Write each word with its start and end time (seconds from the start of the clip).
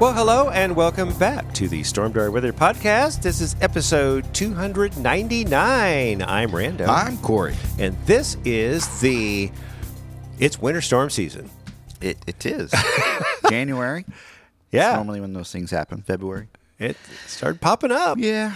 Well, 0.00 0.14
hello 0.14 0.48
and 0.48 0.74
welcome 0.74 1.12
back 1.18 1.52
to 1.54 1.68
the 1.68 1.82
Stormdar 1.82 2.32
Weather 2.32 2.54
Podcast. 2.54 3.20
This 3.20 3.42
is 3.42 3.54
episode 3.60 4.32
299. 4.32 6.22
I'm 6.22 6.50
Rando. 6.50 6.88
I'm 6.88 7.18
Corey. 7.18 7.54
and 7.78 7.94
this 8.06 8.38
is 8.46 9.00
the 9.00 9.50
it's 10.38 10.58
winter 10.58 10.80
storm 10.80 11.10
season. 11.10 11.50
It, 12.00 12.16
it 12.26 12.46
is 12.46 12.72
January. 13.50 14.06
Yeah. 14.72 14.92
It's 14.92 14.96
normally 14.96 15.20
when 15.20 15.34
those 15.34 15.52
things 15.52 15.70
happen. 15.70 16.00
February. 16.00 16.48
It 16.78 16.96
started 17.26 17.60
popping 17.60 17.92
up. 17.92 18.16
Yeah. 18.18 18.54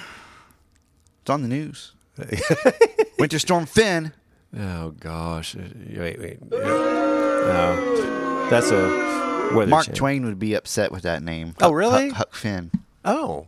It's 1.21 1.29
on 1.31 1.43
the 1.43 1.49
news. 1.49 1.93
Winter 3.19 3.39
Storm 3.39 3.67
Finn. 3.67 4.13
Oh 4.59 4.93
gosh. 4.93 5.57
Wait, 5.57 6.19
wait. 6.19 6.51
No. 6.51 8.49
That's 8.49 8.71
a 8.71 9.34
weather 9.59 9.71
Mark 9.71 9.85
channel. 9.87 9.99
Twain 9.99 10.25
would 10.27 10.39
be 10.39 10.55
upset 10.55 10.93
with 10.93 11.03
that 11.03 11.23
name. 11.23 11.55
Oh, 11.61 11.67
Huck- 11.67 11.75
really? 11.75 12.09
Huck, 12.09 12.17
Huck 12.17 12.35
Finn. 12.35 12.71
Oh. 13.05 13.47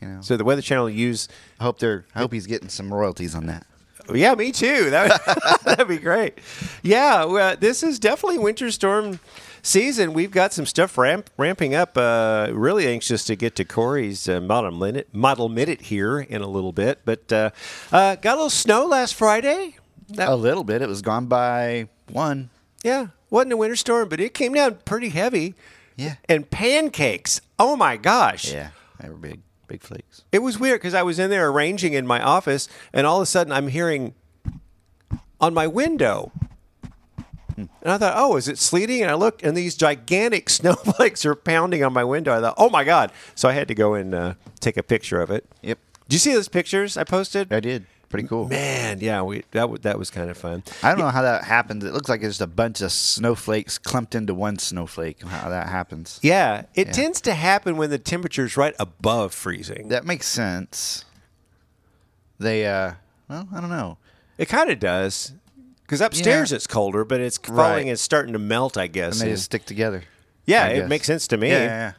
You 0.00 0.08
know. 0.08 0.20
So 0.20 0.36
the 0.36 0.44
weather 0.44 0.62
channel 0.62 0.90
use 0.90 1.28
I 1.60 1.64
hope 1.64 1.78
they're. 1.78 2.04
I 2.14 2.18
hope 2.20 2.32
he's 2.32 2.46
getting 2.46 2.68
some 2.68 2.92
royalties 2.92 3.34
on 3.34 3.46
that. 3.46 3.66
Yeah, 4.12 4.34
me 4.34 4.50
too. 4.52 4.90
That 4.90 5.60
that'd 5.64 5.86
be 5.88 5.98
great. 5.98 6.38
Yeah, 6.82 7.24
well, 7.24 7.56
this 7.56 7.82
is 7.84 7.98
definitely 8.00 8.38
winter 8.38 8.70
storm 8.72 9.20
season. 9.62 10.12
We've 10.12 10.32
got 10.32 10.52
some 10.52 10.66
stuff 10.66 10.98
ramp, 10.98 11.30
ramping 11.36 11.74
up. 11.76 11.96
Uh, 11.96 12.50
really 12.52 12.86
anxious 12.88 13.24
to 13.26 13.36
get 13.36 13.54
to 13.56 13.64
Corey's 13.64 14.28
uh, 14.28 14.40
model 14.40 14.72
minute 14.72 15.08
model 15.12 15.48
minute 15.48 15.82
here 15.82 16.18
in 16.18 16.42
a 16.42 16.48
little 16.48 16.72
bit. 16.72 17.00
But 17.04 17.32
uh, 17.32 17.50
uh, 17.92 18.16
got 18.16 18.32
a 18.32 18.36
little 18.36 18.50
snow 18.50 18.86
last 18.86 19.14
Friday. 19.14 19.76
That, 20.08 20.28
A 20.28 20.34
little 20.34 20.64
bit. 20.64 20.82
It 20.82 20.88
was 20.88 21.00
gone 21.00 21.26
by 21.26 21.88
one. 22.10 22.50
Yeah, 22.82 23.08
wasn't 23.30 23.52
a 23.52 23.56
winter 23.56 23.76
storm, 23.76 24.08
but 24.08 24.20
it 24.20 24.34
came 24.34 24.54
down 24.54 24.78
pretty 24.84 25.10
heavy. 25.10 25.54
Yeah. 25.96 26.16
And 26.28 26.48
pancakes. 26.50 27.40
Oh 27.58 27.76
my 27.76 27.96
gosh. 27.96 28.52
Yeah. 28.52 28.70
They 29.00 29.08
were 29.08 29.16
big. 29.16 29.40
Big 29.68 29.82
flakes. 29.82 30.24
It 30.32 30.40
was 30.40 30.58
weird 30.58 30.80
because 30.80 30.94
I 30.94 31.02
was 31.02 31.18
in 31.18 31.30
there 31.30 31.48
arranging 31.48 31.92
in 31.94 32.06
my 32.06 32.22
office, 32.22 32.68
and 32.92 33.06
all 33.06 33.18
of 33.18 33.22
a 33.22 33.26
sudden 33.26 33.52
I'm 33.52 33.68
hearing 33.68 34.14
on 35.40 35.54
my 35.54 35.66
window. 35.66 36.32
And 37.56 37.68
I 37.84 37.98
thought, 37.98 38.14
oh, 38.16 38.36
is 38.36 38.48
it 38.48 38.58
sleeting? 38.58 39.02
And 39.02 39.10
I 39.10 39.14
looked, 39.14 39.42
and 39.42 39.56
these 39.56 39.76
gigantic 39.76 40.48
snowflakes 40.50 41.24
are 41.26 41.34
pounding 41.34 41.84
on 41.84 41.92
my 41.92 42.04
window. 42.04 42.36
I 42.36 42.40
thought, 42.40 42.54
oh 42.56 42.70
my 42.70 42.84
God. 42.84 43.12
So 43.34 43.48
I 43.48 43.52
had 43.52 43.68
to 43.68 43.74
go 43.74 43.94
and 43.94 44.14
uh, 44.14 44.34
take 44.60 44.76
a 44.76 44.82
picture 44.82 45.20
of 45.20 45.30
it. 45.30 45.46
Yep. 45.62 45.78
Did 46.08 46.14
you 46.14 46.18
see 46.18 46.32
those 46.32 46.48
pictures 46.48 46.96
I 46.96 47.04
posted? 47.04 47.52
I 47.52 47.60
did. 47.60 47.86
Pretty 48.12 48.28
cool. 48.28 48.46
Man, 48.48 49.00
yeah, 49.00 49.22
we 49.22 49.38
that 49.50 49.62
w- 49.62 49.78
that 49.82 49.98
was 49.98 50.10
kind 50.10 50.30
of 50.30 50.36
fun. 50.36 50.62
I 50.82 50.90
don't 50.90 50.98
know 50.98 51.08
how 51.08 51.22
that 51.22 51.44
happens. 51.44 51.82
It 51.82 51.92
looks 51.92 52.08
like 52.08 52.20
it's 52.20 52.28
just 52.36 52.40
a 52.42 52.46
bunch 52.46 52.80
of 52.82 52.92
snowflakes 52.92 53.78
clumped 53.78 54.14
into 54.14 54.34
one 54.34 54.58
snowflake. 54.58 55.22
How 55.22 55.48
that 55.48 55.68
happens. 55.68 56.20
Yeah, 56.22 56.66
it 56.74 56.88
Yeah. 56.88 56.92
tends 56.92 57.20
to 57.22 57.32
happen 57.34 57.76
when 57.76 57.88
the 57.90 57.98
temperature's 57.98 58.56
right 58.56 58.74
above 58.78 59.32
freezing. 59.34 59.88
That 59.88 60.04
makes 60.04 60.26
sense. 60.26 61.04
They, 62.38 62.66
uh, 62.66 62.92
well, 63.28 63.48
I 63.52 63.60
don't 63.60 63.70
know. 63.70 63.98
It 64.38 64.48
kind 64.48 64.70
of 64.70 64.78
does. 64.78 65.32
Because 65.82 66.00
upstairs 66.00 66.50
Yeah. 66.50 66.56
it's 66.56 66.66
colder, 66.66 67.04
but 67.04 67.20
it's 67.20 67.38
falling 67.38 67.58
Right. 67.84 67.86
and 67.88 67.98
starting 67.98 68.32
to 68.34 68.38
melt, 68.38 68.76
I 68.76 68.86
guess. 68.88 69.14
And 69.14 69.20
they 69.22 69.26
and- 69.26 69.36
just 69.36 69.44
stick 69.46 69.64
together. 69.66 70.04
yeah, 70.46 70.64
I 70.64 70.68
it 70.68 70.80
guess. 70.80 70.88
makes 70.88 71.06
sense 71.06 71.26
to 71.28 71.36
me. 71.36 71.50
Yeah, 71.50 71.58
yeah, 71.58 71.64
yeah. 71.66 71.92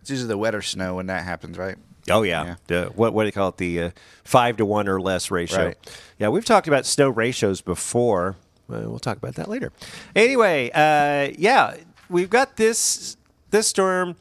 It's 0.00 0.10
usually 0.10 0.28
the 0.28 0.38
wetter 0.38 0.62
snow 0.62 0.94
when 0.96 1.06
that 1.06 1.24
happens, 1.24 1.58
right? 1.58 1.76
Oh 2.10 2.22
yeah, 2.22 2.56
The- 2.66 2.92
what 2.94 3.12
what 3.12 3.22
do 3.24 3.26
you 3.26 3.32
call 3.32 3.48
it? 3.50 3.56
The 3.56 3.82
uh, 3.82 3.90
five 4.24 4.56
to 4.58 4.64
one 4.66 4.88
or 4.88 5.00
less 5.00 5.30
ratio. 5.30 5.66
Right. 5.66 5.76
Yeah, 6.18 6.28
we've 6.28 6.44
talked 6.44 6.68
about 6.68 6.86
snow 6.86 7.08
ratios 7.08 7.60
before. 7.60 8.36
Uh, 8.72 8.82
we'll 8.88 8.98
talk 8.98 9.16
about 9.16 9.34
that 9.36 9.48
later. 9.48 9.72
Anyway, 10.14 10.70
uh, 10.74 11.32
yeah, 11.38 11.76
we've 12.08 12.30
got 12.30 12.56
this 12.56 13.16
this 13.50 13.66
storm. 13.68 14.16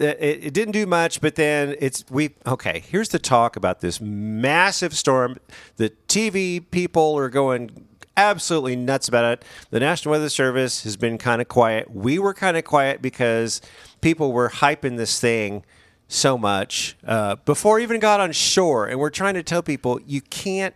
Uh, 0.00 0.04
It, 0.20 0.44
it 0.46 0.54
didn't 0.54 0.72
do 0.72 0.86
much, 0.86 1.20
but 1.20 1.34
then 1.34 1.74
it's 1.80 2.04
we 2.10 2.30
okay. 2.46 2.80
Here's 2.86 3.08
the 3.08 3.18
talk 3.18 3.56
about 3.56 3.80
this 3.80 4.00
massive 4.00 4.94
storm. 4.96 5.38
The 5.76 5.90
TV 6.08 6.60
people 6.70 7.16
are 7.18 7.28
going 7.28 7.86
absolutely 8.16 8.76
nuts 8.76 9.08
about 9.08 9.24
it. 9.24 9.44
The 9.70 9.80
National 9.80 10.12
Weather 10.12 10.28
Service 10.28 10.84
has 10.84 10.96
been 10.96 11.16
kind 11.18 11.40
of 11.40 11.48
quiet. 11.48 11.90
We 11.90 12.18
were 12.18 12.34
kind 12.34 12.56
of 12.56 12.64
quiet 12.64 13.00
because 13.02 13.60
people 14.00 14.32
were 14.32 14.48
hyping 14.50 14.96
this 14.96 15.18
thing 15.18 15.64
so 16.10 16.36
much 16.36 16.96
uh, 17.06 17.36
before 17.44 17.78
even 17.78 18.00
got 18.00 18.20
on 18.20 18.32
shore, 18.32 18.86
and 18.86 18.98
we're 18.98 19.10
trying 19.10 19.34
to 19.34 19.42
tell 19.42 19.62
people 19.62 20.00
you 20.06 20.20
can't 20.20 20.74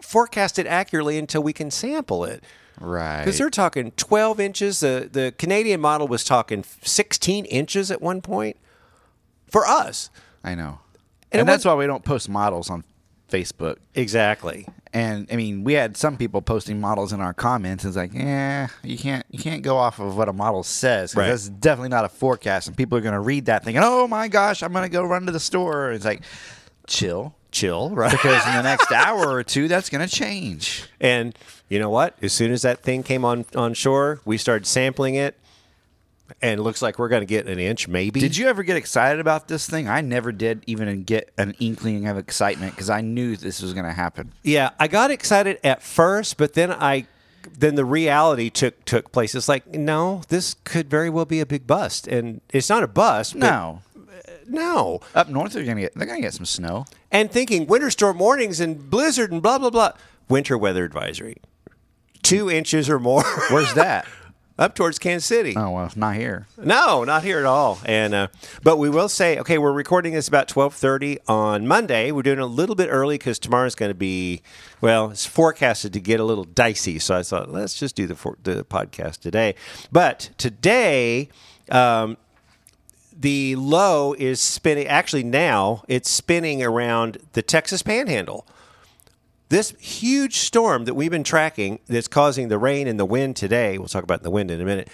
forecast 0.00 0.58
it 0.58 0.66
accurately 0.66 1.18
until 1.18 1.42
we 1.42 1.52
can 1.52 1.70
sample 1.70 2.24
it. 2.24 2.44
Right. 2.80 3.20
Because 3.20 3.38
they're 3.38 3.50
talking 3.50 3.90
12 3.92 4.40
inches. 4.40 4.80
The, 4.80 5.08
the 5.10 5.34
Canadian 5.36 5.80
model 5.80 6.08
was 6.08 6.24
talking 6.24 6.64
16 6.82 7.44
inches 7.46 7.90
at 7.90 8.00
one 8.00 8.20
point 8.20 8.56
for 9.50 9.66
us. 9.66 10.10
I 10.42 10.54
know. 10.54 10.80
And 11.30 11.40
And, 11.40 11.48
that's 11.48 11.64
why 11.64 11.74
we 11.74 11.86
don't 11.86 12.04
post 12.04 12.28
models 12.28 12.70
on 12.70 12.84
Facebook. 13.30 13.78
Exactly. 13.94 14.66
And 14.94 15.26
I 15.30 15.34
mean, 15.36 15.64
we 15.64 15.72
had 15.72 15.96
some 15.96 16.16
people 16.16 16.40
posting 16.40 16.80
models 16.80 17.12
in 17.12 17.20
our 17.20 17.34
comments. 17.34 17.84
It's 17.84 17.96
like, 17.96 18.14
yeah, 18.14 18.68
you 18.84 18.96
can't 18.96 19.26
you 19.28 19.40
can't 19.40 19.62
go 19.62 19.76
off 19.76 19.98
of 19.98 20.16
what 20.16 20.28
a 20.28 20.32
model 20.32 20.62
says. 20.62 21.12
'cause 21.12 21.18
Right. 21.20 21.28
That's 21.28 21.48
definitely 21.48 21.88
not 21.88 22.04
a 22.04 22.08
forecast. 22.08 22.68
And 22.68 22.76
people 22.76 22.96
are 22.96 23.00
going 23.00 23.12
to 23.14 23.20
read 23.20 23.46
that 23.46 23.64
thinking, 23.64 23.82
oh 23.84 24.06
my 24.06 24.28
gosh, 24.28 24.62
I'm 24.62 24.72
going 24.72 24.84
to 24.84 24.88
go 24.88 25.02
run 25.04 25.26
to 25.26 25.32
the 25.32 25.40
store. 25.40 25.90
It's 25.90 26.04
like, 26.04 26.22
chill. 26.86 27.34
Chill, 27.50 27.90
right? 27.94 28.10
Because 28.10 28.46
in 28.46 28.54
the 28.54 28.62
next 28.62 28.90
hour 28.92 29.28
or 29.32 29.42
two, 29.42 29.66
that's 29.68 29.88
going 29.90 30.06
to 30.06 30.12
change. 30.12 30.84
And 31.00 31.36
you 31.68 31.78
know 31.80 31.90
what? 31.90 32.16
As 32.22 32.32
soon 32.32 32.52
as 32.52 32.62
that 32.62 32.80
thing 32.80 33.02
came 33.02 33.24
on, 33.24 33.46
on 33.56 33.74
shore, 33.74 34.20
we 34.24 34.38
started 34.38 34.64
sampling 34.66 35.16
it. 35.16 35.36
And 36.40 36.58
it 36.58 36.62
looks 36.62 36.80
like 36.80 36.98
we're 36.98 37.08
going 37.08 37.22
to 37.22 37.26
get 37.26 37.46
an 37.46 37.58
inch, 37.58 37.86
maybe. 37.86 38.18
Did 38.18 38.36
you 38.36 38.48
ever 38.48 38.62
get 38.62 38.76
excited 38.76 39.20
about 39.20 39.48
this 39.48 39.68
thing? 39.68 39.88
I 39.88 40.00
never 40.00 40.32
did 40.32 40.64
even 40.66 41.02
get 41.02 41.32
an 41.36 41.54
inkling 41.60 42.06
of 42.06 42.16
excitement 42.16 42.72
because 42.72 42.88
I 42.88 43.02
knew 43.02 43.36
this 43.36 43.60
was 43.60 43.74
going 43.74 43.84
to 43.84 43.92
happen. 43.92 44.32
Yeah, 44.42 44.70
I 44.80 44.88
got 44.88 45.10
excited 45.10 45.58
at 45.62 45.82
first, 45.82 46.38
but 46.38 46.54
then 46.54 46.72
I 46.72 47.06
then 47.58 47.74
the 47.74 47.84
reality 47.84 48.48
took 48.50 48.84
took 48.84 49.12
place. 49.12 49.34
It's 49.34 49.48
like, 49.48 49.66
no, 49.68 50.22
this 50.28 50.56
could 50.64 50.88
very 50.88 51.10
well 51.10 51.26
be 51.26 51.40
a 51.40 51.46
big 51.46 51.66
bust, 51.66 52.08
and 52.08 52.40
it's 52.50 52.68
not 52.70 52.82
a 52.82 52.88
bust. 52.88 53.34
No, 53.34 53.82
no. 54.48 55.00
up 55.14 55.28
north 55.28 55.52
they're 55.52 55.64
going 55.64 55.76
to 55.76 55.82
get 55.82 55.94
they're 55.94 56.06
going 56.06 56.20
to 56.20 56.26
get 56.26 56.34
some 56.34 56.46
snow. 56.46 56.86
And 57.10 57.30
thinking 57.30 57.66
winter 57.66 57.90
storm 57.90 58.18
warnings 58.18 58.60
and 58.60 58.90
blizzard 58.90 59.30
and 59.30 59.42
blah 59.42 59.58
blah 59.58 59.70
blah. 59.70 59.92
Winter 60.28 60.56
weather 60.56 60.84
advisory, 60.84 61.36
two 62.22 62.50
inches 62.50 62.88
or 62.88 62.98
more. 62.98 63.24
Where's 63.50 63.74
that? 63.74 64.06
Up 64.56 64.76
towards 64.76 65.00
Kansas 65.00 65.26
City. 65.26 65.54
oh 65.56 65.70
well, 65.72 65.90
not 65.96 66.14
here. 66.14 66.46
No, 66.56 67.02
not 67.02 67.24
here 67.24 67.40
at 67.40 67.44
all. 67.44 67.80
And 67.84 68.14
uh, 68.14 68.28
but 68.62 68.76
we 68.76 68.88
will 68.88 69.08
say, 69.08 69.36
okay, 69.40 69.58
we're 69.58 69.72
recording 69.72 70.12
this 70.12 70.28
about 70.28 70.46
twelve 70.46 70.74
thirty 70.74 71.18
on 71.26 71.66
Monday. 71.66 72.12
We're 72.12 72.22
doing 72.22 72.38
it 72.38 72.42
a 72.42 72.46
little 72.46 72.76
bit 72.76 72.86
early 72.88 73.18
because 73.18 73.40
tomorrow's 73.40 73.74
going 73.74 73.90
to 73.90 73.96
be, 73.96 74.42
well, 74.80 75.10
it's 75.10 75.26
forecasted 75.26 75.92
to 75.94 76.00
get 76.00 76.20
a 76.20 76.24
little 76.24 76.44
dicey. 76.44 77.00
So 77.00 77.16
I 77.16 77.24
thought 77.24 77.50
let's 77.50 77.74
just 77.74 77.96
do 77.96 78.06
the 78.06 78.14
for, 78.14 78.38
the 78.44 78.64
podcast 78.64 79.18
today. 79.18 79.56
But 79.90 80.30
today, 80.38 81.30
um, 81.68 82.16
the 83.12 83.56
low 83.56 84.12
is 84.12 84.40
spinning. 84.40 84.86
Actually, 84.86 85.24
now 85.24 85.82
it's 85.88 86.08
spinning 86.08 86.62
around 86.62 87.18
the 87.32 87.42
Texas 87.42 87.82
Panhandle. 87.82 88.46
This 89.50 89.72
huge 89.78 90.38
storm 90.38 90.84
that 90.86 90.94
we've 90.94 91.10
been 91.10 91.24
tracking 91.24 91.78
that's 91.86 92.08
causing 92.08 92.48
the 92.48 92.58
rain 92.58 92.88
and 92.88 92.98
the 92.98 93.04
wind 93.04 93.36
today, 93.36 93.78
we'll 93.78 93.88
talk 93.88 94.04
about 94.04 94.22
the 94.22 94.30
wind 94.30 94.50
in 94.50 94.60
a 94.60 94.64
minute, 94.64 94.88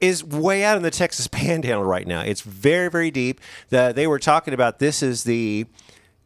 is 0.00 0.24
way 0.24 0.64
out 0.64 0.76
in 0.76 0.82
the 0.82 0.90
Texas 0.90 1.26
panhandle 1.28 1.84
right 1.84 2.06
now. 2.06 2.20
It's 2.20 2.40
very, 2.40 2.90
very 2.90 3.10
deep. 3.10 3.40
The, 3.68 3.92
they 3.94 4.06
were 4.06 4.18
talking 4.18 4.52
about 4.52 4.80
this 4.80 5.02
is 5.02 5.24
the, 5.24 5.66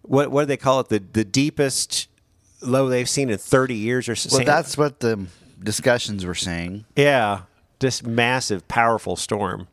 what, 0.02 0.30
what 0.30 0.42
do 0.42 0.46
they 0.46 0.56
call 0.56 0.80
it? 0.80 0.88
The, 0.88 0.98
the 0.98 1.24
deepest 1.24 2.08
low 2.62 2.88
they've 2.88 3.08
seen 3.08 3.30
in 3.30 3.38
30 3.38 3.74
years 3.74 4.08
or 4.08 4.16
so. 4.16 4.36
Well, 4.36 4.46
that's 4.46 4.78
what 4.78 5.00
the 5.00 5.26
discussions 5.62 6.24
were 6.24 6.34
saying. 6.34 6.86
Yeah. 6.96 7.42
this 7.78 8.02
massive, 8.02 8.66
powerful 8.68 9.16
storm. 9.16 9.68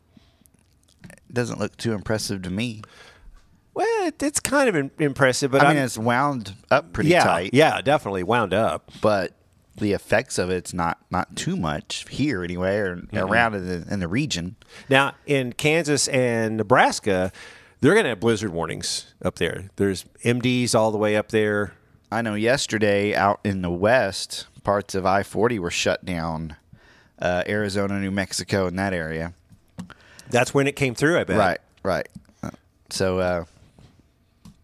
Doesn't 1.32 1.58
look 1.58 1.76
too 1.76 1.92
impressive 1.94 2.42
to 2.42 2.50
me. 2.50 2.82
Well, 3.74 4.06
it, 4.06 4.22
it's 4.22 4.40
kind 4.40 4.68
of 4.68 4.76
im- 4.76 4.90
impressive, 4.98 5.50
but 5.50 5.62
I 5.62 5.68
mean, 5.68 5.76
I'm- 5.78 5.84
it's 5.86 5.98
wound 5.98 6.54
up 6.70 6.92
pretty 6.92 7.10
yeah, 7.10 7.24
tight. 7.24 7.50
yeah, 7.52 7.80
definitely 7.80 8.22
wound 8.22 8.54
up. 8.54 8.90
but 9.00 9.32
the 9.76 9.92
effects 9.92 10.38
of 10.38 10.50
it's 10.50 10.72
not 10.72 10.98
not 11.10 11.34
too 11.34 11.56
much 11.56 12.04
here 12.08 12.44
anyway, 12.44 12.76
or 12.76 13.02
around 13.12 13.54
in 13.54 13.66
the, 13.66 13.92
in 13.92 13.98
the 14.00 14.06
region. 14.08 14.54
Now, 14.88 15.14
in 15.26 15.52
Kansas 15.52 16.06
and 16.08 16.56
Nebraska, 16.56 17.32
they're 17.80 17.94
going 17.94 18.04
to 18.04 18.10
have 18.10 18.20
blizzard 18.20 18.52
warnings 18.52 19.12
up 19.24 19.34
there. 19.36 19.70
There's 19.76 20.04
MDs 20.24 20.74
all 20.76 20.92
the 20.92 20.98
way 20.98 21.16
up 21.16 21.30
there. 21.30 21.74
I 22.12 22.22
know 22.22 22.34
yesterday 22.34 23.16
out 23.16 23.40
in 23.42 23.62
the 23.62 23.70
west, 23.70 24.46
parts 24.62 24.94
of 24.94 25.04
I 25.04 25.24
forty 25.24 25.58
were 25.58 25.72
shut 25.72 26.04
down. 26.04 26.54
Uh, 27.18 27.42
Arizona, 27.48 27.98
New 27.98 28.10
Mexico, 28.12 28.66
in 28.66 28.76
that 28.76 28.92
area. 28.92 29.34
That's 30.30 30.52
when 30.54 30.66
it 30.66 30.76
came 30.76 30.94
through, 30.94 31.18
I 31.18 31.24
bet. 31.24 31.36
Right, 31.38 31.58
right. 31.82 32.08
So, 32.90 33.18
uh, 33.18 33.44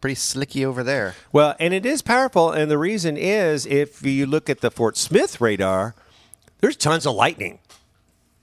pretty 0.00 0.14
slicky 0.14 0.64
over 0.64 0.82
there. 0.82 1.14
Well, 1.32 1.54
and 1.60 1.74
it 1.74 1.84
is 1.86 2.02
powerful, 2.02 2.50
and 2.50 2.70
the 2.70 2.78
reason 2.78 3.16
is 3.16 3.66
if 3.66 4.02
you 4.04 4.26
look 4.26 4.48
at 4.50 4.60
the 4.60 4.70
Fort 4.70 4.96
Smith 4.96 5.40
radar, 5.40 5.94
there's 6.60 6.76
tons 6.76 7.06
of 7.06 7.14
lightning. 7.14 7.58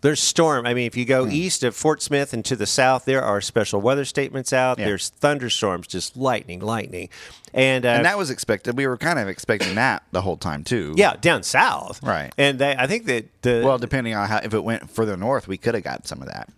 There's 0.02 0.20
storm. 0.22 0.68
I 0.68 0.76
mean, 0.76 0.86
if 0.86 0.96
you 0.96 1.06
Hmm. 1.06 1.10
go 1.10 1.28
east 1.28 1.64
of 1.64 1.76
Fort 1.76 2.04
Smith 2.04 2.32
and 2.32 2.46
to 2.46 2.56
the 2.56 2.68
south, 2.68 3.06
there 3.06 3.24
are 3.24 3.42
special 3.42 3.82
weather 3.82 4.06
statements 4.06 4.54
out. 4.54 4.78
Yeah. 4.78 4.86
There's 4.86 5.10
thunderstorms, 5.10 5.88
just 5.88 6.16
lightning, 6.16 6.60
lightning, 6.60 7.10
and, 7.52 7.84
uh, 7.84 7.90
And 7.90 8.06
that 8.06 8.16
was 8.18 8.30
expected. 8.30 8.78
We 8.78 8.86
were 8.86 8.98
kind 8.98 9.18
of 9.18 9.28
expecting 9.28 9.74
that 9.76 10.04
the 10.12 10.22
whole 10.22 10.38
time 10.38 10.64
too. 10.64 10.94
yeah, 10.96 11.16
down 11.20 11.42
south, 11.42 12.02
Right. 12.04 12.32
And 12.38 12.60
they, 12.60 12.76
I 12.78 12.86
think 12.86 13.06
that 13.08 13.26
the 13.42 13.64
Well, 13.66 13.80
depending 13.80 14.14
on 14.14 14.28
how 14.28 14.38
if 14.44 14.54
it 14.54 14.64
went 14.64 14.88
further 14.92 15.18
north, 15.18 15.48
we 15.48 15.58
could 15.58 15.74
have 15.74 15.84
got 15.84 16.08
some 16.08 16.22
of 16.22 16.28
that. 16.28 16.50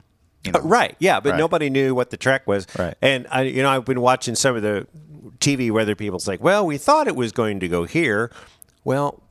You 0.44 0.52
know? 0.54 0.60
Uh, 0.60 0.64
Right. 0.64 0.96
Yeah, 1.00 1.20
but 1.20 1.32
Right. 1.32 1.38
nobody 1.38 1.70
knew 1.70 1.94
what 1.96 2.10
the 2.12 2.18
track 2.18 2.48
was. 2.48 2.66
Right. 2.78 2.96
And 3.02 3.28
I, 3.32 3.44
you 3.44 3.62
know, 3.62 3.70
I've 3.70 3.86
been 3.86 4.02
watching 4.02 4.36
some 4.36 4.56
of 4.56 4.62
the 4.62 4.88
TV 5.40 5.72
weather 5.72 5.96
people's 5.96 6.28
like, 6.28 6.42
well, 6.42 6.66
we 6.66 6.78
thought 6.78 7.08
it 7.08 7.16
was 7.16 7.32
going 7.32 7.60
to 7.62 7.68
go 7.68 7.84
here. 7.86 8.32
Well, 8.84 9.22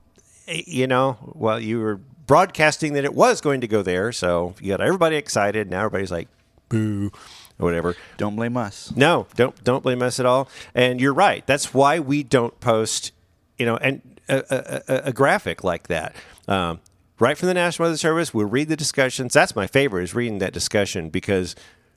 you 0.46 0.86
know, 0.86 1.16
well, 1.34 1.58
you 1.60 1.80
were 1.80 2.00
broadcasting 2.26 2.92
that 2.94 3.04
it 3.04 3.14
was 3.14 3.40
going 3.40 3.60
to 3.62 3.68
go 3.68 3.82
there, 3.82 4.12
so 4.12 4.54
you 4.60 4.68
got 4.68 4.80
everybody 4.80 5.16
excited. 5.16 5.70
Now 5.70 5.78
everybody's 5.86 6.10
like, 6.10 6.28
boo, 6.68 7.10
or 7.58 7.64
whatever. 7.64 7.96
Don't 8.18 8.36
blame 8.36 8.56
us. 8.56 8.92
No, 8.94 9.26
don't 9.36 9.62
don't 9.64 9.82
blame 9.82 10.02
us 10.02 10.20
at 10.20 10.26
all. 10.26 10.48
And 10.74 11.00
you're 11.00 11.14
right. 11.14 11.46
That's 11.46 11.72
why 11.74 11.98
we 12.00 12.22
don't 12.22 12.58
post, 12.60 13.12
you 13.58 13.64
know, 13.66 13.76
and 13.78 14.02
a, 14.28 14.36
a, 14.50 14.82
a, 14.96 15.02
a 15.08 15.12
graphic 15.12 15.64
like 15.64 15.88
that. 15.88 16.14
Um, 16.46 16.80
right 17.18 17.36
from 17.36 17.48
the 17.48 17.54
National 17.54 17.86
Weather 17.86 17.96
Service, 17.96 18.32
we'll 18.32 18.46
read 18.46 18.68
the 18.68 18.76
discussions. 18.76 19.32
That's 19.32 19.56
my 19.56 19.66
favorite 19.66 20.04
is 20.04 20.14
reading 20.14 20.38
that 20.38 20.52
discussion 20.52 21.10
because 21.10 21.54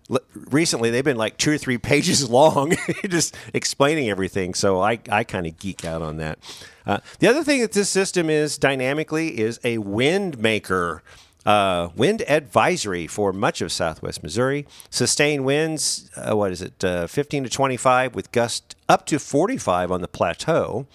l- 0.09 0.19
recently 0.33 0.89
they've 0.89 1.03
been 1.03 1.18
like 1.18 1.38
two 1.38 1.51
or 1.51 1.57
three 1.57 1.77
pages 1.91 2.29
long, 2.29 2.75
just 3.09 3.35
explaining 3.53 4.09
everything. 4.09 4.53
So 4.53 4.81
I 4.81 5.00
I 5.09 5.23
kind 5.23 5.45
of 5.45 5.57
geek 5.59 5.85
out 5.85 6.01
on 6.01 6.18
that. 6.18 6.39
Uh, 6.85 7.00
the 7.19 7.27
other 7.27 7.44
thing 7.44 7.62
that 7.62 7.73
this 7.73 7.89
system 7.89 8.29
is 8.29 8.57
dynamically 8.57 9.39
is 9.39 9.59
a 9.63 9.77
wind 9.79 10.39
maker. 10.39 11.03
Uh, 11.44 11.89
wind 11.95 12.21
advisory 12.27 13.07
for 13.07 13.33
much 13.33 13.62
of 13.62 13.71
southwest 13.71 14.21
Missouri. 14.21 14.67
Sustained 14.91 15.44
winds, 15.44 16.12
uh, 16.15 16.38
what 16.38 16.51
is 16.51 16.62
it, 16.62 16.83
uh, 16.83 17.07
15 17.07 17.45
to 17.45 17.50
25 17.50 18.13
with 18.13 18.31
gusts 18.31 18.75
up 18.88 19.07
to 19.07 19.17
45 19.17 19.91
on 19.91 20.01
the 20.01 20.07
plateau. 20.07 20.85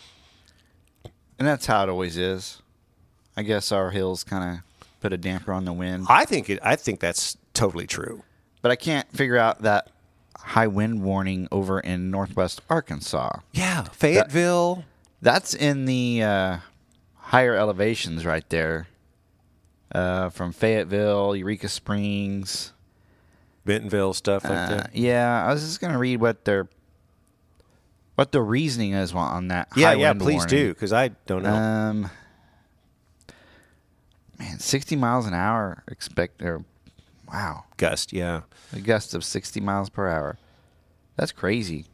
And 1.37 1.49
that's 1.49 1.67
how 1.67 1.83
it 1.83 1.89
always 1.89 2.17
is. 2.17 2.63
I 3.37 3.43
guess 3.43 3.71
our 3.73 3.91
hills 3.91 4.25
kind 4.25 4.59
of 4.59 4.91
put 5.01 5.13
a 5.13 5.17
damper 5.19 5.53
on 5.53 5.65
the 5.65 5.73
wind. 5.73 6.07
I 6.09 6.25
think 6.25 6.49
it, 6.51 6.59
I 6.63 6.77
think 6.77 7.01
that's 7.01 7.37
totally 7.55 7.87
true. 7.87 8.23
But 8.63 8.71
I 8.71 8.77
can't 8.77 9.11
figure 9.13 9.37
out 9.37 9.63
that 9.63 9.91
high 10.37 10.67
wind 10.67 11.03
warning 11.03 11.49
over 11.53 11.79
in 11.81 12.11
northwest 12.11 12.61
Arkansas. 12.71 13.41
Yeah, 13.53 13.85
Fayetteville. 13.85 14.85
That's 15.23 15.55
in 15.55 15.85
the 15.87 16.23
uh, 16.23 16.59
higher 17.15 17.55
elevations 17.55 18.25
right 18.25 18.49
there. 18.51 18.87
Uh, 19.93 20.31
from 20.31 20.53
Fayetteville, 20.53 21.37
Eureka 21.37 21.69
Springs. 21.69 22.73
Bentonville 23.65 24.15
stuff 24.15 24.45
like 24.45 24.53
Uh, 24.53 24.69
that. 24.77 24.91
yeah, 24.97 25.45
I 25.47 25.53
was 25.53 25.63
just 25.63 25.81
gonna 25.81 25.99
read 25.99 26.21
what 26.21 26.45
their 26.45 26.69
what 28.15 28.33
the 28.33 28.41
reasoning 28.41 28.93
is 28.93 29.13
on- 29.13 29.49
that. 29.49 29.69
Yeah, 29.77 29.89
high 29.89 29.95
yeah, 29.95 30.13
please 30.13 30.37
warning. 30.37 30.49
do 30.49 30.69
because 30.75 30.93
I 30.93 31.09
don't 31.27 31.43
know. 31.43 31.53
Um, 31.55 32.11
man, 34.39 34.59
sixty 34.59 34.97
miles 34.97 35.27
an 35.27 35.35
hour 35.35 35.83
expect 35.89 36.43
or 36.43 36.65
wow, 37.31 37.65
Gust, 37.77 38.13
yeah. 38.13 38.43
a 38.73 38.81
gust 38.81 39.15
of 39.15 39.25
sixty 39.25 39.61
miles 39.61 39.89
per 39.89 40.09
hour. 40.09 40.39
That's 41.17 41.33
crazy. 41.33 41.87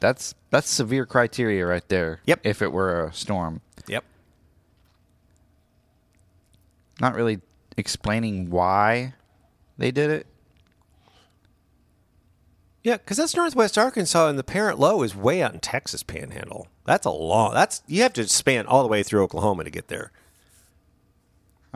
That's 0.00 0.34
that's 0.50 0.68
severe 0.68 1.06
criteria 1.06 1.66
right 1.66 1.86
there. 1.88 2.20
Yep. 2.26 2.40
If 2.44 2.62
it 2.62 2.72
were 2.72 3.04
a 3.06 3.12
storm, 3.12 3.60
Yep. 3.88 4.04
not 7.00 7.14
really 7.14 7.40
explaining 7.76 8.50
why 8.50 9.14
they 9.78 9.90
did 9.90 10.10
it. 10.10 10.26
Yeah, 12.82 12.98
because 12.98 13.16
that's 13.16 13.34
Northwest 13.34 13.76
Arkansas, 13.76 14.28
and 14.28 14.38
the 14.38 14.44
parent 14.44 14.78
low 14.78 15.02
is 15.02 15.16
way 15.16 15.42
out 15.42 15.52
in 15.54 15.58
Texas 15.60 16.02
Panhandle. 16.04 16.68
That's 16.84 17.04
a 17.04 17.10
long. 17.10 17.52
That's 17.52 17.82
you 17.88 18.02
have 18.02 18.12
to 18.12 18.28
span 18.28 18.66
all 18.66 18.82
the 18.82 18.88
way 18.88 19.02
through 19.02 19.22
Oklahoma 19.24 19.64
to 19.64 19.70
get 19.70 19.88
there. 19.88 20.12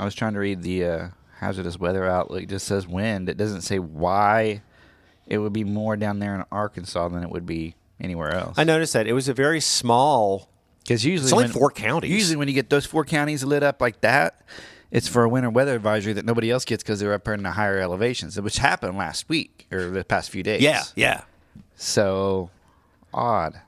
I 0.01 0.05
was 0.05 0.15
trying 0.15 0.33
to 0.33 0.39
read 0.41 0.63
the 0.63 0.85
uh, 0.85 1.09
hazardous 1.41 1.79
weather 1.79 2.07
outlook. 2.07 2.43
It 2.45 2.49
just 2.49 2.67
says 2.67 2.87
wind. 2.89 3.29
It 3.29 3.37
doesn't 3.37 3.61
say 3.61 3.79
why 3.79 4.63
it 5.27 5.37
would 5.39 5.53
be 5.53 5.63
more 5.65 5.95
down 5.97 6.19
there 6.21 6.35
in 6.35 6.45
Arkansas 6.51 7.09
than 7.09 7.23
it 7.23 7.31
would 7.31 7.45
be 7.45 7.75
anywhere 8.01 8.35
else. 8.35 8.59
I 8.59 8.65
noticed 8.65 8.95
that 8.95 9.07
it 9.07 9.13
was 9.13 9.29
a 9.29 9.35
very 9.35 9.61
small. 9.61 10.49
Because 10.83 11.05
usually 11.05 11.27
It's 11.27 11.33
only 11.35 11.45
when- 11.45 11.53
four 11.53 11.71
counties. 11.71 12.11
Usually, 12.11 12.37
when 12.37 12.49
you 12.49 12.55
get 12.55 12.71
those 12.71 12.87
four 12.87 13.05
counties 13.05 13.45
lit 13.45 13.63
up 13.63 13.81
like 13.83 14.01
that, 14.01 14.41
it's 14.91 15.07
for 15.07 15.23
a 15.23 15.29
winter 15.29 15.51
weather 15.51 15.75
advisory 15.75 16.15
that 16.15 16.25
nobody 16.25 16.51
else 16.51 16.65
gets 16.65 16.83
because 16.83 16.99
they're 16.99 17.13
up 17.13 17.29
in 17.29 17.43
the 17.43 17.51
higher 17.53 17.79
elevations, 17.79 18.41
which 18.41 18.57
happened 18.57 18.97
last 18.97 19.29
week 19.29 19.67
or 19.71 19.91
the 19.91 20.03
past 20.03 20.31
few 20.31 20.43
days. 20.43 20.63
Yeah, 20.63 20.83
yeah, 20.97 21.21
So 21.77 22.49
odd. 23.13 23.61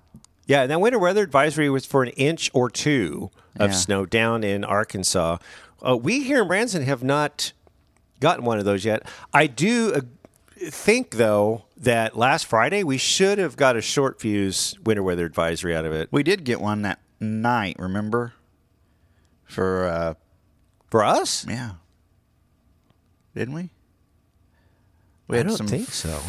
yeah. 0.46 0.62
And 0.62 0.70
that 0.70 0.80
winter 0.80 0.98
weather 0.98 1.22
advisory 1.22 1.68
was 1.70 1.84
for 1.86 2.02
an 2.02 2.08
inch 2.10 2.50
or 2.54 2.70
two 2.70 3.30
of 3.56 3.70
Yeah. 3.70 3.76
snow 3.76 4.06
down 4.06 4.42
in 4.42 4.64
Arkansas. 4.64 5.36
Uh, 5.86 5.96
we 5.96 6.22
here 6.22 6.42
in 6.42 6.48
Branson 6.48 6.82
have 6.82 7.02
not 7.02 7.52
gotten 8.20 8.44
one 8.44 8.58
of 8.58 8.64
those 8.64 8.84
yet. 8.84 9.02
I 9.32 9.46
do 9.48 9.92
uh, 9.94 10.00
think 10.70 11.16
though 11.16 11.64
that 11.76 12.16
last 12.16 12.46
Friday 12.46 12.84
we 12.84 12.98
should 12.98 13.38
have 13.38 13.56
got 13.56 13.76
a 13.76 13.80
short 13.80 14.20
fuse 14.20 14.76
winter 14.84 15.02
weather 15.02 15.26
advisory 15.26 15.74
out 15.74 15.84
of 15.84 15.92
it 15.92 16.08
We 16.12 16.22
did 16.22 16.44
get 16.44 16.60
one 16.60 16.82
that 16.82 17.00
night. 17.20 17.76
Remember? 17.78 18.32
For 19.44 19.86
uh, 19.86 20.14
for 20.90 21.04
us. 21.04 21.44
yeah, 21.48 21.72
didn't 23.34 23.54
we? 23.54 23.70
We 25.28 25.36
I 25.36 25.38
had 25.38 25.48
don't 25.48 25.56
some- 25.56 25.66
think 25.68 25.88
so. 25.88 26.20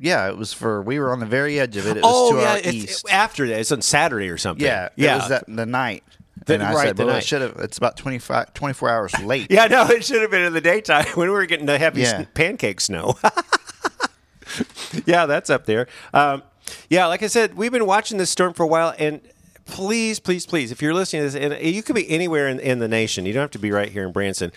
Yeah, 0.00 0.28
it 0.28 0.38
was 0.38 0.52
for. 0.54 0.80
We 0.80 0.98
were 0.98 1.12
on 1.12 1.20
the 1.20 1.26
very 1.26 1.60
edge 1.60 1.76
of 1.76 1.86
it. 1.86 1.98
It 1.98 2.02
was 2.02 2.04
Oh 2.06 2.32
to 2.36 2.40
yeah, 2.40 2.50
our 2.52 2.58
east. 2.72 3.04
after 3.10 3.46
that. 3.48 3.60
It's 3.60 3.72
on 3.72 3.82
Saturday 3.82 4.28
or 4.30 4.38
something. 4.38 4.64
yeah, 4.64 4.88
yeah. 4.96 5.16
It 5.16 5.18
was 5.18 5.28
that 5.28 5.44
the 5.48 5.66
night. 5.66 6.04
And 6.46 6.62
I 6.62 6.72
right, 6.74 6.86
said, 6.88 6.98
"Well, 6.98 7.10
it 7.16 7.24
should 7.24 7.42
have. 7.42 7.56
It's 7.58 7.78
about 7.78 7.96
25, 7.96 8.54
24 8.54 8.88
hours 8.88 9.20
late." 9.22 9.46
Yeah, 9.50 9.66
no, 9.66 9.86
it 9.86 10.04
should 10.04 10.22
have 10.22 10.30
been 10.30 10.42
in 10.42 10.52
the 10.52 10.60
daytime 10.60 11.06
when 11.14 11.28
we 11.28 11.32
were 11.34 11.46
getting 11.46 11.66
the 11.66 11.78
heavy 11.78 12.02
Yeah. 12.02 12.24
pancake 12.34 12.80
snow. 12.80 13.18
yeah, 15.06 15.26
that's 15.26 15.50
up 15.50 15.66
there. 15.66 15.86
Um, 16.14 16.42
yeah, 16.88 17.06
like 17.06 17.22
I 17.22 17.26
said, 17.26 17.54
we've 17.56 17.72
been 17.72 17.86
watching 17.86 18.18
this 18.18 18.30
storm 18.30 18.52
for 18.54 18.62
a 18.62 18.66
while, 18.66 18.94
and 18.98 19.20
please, 19.64 20.18
please, 20.20 20.46
please, 20.46 20.72
if 20.72 20.80
you're 20.82 20.94
listening 20.94 21.22
to 21.22 21.30
this, 21.30 21.52
and 21.52 21.62
you 21.74 21.82
could 21.82 21.94
be 21.94 22.08
anywhere 22.10 22.48
in, 22.48 22.58
in 22.60 22.78
the 22.78 22.88
nation, 22.88 23.26
you 23.26 23.32
don't 23.32 23.42
have 23.42 23.50
to 23.52 23.58
be 23.58 23.70
right 23.70 23.90
here 23.90 24.04
in 24.06 24.12
Branson. 24.12 24.52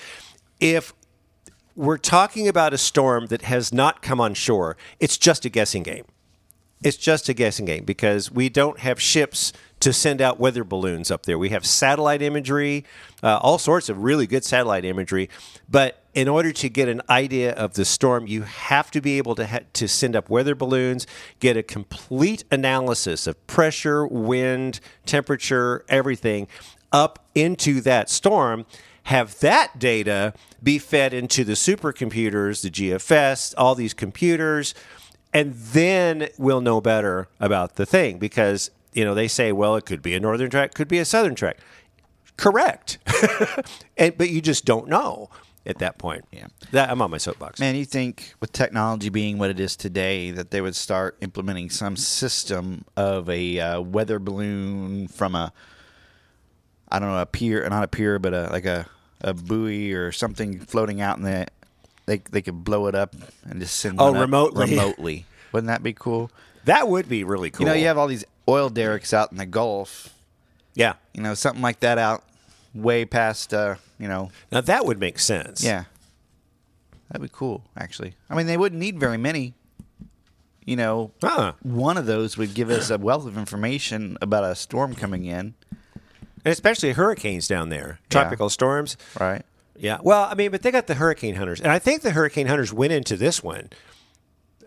If 0.59 0.93
we're 1.75 1.97
talking 1.97 2.47
about 2.47 2.73
a 2.73 2.77
storm 2.77 3.27
that 3.27 3.43
has 3.43 3.73
not 3.73 4.01
come 4.01 4.21
on 4.21 4.33
shore, 4.33 4.77
it's 4.99 5.17
just 5.17 5.45
a 5.45 5.49
guessing 5.49 5.83
game. 5.83 6.05
It's 6.83 6.97
just 6.97 7.29
a 7.29 7.33
guessing 7.33 7.65
game 7.65 7.85
because 7.85 8.29
we 8.31 8.49
don't 8.49 8.79
have 8.79 9.01
ships 9.01 9.53
to 9.83 9.91
send 9.91 10.21
out 10.21 10.39
weather 10.39 10.63
balloons 10.63 11.11
up 11.11 11.25
there. 11.25 11.37
We 11.37 11.49
have 11.49 11.65
satellite 11.65 12.21
imagery, 12.21 12.85
uh, 13.21 13.39
all 13.41 13.57
sorts 13.57 13.89
of 13.89 13.97
really 14.01 14.25
good 14.25 14.45
satellite 14.45 14.85
imagery. 14.85 15.29
But 15.69 16.01
in 16.13 16.29
order 16.29 16.53
to 16.53 16.69
get 16.69 16.87
an 16.87 17.01
idea 17.09 17.51
of 17.51 17.73
the 17.73 17.83
storm, 17.83 18.25
you 18.25 18.43
have 18.43 18.91
to 18.91 19.01
be 19.01 19.17
able 19.17 19.35
to 19.35 19.45
ha- 19.45 19.59
to 19.73 19.87
send 19.89 20.15
up 20.15 20.29
weather 20.29 20.55
balloons, 20.55 21.05
get 21.41 21.57
a 21.57 21.63
complete 21.63 22.45
analysis 22.49 23.27
of 23.27 23.45
pressure, 23.45 24.07
wind, 24.07 24.79
temperature, 25.05 25.83
everything 25.89 26.47
up 26.93 27.25
into 27.35 27.81
that 27.81 28.09
storm. 28.09 28.65
Have 29.07 29.37
that 29.41 29.79
data 29.79 30.33
be 30.61 30.79
fed 30.79 31.13
into 31.13 31.43
the 31.43 31.53
supercomputers, 31.53 32.61
the 32.61 32.69
GFS, 32.69 33.53
all 33.57 33.75
these 33.75 33.93
computers 33.93 34.73
and 35.33 35.55
then 35.55 36.29
we'll 36.37 36.61
know 36.61 36.79
better 36.79 37.27
about 37.39 37.75
the 37.75 37.87
thing 37.87 38.19
because 38.19 38.69
you 38.93 39.03
know 39.05 39.13
they 39.13 39.27
say 39.27 39.51
well 39.51 39.75
it 39.75 39.85
could 39.85 40.01
be 40.01 40.13
a 40.13 40.19
northern 40.19 40.50
track 40.50 40.73
could 40.73 40.88
be 40.88 41.00
a 41.00 41.05
southern 41.05 41.35
track 41.35 41.57
correct 42.38 42.97
and 43.97 44.17
but 44.17 44.29
you 44.29 44.41
just 44.41 44.65
don't 44.65 44.88
know 44.88 45.29
at 45.65 45.77
that 45.79 45.97
point. 45.97 46.25
Yeah. 46.31 46.47
that 46.71 46.89
I'm 46.89 47.01
on 47.01 47.09
my 47.09 47.17
soapbox. 47.17 47.57
Man, 47.59 47.75
you 47.75 47.85
think 47.85 48.33
with 48.41 48.51
technology 48.51 49.07
being 49.09 49.38
what 49.38 49.50
it 49.50 49.62
is 49.62 49.77
today, 49.77 50.29
that 50.31 50.51
they 50.51 50.59
would 50.59 50.75
start 50.75 51.15
implementing 51.21 51.69
some 51.69 51.95
system 51.95 52.83
of 52.97 53.29
a 53.29 53.59
uh, 53.62 53.79
weather 53.81 54.19
balloon 54.19 55.07
from 55.07 55.35
a, 55.35 55.53
I 56.89 57.00
don't 57.00 57.07
know, 57.09 57.19
a 57.21 57.25
pier, 57.25 57.65
not 57.69 57.83
a 57.83 57.88
pier, 57.88 58.19
but 58.19 58.33
a 58.33 58.50
like 58.51 58.65
a, 58.65 58.88
a 59.21 59.33
buoy 59.33 59.93
or 59.93 60.12
something 60.12 60.59
floating 60.59 61.00
out 61.00 61.17
in 61.17 61.23
the, 61.23 61.47
they 62.07 62.17
they 62.17 62.41
could 62.41 62.65
blow 62.65 62.88
it 62.88 62.95
up 62.95 63.15
and 63.45 63.62
just 63.62 63.77
send 63.79 64.01
Oh, 64.01 64.13
remotely. 64.13 64.69
remotely. 64.71 65.25
Wouldn't 65.53 65.67
that 65.69 65.81
be 65.81 65.93
cool? 65.93 66.29
That 66.65 66.89
would 66.89 67.07
be 67.07 67.23
really 67.23 67.51
cool. 67.51 67.65
You 67.65 67.71
know, 67.71 67.77
you 67.77 67.85
have 67.88 67.97
all 67.97 68.07
these 68.07 68.25
oil 68.47 68.69
derricks 68.69 69.13
out 69.13 69.31
in 69.31 69.38
the 69.38 69.45
Gulf. 69.45 70.13
yeah. 70.75 70.93
You 71.13 71.21
know, 71.21 71.33
something 71.35 71.62
like 71.62 71.79
that 71.81 71.97
out 71.97 72.23
way 72.73 73.05
past, 73.05 73.53
uh, 73.53 73.75
you 74.00 74.07
know, 74.07 74.31
Now 74.51 74.62
that 74.62 74.85
would 74.85 75.00
make 75.00 75.19
sense. 75.19 75.63
Yeah. 75.63 75.83
That'd 77.09 77.21
be 77.21 77.29
cool, 77.31 77.63
actually. 77.77 78.15
I 78.29 78.35
mean, 78.35 78.47
they 78.47 78.57
wouldn't 78.57 78.79
need 78.79 79.00
very 79.00 79.17
many. 79.17 79.53
You 80.65 80.75
know, 80.77 81.12
Huh. 81.21 81.53
one 81.62 81.97
of 81.97 82.05
those 82.05 82.38
would 82.38 82.53
give 82.55 82.69
us 82.69 82.89
a 82.89 82.97
wealth 82.97 83.27
of 83.27 83.38
information 83.38 84.17
about 84.21 84.43
a 84.45 84.55
storm 84.55 84.95
coming 84.95 85.25
in, 85.25 85.53
And 86.45 86.51
especially 86.51 86.93
hurricanes 86.93 87.47
down 87.47 87.69
there, 87.69 88.00
tropical 88.09 88.50
storms. 88.50 88.97
right? 89.19 89.43
Yeah. 89.77 89.97
Well, 90.01 90.23
I 90.23 90.33
mean, 90.35 90.51
but 90.51 90.62
they 90.62 90.71
got 90.71 90.88
the 90.88 90.95
hurricane 90.95 91.35
hunters, 91.35 91.59
and 91.62 91.71
I 91.71 91.79
think 91.79 92.01
the 92.01 92.12
hurricane 92.12 92.47
hunters 92.47 92.71
went 92.73 92.93
into 92.93 93.15
this 93.17 93.43
one. 93.43 93.69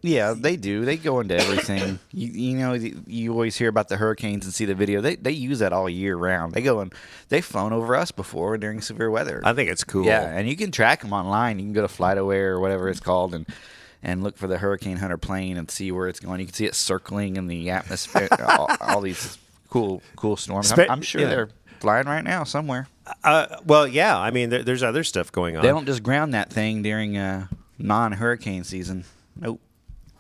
Yeah, 0.03 0.35
they 0.37 0.57
do. 0.57 0.85
They 0.85 0.97
go 0.97 1.21
into 1.21 1.37
everything. 1.37 1.99
you, 2.13 2.29
you 2.29 2.59
know, 2.59 2.75
you 2.75 3.33
always 3.33 3.57
hear 3.57 3.69
about 3.69 3.89
the 3.89 3.97
hurricanes 3.97 4.45
and 4.45 4.55
see 4.55 4.65
the 4.65 4.75
video. 4.75 5.01
They 5.01 5.17
they 5.17 5.33
use 5.33 5.59
that 5.61 5.73
all 5.73 5.89
year 5.89 6.17
round. 6.17 6.53
They 6.53 6.63
go 6.63 6.81
and 6.81 6.95
they've 7.29 7.45
flown 7.45 7.73
over 7.73 7.97
us 7.97 8.11
before 8.11 8.57
during 8.59 8.81
severe 8.81 9.11
weather. 9.11 9.41
I 9.45 9.53
think 9.53 9.71
it's 9.71 9.85
cool. 9.85 10.05
Yeah, 10.05 10.23
and 10.23 10.49
you 10.49 10.57
can 10.57 10.71
track 10.71 11.01
them 11.03 11.13
online. 11.13 11.59
You 11.59 11.67
can 11.67 11.73
go 11.73 11.87
to 11.87 11.93
FlightAware 11.93 12.51
or 12.51 12.61
whatever 12.61 12.89
it's 12.89 13.01
called, 13.01 13.35
and 13.35 13.47
and 14.03 14.23
look 14.23 14.37
for 14.37 14.47
the 14.47 14.59
Hurricane 14.59 14.97
Hunter 14.99 15.19
plane 15.19 15.57
and 15.57 15.71
see 15.71 15.91
where 15.91 16.09
it's 16.09 16.21
going. 16.21 16.41
You 16.41 16.47
can 16.47 16.55
see 16.55 16.67
it 16.67 16.75
circling 16.75 17.37
in 17.37 17.47
the 17.47 17.71
atmosphere. 17.71 18.29
all, 18.49 18.69
all 18.81 19.01
these 19.01 19.39
cool 19.71 20.03
cool 20.15 20.37
storms. 20.37 20.73
I'm, 20.73 20.91
I'm 20.91 21.03
sure 21.03 21.23
yeah. 21.23 21.29
they're 21.29 21.49
flying 21.81 22.07
right 22.07 22.25
now 22.25 22.45
somewhere. 22.45 22.89
Uh, 23.23 23.47
well, 23.65 23.87
yeah. 23.87 24.19
I 24.19 24.31
mean, 24.31 24.51
there, 24.51 24.63
there's 24.63 24.83
other 24.83 25.05
stuff 25.05 25.31
going 25.33 25.57
on. 25.57 25.63
They 25.63 25.69
don't 25.69 25.87
just 25.87 26.03
ground 26.03 26.35
that 26.35 26.51
thing 26.51 26.83
during 26.83 27.17
uh, 27.17 27.47
non-hurricane 27.79 28.65
season. 28.65 29.05
Nope. 29.39 29.61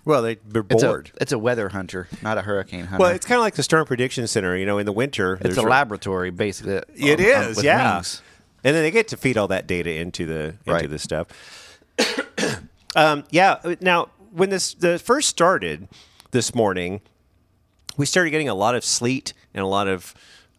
Well, 0.06 0.22
they, 0.22 0.36
they're 0.36 0.64
It's 0.70 0.82
a, 0.82 0.86
bored. 0.86 1.10
it's 1.20 1.32
a 1.32 1.38
weather 1.38 1.68
hunter, 1.68 2.08
not 2.22 2.38
a 2.38 2.42
hurricane 2.42 2.86
hunter. 2.86 3.02
well, 3.02 3.10
it's 3.12 3.26
kind 3.26 3.36
of 3.38 3.42
like 3.42 3.54
the 3.56 3.62
Storm 3.62 3.84
Prediction 3.86 4.26
Center. 4.26 4.56
You 4.56 4.64
know, 4.64 4.78
in 4.78 4.86
the 4.86 4.92
winter, 4.92 5.36
it's 5.42 5.58
a 5.58 5.62
laboratory 5.62 6.30
basically. 6.30 6.80
It 6.94 7.20
on- 7.20 7.26
on- 7.44 7.50
is, 7.50 7.56
with 7.56 7.64
yeah. 7.66 7.96
wings. 7.96 8.22
And 8.64 8.74
then 8.74 8.82
they 8.82 8.90
get 8.90 9.08
to 9.08 9.16
feed 9.18 9.36
all 9.36 9.48
that 9.48 9.66
data 9.66 9.92
into 9.92 10.24
the 10.26 10.44
into 10.64 10.72
Right. 10.72 10.88
the 10.88 10.98
stuff. 10.98 11.26
um, 12.96 13.24
yeah. 13.30 13.58
Now, 13.80 14.08
when 14.32 14.50
this 14.50 14.74
the 14.74 14.98
first 14.98 15.28
started 15.28 15.88
this 16.30 16.54
morning, 16.54 17.00
we 17.96 18.06
started 18.06 18.30
getting 18.30 18.48
a 18.48 18.54
lot 18.54 18.74
of 18.74 18.84
sleet 18.84 19.32
and 19.54 19.62
a 19.62 19.66
lot 19.66 19.88
of 19.88 20.14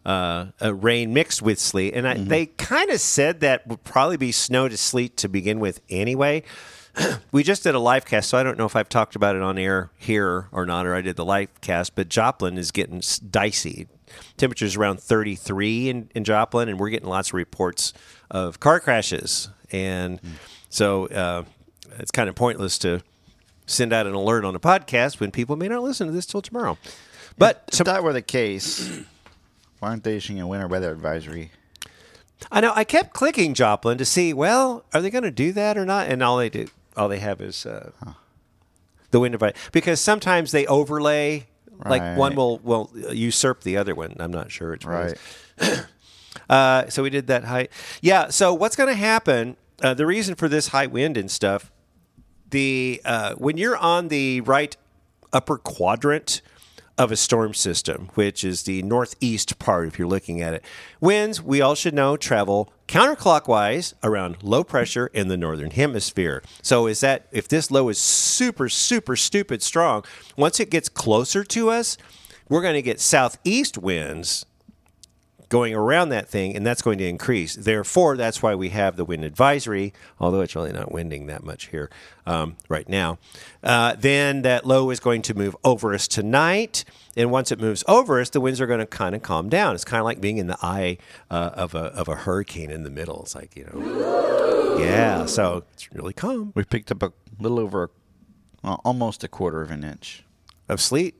uh, 0.06 0.46
uh, 0.62 0.74
rain 0.74 1.12
mixed 1.12 1.42
with 1.42 1.58
sleet, 1.58 1.92
and 1.94 2.08
I, 2.08 2.14
they 2.14 2.46
kind 2.46 2.90
of 2.90 3.00
said 3.00 3.40
that 3.40 3.66
would 3.66 3.84
probably 3.84 4.16
be 4.16 4.32
snow 4.32 4.68
to 4.68 4.76
sleet 4.76 5.16
to 5.18 5.28
begin 5.28 5.60
with 5.60 5.80
anyway. 5.90 6.42
we 7.32 7.42
just 7.42 7.62
did 7.62 7.74
a 7.74 7.78
live 7.78 8.04
cast, 8.04 8.30
so 8.30 8.38
I 8.38 8.42
don't 8.42 8.58
know 8.58 8.66
if 8.66 8.76
I've 8.76 8.88
talked 8.88 9.16
about 9.16 9.36
it 9.36 9.42
on 9.42 9.58
air 9.58 9.90
here 9.96 10.48
or 10.52 10.66
not, 10.66 10.86
or 10.86 10.94
I 10.94 11.00
did 11.00 11.16
the 11.16 11.24
live 11.24 11.48
cast. 11.60 11.94
But 11.94 12.08
Joplin 12.08 12.58
is 12.58 12.70
getting 12.70 13.02
dicey. 13.30 13.88
Temperatures 14.36 14.76
around 14.76 15.00
33 15.00 15.90
in, 15.90 16.10
in 16.14 16.24
Joplin, 16.24 16.68
and 16.68 16.78
we're 16.78 16.88
getting 16.90 17.08
lots 17.08 17.28
of 17.30 17.34
reports 17.34 17.92
of 18.30 18.58
car 18.60 18.80
crashes. 18.80 19.50
And 19.70 20.20
so 20.70 21.06
uh, 21.08 21.44
it's 21.98 22.10
kind 22.10 22.28
of 22.28 22.34
pointless 22.34 22.78
to 22.78 23.02
send 23.66 23.92
out 23.92 24.06
an 24.06 24.14
alert 24.14 24.44
on 24.44 24.54
a 24.54 24.60
podcast 24.60 25.20
when 25.20 25.30
people 25.30 25.56
may 25.56 25.68
not 25.68 25.82
listen 25.82 26.06
to 26.06 26.12
this 26.12 26.26
till 26.26 26.40
tomorrow. 26.40 26.78
But 27.36 27.64
If 27.72 27.78
that 27.80 28.02
were 28.02 28.12
the 28.14 28.22
case, 28.22 29.00
why 29.78 29.90
aren't 29.90 30.04
they 30.04 30.16
issuing 30.16 30.40
a 30.40 30.46
winter 30.46 30.66
weather 30.66 30.90
advisory? 30.90 31.52
I 32.50 32.60
know 32.60 32.72
I 32.74 32.84
kept 32.84 33.12
clicking 33.12 33.52
Joplin 33.54 33.98
to 33.98 34.04
see, 34.04 34.32
well, 34.32 34.84
are 34.94 35.02
they 35.02 35.10
going 35.10 35.24
to 35.24 35.30
do 35.30 35.52
that 35.52 35.76
or 35.76 35.84
not? 35.84 36.08
And 36.08 36.22
all 36.22 36.38
they 36.38 36.48
do, 36.48 36.68
all 36.98 37.08
they 37.08 37.20
have 37.20 37.40
is 37.40 37.64
uh, 37.64 37.90
the 39.10 39.20
wind 39.20 39.34
because 39.72 40.00
sometimes 40.00 40.52
they 40.52 40.66
overlay. 40.66 41.46
Like 41.84 42.18
one 42.18 42.34
will 42.34 42.58
will 42.58 42.90
usurp 43.12 43.62
the 43.62 43.76
other 43.76 43.94
one. 43.94 44.16
I'm 44.18 44.32
not 44.32 44.50
sure 44.50 44.74
it's 44.74 44.84
Right. 44.84 45.16
Uh, 46.48 46.88
so 46.88 47.02
we 47.02 47.10
did 47.10 47.26
that 47.26 47.44
height. 47.44 47.70
Yeah. 48.00 48.28
So 48.28 48.54
what's 48.54 48.76
going 48.76 48.88
to 48.88 48.94
happen? 48.94 49.56
Uh, 49.82 49.92
the 49.94 50.06
reason 50.06 50.34
for 50.34 50.48
this 50.48 50.68
high 50.68 50.86
wind 50.86 51.16
and 51.16 51.30
stuff, 51.30 51.70
the 52.50 53.00
uh, 53.04 53.34
when 53.34 53.56
you're 53.58 53.76
on 53.76 54.08
the 54.08 54.40
right 54.42 54.76
upper 55.32 55.58
quadrant 55.58 56.40
of 56.96 57.12
a 57.12 57.16
storm 57.16 57.54
system, 57.54 58.08
which 58.14 58.44
is 58.44 58.62
the 58.62 58.82
northeast 58.82 59.58
part, 59.58 59.88
if 59.88 59.98
you're 59.98 60.08
looking 60.08 60.40
at 60.40 60.54
it, 60.54 60.64
winds 61.00 61.42
we 61.42 61.60
all 61.60 61.74
should 61.74 61.94
know 61.94 62.16
travel 62.16 62.72
counterclockwise 62.88 63.94
around 64.02 64.42
low 64.42 64.64
pressure 64.64 65.08
in 65.08 65.28
the 65.28 65.36
northern 65.36 65.70
hemisphere. 65.70 66.42
So 66.62 66.86
is 66.86 67.00
that 67.00 67.26
if 67.30 67.46
this 67.46 67.70
low 67.70 67.88
is 67.88 67.98
super 67.98 68.68
super 68.68 69.14
stupid 69.14 69.62
strong, 69.62 70.04
once 70.36 70.58
it 70.58 70.70
gets 70.70 70.88
closer 70.88 71.44
to 71.44 71.70
us, 71.70 71.96
we're 72.48 72.62
going 72.62 72.74
to 72.74 72.82
get 72.82 72.98
southeast 72.98 73.78
winds 73.78 74.46
going 75.48 75.74
around 75.74 76.10
that 76.10 76.28
thing, 76.28 76.54
and 76.54 76.66
that's 76.66 76.82
going 76.82 76.98
to 76.98 77.06
increase. 77.06 77.54
Therefore, 77.54 78.16
that's 78.16 78.42
why 78.42 78.54
we 78.54 78.68
have 78.70 78.96
the 78.96 79.04
wind 79.04 79.24
advisory, 79.24 79.92
although 80.20 80.40
it's 80.40 80.54
really 80.54 80.72
not 80.72 80.92
winding 80.92 81.26
that 81.26 81.42
much 81.42 81.68
here 81.68 81.90
um, 82.26 82.56
right 82.68 82.88
now. 82.88 83.18
Uh, 83.62 83.94
then 83.98 84.42
that 84.42 84.66
low 84.66 84.90
is 84.90 85.00
going 85.00 85.22
to 85.22 85.34
move 85.34 85.56
over 85.64 85.94
us 85.94 86.06
tonight, 86.06 86.84
and 87.16 87.30
once 87.30 87.50
it 87.50 87.60
moves 87.60 87.82
over 87.88 88.20
us, 88.20 88.30
the 88.30 88.40
winds 88.40 88.60
are 88.60 88.66
going 88.66 88.80
to 88.80 88.86
kind 88.86 89.14
of 89.14 89.22
calm 89.22 89.48
down. 89.48 89.74
It's 89.74 89.84
kind 89.84 90.00
of 90.00 90.04
like 90.04 90.20
being 90.20 90.38
in 90.38 90.46
the 90.46 90.58
eye 90.62 90.98
uh, 91.30 91.50
of 91.54 91.74
a 91.74 91.84
of 91.94 92.08
a 92.08 92.14
hurricane 92.14 92.70
in 92.70 92.84
the 92.84 92.90
middle. 92.90 93.22
It's 93.22 93.34
like 93.34 93.56
you 93.56 93.64
know, 93.72 94.78
yeah. 94.78 95.26
So 95.26 95.64
it's 95.72 95.92
really 95.92 96.12
calm 96.12 96.52
We 96.54 96.64
picked 96.64 96.90
up 96.90 97.02
a 97.02 97.12
little 97.40 97.58
over, 97.58 97.90
well, 98.62 98.80
almost 98.84 99.24
a 99.24 99.28
quarter 99.28 99.62
of 99.62 99.70
an 99.70 99.84
inch 99.84 100.24
of 100.68 100.80
sleet. 100.80 101.14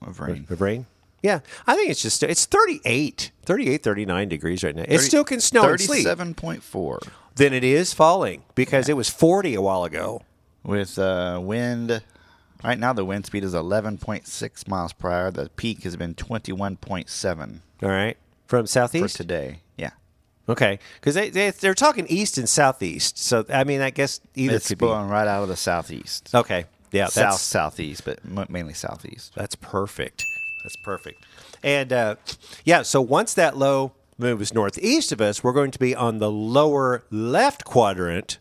of 0.00 0.20
rain. 0.20 0.46
Of 0.48 0.60
rain. 0.60 0.86
Yeah, 1.24 1.40
I 1.66 1.74
think 1.74 1.88
it's 1.88 2.02
just 2.02 2.22
it's 2.22 2.44
38, 2.44 3.30
38, 3.46 3.82
39 3.82 4.28
degrees 4.28 4.62
right 4.62 4.76
now. 4.76 4.84
It 4.86 4.98
still 4.98 5.24
can 5.24 5.40
snow. 5.40 5.62
Thirty-seven 5.62 6.34
point 6.34 6.62
four 6.62 7.00
then 7.36 7.54
it 7.54 7.64
is 7.64 7.94
falling 7.94 8.44
because 8.54 8.88
it 8.88 8.96
was 8.96 9.08
40 9.08 9.54
a 9.54 9.62
while 9.62 9.84
ago. 9.84 10.22
with 10.62 10.98
uh, 10.98 11.40
wind. 11.42 12.02
Right 12.62 12.78
now, 12.78 12.92
the 12.92 13.06
wind 13.06 13.24
speed 13.24 13.42
is 13.42 13.54
eleven 13.54 13.96
point 13.96 14.26
six 14.26 14.68
miles 14.68 14.92
per 14.92 15.10
hour. 15.10 15.30
The 15.30 15.48
peak 15.48 15.82
has 15.84 15.96
been 15.96 16.14
twenty-one 16.14 16.76
point 16.76 17.08
seven 17.08 17.62
All 17.82 17.88
right. 17.88 18.18
From 18.46 18.64
for 18.64 18.68
southeast? 18.68 19.16
today. 19.16 19.60
Yeah, 19.78 19.90
Okay. 20.46 20.78
Because 21.00 21.14
they, 21.14 21.30
they, 21.30 21.50
they're 21.50 21.74
talking 21.74 22.06
east 22.08 22.36
and 22.36 22.48
southeast. 22.48 23.16
So, 23.18 23.46
I 23.48 23.64
mean, 23.64 23.80
I 23.80 23.88
guess 23.88 24.20
either 24.34 24.56
it's 24.56 24.68
could 24.68 24.78
be. 24.78 24.84
blowing 24.86 25.08
right 25.08 25.26
out 25.26 25.42
of 25.42 25.48
the 25.48 25.56
southeast. 25.56 26.34
Okay. 26.34 26.66
Yeah. 26.92 27.06
south 27.06 27.40
southeast, 27.40 28.04
but 28.04 28.20
mainly 28.50 28.74
southeast. 28.74 29.34
that's 29.34 29.56
perfect. 29.56 30.24
That's 30.64 30.76
perfect. 30.76 31.24
And 31.62 31.92
uh, 31.92 32.16
yeah, 32.64 32.82
so 32.82 33.00
once 33.00 33.34
that 33.34 33.56
low 33.56 33.92
moves 34.16 34.54
northeast 34.54 35.12
of 35.12 35.20
us, 35.20 35.44
we're 35.44 35.52
going 35.52 35.70
to 35.70 35.78
be 35.78 35.94
on 35.94 36.18
the 36.18 36.30
lower 36.30 37.04
left 37.10 37.64
quadrant, 37.64 38.38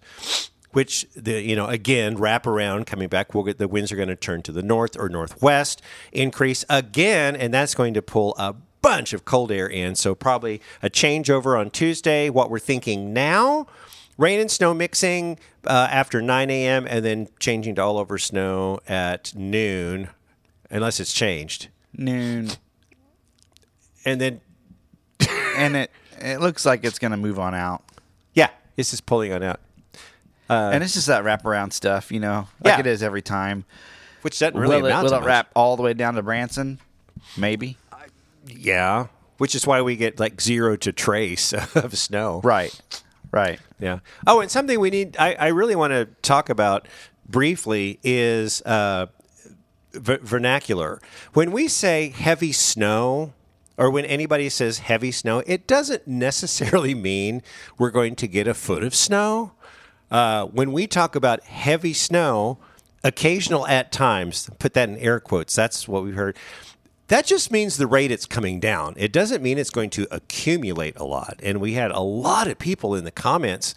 which 0.71 1.05
the 1.15 1.41
you 1.41 1.55
know 1.55 1.67
again 1.67 2.15
wrap 2.15 2.47
around 2.47 2.85
coming 2.87 3.09
back. 3.09 3.35
We'll 3.35 3.43
get 3.43 3.57
the 3.57 3.67
winds 3.67 3.91
are 3.91 3.97
going 3.97 4.07
to 4.07 4.15
turn 4.15 4.41
to 4.43 4.53
the 4.53 4.63
north 4.63 4.97
or 4.97 5.09
northwest, 5.09 5.81
increase 6.13 6.63
again, 6.69 7.35
and 7.35 7.53
that's 7.53 7.75
going 7.75 7.93
to 7.93 8.01
pull 8.01 8.35
a 8.37 8.55
bunch 8.81 9.11
of 9.11 9.25
cold 9.25 9.51
air 9.51 9.67
in. 9.67 9.95
So 9.95 10.15
probably 10.15 10.61
a 10.81 10.89
changeover 10.89 11.59
on 11.59 11.71
Tuesday. 11.71 12.29
What 12.29 12.49
we're 12.49 12.59
thinking 12.59 13.13
now. 13.13 13.67
Rain 14.15 14.39
and 14.39 14.51
snow 14.51 14.75
mixing 14.75 15.39
uh, 15.65 15.87
after 15.89 16.21
9 16.21 16.49
a.m. 16.51 16.85
and 16.87 17.03
then 17.03 17.29
changing 17.39 17.73
to 17.75 17.81
all 17.81 17.97
over 17.97 18.19
snow 18.19 18.79
at 18.87 19.33
noon, 19.33 20.09
unless 20.69 20.99
it's 20.99 21.13
changed. 21.13 21.69
Noon, 21.97 22.49
And 24.05 24.19
then, 24.19 24.41
and 25.57 25.75
it 25.75 25.91
it 26.19 26.39
looks 26.39 26.65
like 26.65 26.83
it's 26.83 26.99
going 26.99 27.11
to 27.11 27.17
move 27.17 27.39
on 27.39 27.53
out. 27.53 27.83
yeah, 28.33 28.49
it's 28.77 28.91
just 28.91 29.05
pulling 29.05 29.33
on 29.33 29.43
out, 29.43 29.59
and 30.49 30.83
it's 30.83 30.93
just 30.93 31.07
that 31.07 31.23
wraparound 31.23 31.73
stuff, 31.73 32.11
you 32.11 32.19
know, 32.19 32.47
like 32.63 32.73
Yeah. 32.75 32.79
it 32.79 32.87
is 32.87 33.03
every 33.03 33.21
time. 33.21 33.65
which 34.21 34.39
doesn't 34.39 34.57
really 34.59 34.77
will 34.77 34.85
it, 34.85 34.89
amount 34.89 35.03
will 35.03 35.09
to 35.11 35.15
it 35.17 35.19
much. 35.19 35.27
wrap 35.27 35.51
all 35.55 35.75
the 35.75 35.83
way 35.83 35.93
down 35.93 36.13
to 36.15 36.23
Branson? 36.23 36.79
Maybe. 37.37 37.77
Yeah, 38.47 39.07
which 39.37 39.53
is 39.55 39.65
why 39.67 39.81
we 39.81 39.95
get 39.95 40.19
like 40.19 40.39
zero 40.41 40.75
to 40.77 40.91
trace 40.91 41.53
of 41.75 41.97
snow. 41.97 42.41
Right. 42.43 42.79
Right. 43.31 43.59
Yeah. 43.79 43.99
Oh, 44.27 44.41
and 44.41 44.51
something 44.51 44.79
we 44.79 44.89
need, 44.91 45.17
I, 45.17 45.33
I 45.33 45.47
really 45.47 45.75
want 45.75 45.91
to 45.91 46.05
talk 46.21 46.49
about 46.49 46.87
briefly 47.27 47.99
is 48.03 48.61
uh, 48.61 49.07
v- 49.93 50.17
vernacular. 50.21 51.01
When 51.33 51.51
we 51.51 51.67
say 51.67 52.09
heavy 52.09 52.51
snow, 52.51 53.33
or 53.77 53.89
when 53.89 54.05
anybody 54.05 54.49
says 54.49 54.79
heavy 54.79 55.11
snow, 55.11 55.39
it 55.47 55.65
doesn't 55.67 56.07
necessarily 56.07 56.93
mean 57.09 57.41
we're 57.77 57.91
going 57.91 58.15
to 58.17 58.27
get 58.27 58.47
a 58.47 58.53
foot 58.53 58.83
of 58.83 58.93
snow. 58.95 59.53
uh, 60.11 60.45
when 60.45 60.71
we 60.71 60.85
talk 60.85 61.15
about 61.15 61.43
heavy 61.45 61.93
snow, 61.93 62.59
occasional 63.03 63.65
at 63.67 63.91
times, 63.91 64.49
put 64.59 64.73
that 64.73 64.89
in 64.89 64.97
air 64.97 65.19
quotes. 65.19 65.55
That's 65.55 65.87
what 65.87 66.03
we've 66.03 66.15
heard. 66.15 66.37
That 67.07 67.25
just 67.25 67.51
means 67.51 67.77
the 67.77 67.87
rate 67.87 68.11
it's 68.11 68.25
coming 68.25 68.59
down. 68.59 68.93
It 68.97 69.11
doesn't 69.11 69.43
mean 69.43 69.57
it's 69.57 69.69
going 69.69 69.89
to 69.91 70.07
accumulate 70.09 70.95
a 70.97 71.03
lot. 71.03 71.39
And 71.43 71.59
we 71.59 71.73
had 71.73 71.91
a 71.91 71.99
lot 71.99 72.47
of 72.47 72.57
people 72.59 72.95
in 72.95 73.03
the 73.03 73.11
comments 73.11 73.75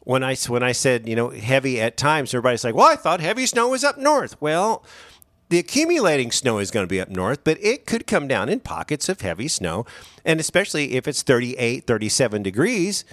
when 0.00 0.22
I 0.22 0.34
when 0.48 0.62
I 0.62 0.72
said 0.72 1.08
you 1.08 1.16
know 1.16 1.30
heavy 1.30 1.80
at 1.80 1.96
times. 1.96 2.34
Everybody's 2.34 2.64
like, 2.64 2.74
"Well, 2.74 2.86
I 2.86 2.96
thought 2.96 3.20
heavy 3.20 3.46
snow 3.46 3.68
was 3.68 3.84
up 3.84 3.98
north." 3.98 4.40
Well, 4.40 4.84
the 5.48 5.58
accumulating 5.58 6.30
snow 6.30 6.58
is 6.58 6.70
going 6.70 6.84
to 6.84 6.88
be 6.88 7.00
up 7.00 7.08
north, 7.08 7.42
but 7.44 7.58
it 7.62 7.86
could 7.86 8.06
come 8.06 8.28
down 8.28 8.48
in 8.48 8.60
pockets 8.60 9.08
of 9.08 9.20
heavy 9.20 9.48
snow, 9.48 9.86
and 10.24 10.40
especially 10.40 10.94
if 10.94 11.08
it's 11.08 11.22
38, 11.22 11.86
37 11.86 12.42
degrees, 12.42 13.04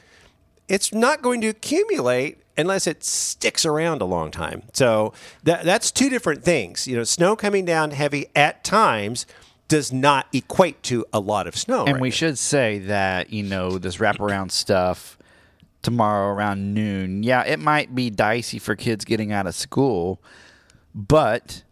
it's 0.67 0.93
not 0.93 1.21
going 1.21 1.41
to 1.41 1.47
accumulate 1.47 2.39
unless 2.57 2.87
it 2.87 3.03
sticks 3.03 3.65
around 3.65 4.01
a 4.01 4.05
long 4.05 4.31
time. 4.31 4.63
So 4.73 5.13
that, 5.43 5.63
that's 5.63 5.91
two 5.91 6.09
different 6.09 6.43
things. 6.43 6.87
You 6.87 6.97
know, 6.97 7.03
snow 7.03 7.35
coming 7.35 7.65
down 7.65 7.91
heavy 7.91 8.27
at 8.35 8.63
times 8.63 9.25
does 9.67 9.91
not 9.91 10.27
equate 10.33 10.81
to 10.83 11.05
a 11.11 11.19
lot 11.19 11.47
of 11.47 11.55
snow. 11.55 11.85
And 11.85 11.95
right 11.95 12.01
we 12.01 12.09
now. 12.09 12.15
should 12.15 12.37
say 12.37 12.79
that, 12.79 13.31
you 13.31 13.43
know, 13.43 13.77
this 13.77 13.97
wraparound 13.97 14.51
stuff 14.51 15.17
tomorrow 15.81 16.33
around 16.33 16.73
noon, 16.73 17.23
yeah, 17.23 17.43
it 17.43 17.59
might 17.59 17.93
be 17.93 18.09
dicey 18.09 18.59
for 18.59 18.75
kids 18.75 19.05
getting 19.05 19.31
out 19.31 19.47
of 19.47 19.55
school, 19.55 20.21
but 20.93 21.63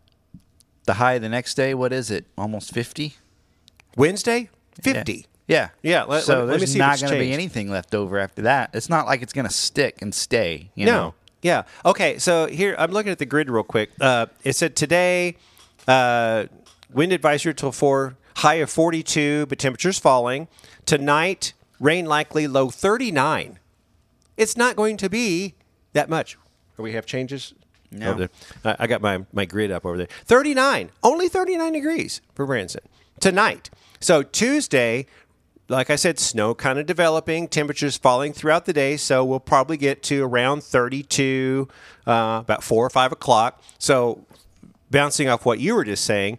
the 0.86 0.96
high 0.96 1.18
the 1.18 1.30
next 1.30 1.56
day, 1.56 1.74
what 1.74 1.94
is 1.94 2.12
it? 2.12 2.26
Almost 2.38 2.74
50? 2.74 3.16
Wednesday, 3.96 4.50
50. 4.82 5.28
Yeah. 5.48 5.70
Yeah, 5.82 6.04
let- 6.04 6.24
so 6.24 6.40
let- 6.40 6.48
let 6.48 6.58
there's 6.60 6.76
not 6.76 7.00
going 7.00 7.14
to 7.14 7.20
be 7.20 7.32
anything 7.32 7.70
left 7.70 7.94
over 7.94 8.18
after 8.18 8.44
that. 8.44 8.70
It's 8.74 8.90
not 8.90 9.06
like 9.06 9.22
it's 9.22 9.34
going 9.34 9.48
to 9.48 9.54
stick 9.54 10.02
and 10.02 10.14
stay, 10.16 10.72
you 10.76 10.86
No. 10.86 10.92
know. 10.92 11.14
Yeah. 11.42 11.64
Okay. 11.86 12.18
So 12.18 12.48
here, 12.48 12.76
I'm 12.78 12.92
looking 12.92 13.12
at 13.12 13.20
the 13.20 13.26
grid 13.26 13.50
real 13.50 13.64
quick. 13.64 13.92
Uh, 14.00 14.28
it 14.44 14.54
said 14.56 14.76
today, 14.76 15.36
uh, 15.88 16.46
wind 16.92 17.12
advisory 17.12 17.54
till 17.54 17.74
four, 17.74 18.16
high 18.38 18.56
of 18.56 18.70
42, 18.70 19.46
but 19.48 19.60
temperatures 19.60 20.00
falling. 20.00 20.48
Tonight, 20.86 21.54
rain 21.80 22.06
likely, 22.06 22.48
low 22.48 22.70
39. 22.70 23.60
It's 24.38 24.56
not 24.58 24.76
going 24.78 24.96
to 24.98 25.10
be 25.10 25.54
that 25.92 26.10
much. 26.10 26.38
We 26.78 26.94
have 26.94 27.06
changes? 27.06 27.54
No. 27.94 28.12
Over 28.12 28.20
there. 28.20 28.30
I 28.66 28.84
I 28.84 28.88
got 28.88 29.02
my, 29.02 29.26
my 29.32 29.46
grid 29.46 29.72
up 29.72 29.86
over 29.86 29.98
there. 29.98 30.08
39. 30.26 30.90
Only 31.04 31.28
39 31.30 31.74
degrees 31.74 32.22
for 32.34 32.46
Branson 32.46 32.82
tonight. 33.20 33.70
So 34.00 34.22
Tuesday, 34.22 35.06
like 35.70 35.90
I 35.90 35.96
said, 35.96 36.20
snow 36.20 36.54
kind 36.54 36.78
of 36.78 36.86
developing, 36.86 37.48
temperatures 37.48 37.96
falling 37.98 38.34
throughout 38.34 38.66
the 38.66 38.74
day. 38.74 38.98
So 38.98 39.24
we'll 39.24 39.40
probably 39.40 39.78
get 39.78 40.04
to 40.04 40.24
around 40.24 40.64
32, 40.64 41.68
uh, 42.06 42.40
about 42.44 42.64
4 42.64 42.86
or 42.86 42.90
5 42.90 43.12
o'clock. 43.14 43.62
So 43.80 44.26
bouncing 44.92 45.30
off 45.30 45.46
what 45.46 45.60
you 45.60 45.76
were 45.76 45.86
just 45.86 46.04
saying, 46.04 46.38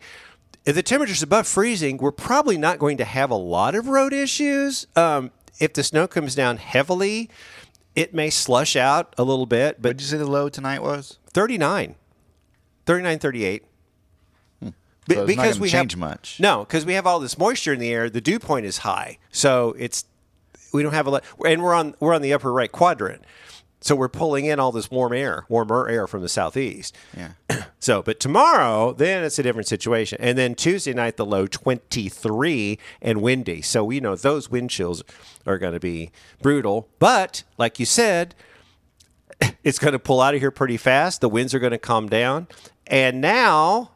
if 0.64 0.74
the 0.74 0.82
temperature's 0.82 1.22
above 1.22 1.46
freezing, 1.46 1.98
we're 1.98 2.12
probably 2.12 2.56
not 2.56 2.78
going 2.78 2.96
to 2.98 3.04
have 3.04 3.30
a 3.30 3.36
lot 3.36 3.74
of 3.74 3.88
road 3.88 4.12
issues. 4.12 4.86
Um, 4.96 5.30
if 5.58 5.72
the 5.72 5.82
snow 5.82 6.06
comes 6.06 6.34
down 6.34 6.56
heavily, 6.56 7.30
it 7.94 8.14
may 8.14 8.30
slush 8.30 8.76
out 8.76 9.14
a 9.16 9.24
little 9.24 9.46
bit, 9.46 9.80
but 9.80 9.96
did 9.96 10.02
you 10.02 10.06
say 10.08 10.16
the 10.16 10.26
low 10.26 10.48
tonight 10.48 10.82
was? 10.82 11.18
39 11.34 11.96
39 12.86 13.18
38 13.18 13.64
Hmm. 14.62 14.68
So 15.10 15.26
because 15.26 15.60
we 15.60 15.68
change 15.68 15.92
have 15.92 15.98
much. 16.00 16.38
no 16.40 16.60
because 16.64 16.86
we 16.86 16.94
have 16.94 17.06
all 17.06 17.20
this 17.20 17.36
moisture 17.36 17.74
in 17.74 17.80
the 17.80 17.92
air 17.92 18.08
the 18.08 18.20
dew 18.22 18.38
point 18.38 18.64
is 18.64 18.78
high. 18.78 19.18
So 19.30 19.74
it's 19.78 20.06
we 20.72 20.82
don't 20.82 20.94
have 20.94 21.06
a 21.06 21.10
lot 21.10 21.24
and 21.44 21.62
we're 21.62 21.74
on 21.74 21.94
we're 22.00 22.14
on 22.14 22.22
the 22.22 22.32
upper 22.32 22.52
right 22.52 22.72
quadrant. 22.72 23.22
So 23.80 23.94
we're 23.94 24.08
pulling 24.08 24.46
in 24.46 24.58
all 24.58 24.72
this 24.72 24.90
warm 24.90 25.12
air 25.12 25.44
warmer 25.50 25.88
air 25.88 26.06
from 26.06 26.22
the 26.22 26.28
southeast. 26.28 26.96
Yeah. 27.14 27.32
so 27.78 28.00
but 28.00 28.18
tomorrow 28.18 28.92
then 28.94 29.24
it's 29.24 29.38
a 29.38 29.42
different 29.42 29.68
situation. 29.68 30.18
And 30.22 30.38
then 30.38 30.54
tuesday 30.54 30.94
night 30.94 31.16
the 31.18 31.26
low 31.26 31.46
23 31.46 32.78
and 33.02 33.20
windy. 33.20 33.60
So 33.60 33.84
we 33.84 34.00
know 34.00 34.16
those 34.16 34.50
wind 34.50 34.70
chills 34.70 35.02
are 35.46 35.58
going 35.58 35.74
to 35.74 35.80
be 35.80 36.12
brutal. 36.40 36.88
But 36.98 37.42
like 37.58 37.78
you 37.78 37.84
said 37.86 38.34
it's 39.64 39.78
going 39.78 39.92
to 39.92 39.98
pull 39.98 40.20
out 40.20 40.34
of 40.34 40.40
here 40.40 40.50
pretty 40.50 40.76
fast. 40.76 41.20
The 41.20 41.28
winds 41.28 41.54
are 41.54 41.58
going 41.58 41.72
to 41.72 41.78
calm 41.78 42.08
down. 42.08 42.48
And 42.86 43.20
now, 43.20 43.92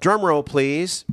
drum 0.00 0.22
roll, 0.22 0.42
please. 0.42 1.04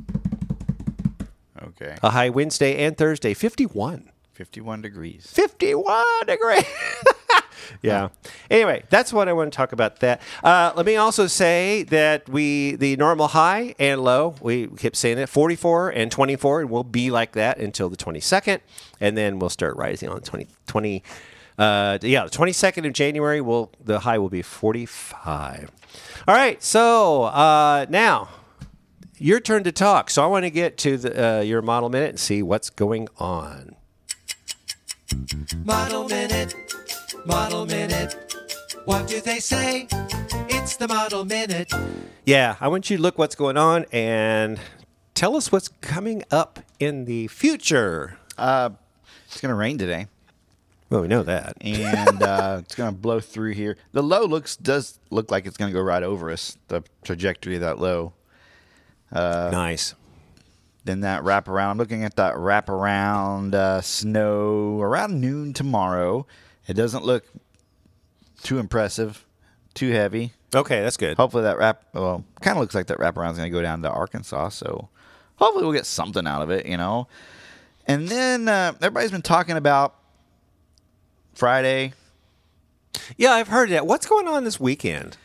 Okay. 1.62 1.96
A 2.02 2.10
high 2.10 2.30
Wednesday 2.30 2.84
and 2.84 2.96
Thursday, 2.96 3.34
51. 3.34 4.10
51 4.32 4.82
degrees. 4.82 5.26
51 5.32 6.04
degrees. 6.26 6.64
yeah. 7.82 8.08
Anyway, 8.50 8.84
that's 8.88 9.12
what 9.12 9.28
I 9.28 9.32
want 9.32 9.52
to 9.52 9.56
talk 9.56 9.72
about. 9.72 9.98
That. 10.00 10.20
Uh, 10.44 10.72
let 10.76 10.86
me 10.86 10.94
also 10.96 11.26
say 11.26 11.82
that 11.84 12.28
we 12.28 12.76
the 12.76 12.96
normal 12.96 13.28
high 13.28 13.74
and 13.80 14.02
low. 14.02 14.36
We 14.40 14.68
kept 14.68 14.94
saying 14.94 15.18
it 15.18 15.28
44 15.28 15.90
and 15.90 16.10
24, 16.12 16.60
and 16.60 16.70
we'll 16.70 16.84
be 16.84 17.10
like 17.10 17.32
that 17.32 17.58
until 17.58 17.88
the 17.88 17.96
22nd, 17.96 18.60
and 19.00 19.16
then 19.16 19.40
we'll 19.40 19.50
start 19.50 19.76
rising 19.76 20.08
on 20.08 20.16
the 20.16 20.22
20. 20.22 20.46
20 20.66 21.02
uh, 21.58 21.98
yeah, 22.02 22.24
the 22.24 22.30
22nd 22.30 22.86
of 22.86 22.92
January, 22.92 23.40
will 23.40 23.72
the 23.82 24.00
high 24.00 24.18
will 24.18 24.28
be 24.28 24.42
45. 24.42 25.70
All 26.26 26.34
right, 26.34 26.62
so 26.62 27.24
uh, 27.24 27.86
now 27.88 28.28
your 29.18 29.40
turn 29.40 29.64
to 29.64 29.72
talk. 29.72 30.10
So 30.10 30.22
I 30.22 30.26
want 30.26 30.44
to 30.44 30.50
get 30.50 30.78
to 30.78 30.96
the, 30.96 31.38
uh, 31.38 31.40
your 31.40 31.62
model 31.62 31.88
minute 31.88 32.10
and 32.10 32.20
see 32.20 32.42
what's 32.42 32.70
going 32.70 33.08
on. 33.18 33.74
Model 35.64 36.08
Minute, 36.08 36.54
Model 37.26 37.66
Minute. 37.66 38.14
What 38.84 39.06
do 39.08 39.20
they 39.20 39.38
say? 39.38 39.88
It's 40.48 40.76
the 40.76 40.86
Model 40.86 41.24
Minute. 41.24 41.72
Yeah, 42.24 42.56
I 42.60 42.68
want 42.68 42.90
you 42.90 42.96
to 42.96 43.02
look 43.02 43.18
what's 43.18 43.34
going 43.34 43.56
on 43.56 43.86
and 43.90 44.60
tell 45.14 45.36
us 45.36 45.50
what's 45.50 45.68
coming 45.80 46.22
up 46.30 46.60
in 46.78 47.06
the 47.06 47.26
future. 47.28 48.18
Uh, 48.36 48.70
it's 49.26 49.40
going 49.40 49.50
to 49.50 49.56
rain 49.56 49.78
today. 49.78 50.06
Well, 50.90 51.02
we 51.02 51.08
know 51.08 51.22
that. 51.22 51.56
and 51.60 52.22
uh, 52.22 52.56
it's 52.62 52.74
going 52.74 52.92
to 52.94 52.98
blow 52.98 53.20
through 53.20 53.52
here. 53.52 53.76
The 53.92 54.02
low 54.02 54.24
looks 54.24 54.56
does 54.56 54.98
look 55.10 55.30
like 55.30 55.46
it's 55.46 55.56
going 55.56 55.70
to 55.70 55.76
go 55.78 55.82
right 55.82 56.02
over 56.02 56.30
us. 56.30 56.56
The 56.68 56.82
trajectory 57.04 57.56
of 57.56 57.60
that 57.60 57.78
low. 57.78 58.14
nice. 59.12 59.94
Then 60.84 61.00
that 61.00 61.22
wraparound. 61.22 61.70
I'm 61.70 61.78
looking 61.78 62.04
at 62.04 62.16
that 62.16 62.34
wraparound 62.34 63.54
uh, 63.54 63.82
snow 63.82 64.80
around 64.80 65.20
noon 65.20 65.52
tomorrow. 65.52 66.26
It 66.66 66.74
doesn't 66.74 67.04
look 67.04 67.26
too 68.42 68.58
impressive, 68.58 69.26
too 69.74 69.90
heavy. 69.90 70.32
Okay, 70.54 70.80
that's 70.80 70.96
good. 70.96 71.18
Hopefully 71.18 71.42
that 71.42 71.58
wrap. 71.58 71.84
Well, 71.92 72.24
kind 72.40 72.56
of 72.56 72.62
looks 72.62 72.74
like 72.74 72.86
that 72.86 72.98
wraparound's 72.98 73.36
going 73.36 73.50
to 73.50 73.56
go 73.56 73.60
down 73.60 73.82
to 73.82 73.90
Arkansas. 73.90 74.48
So 74.50 74.88
hopefully 75.36 75.64
we'll 75.64 75.74
get 75.74 75.84
something 75.84 76.26
out 76.26 76.40
of 76.40 76.50
it. 76.50 76.64
You 76.64 76.78
know. 76.78 77.06
And 77.86 78.08
then 78.08 78.48
uh, 78.48 78.72
everybody's 78.76 79.10
been 79.10 79.20
talking 79.22 79.56
about 79.56 79.94
Friday. 81.38 81.92
Yeah, 83.16 83.30
I've 83.30 83.46
heard 83.46 83.70
that. 83.70 83.86
What's 83.86 84.06
going 84.06 84.26
on 84.26 84.42
this 84.42 84.58
weekend? 84.58 85.16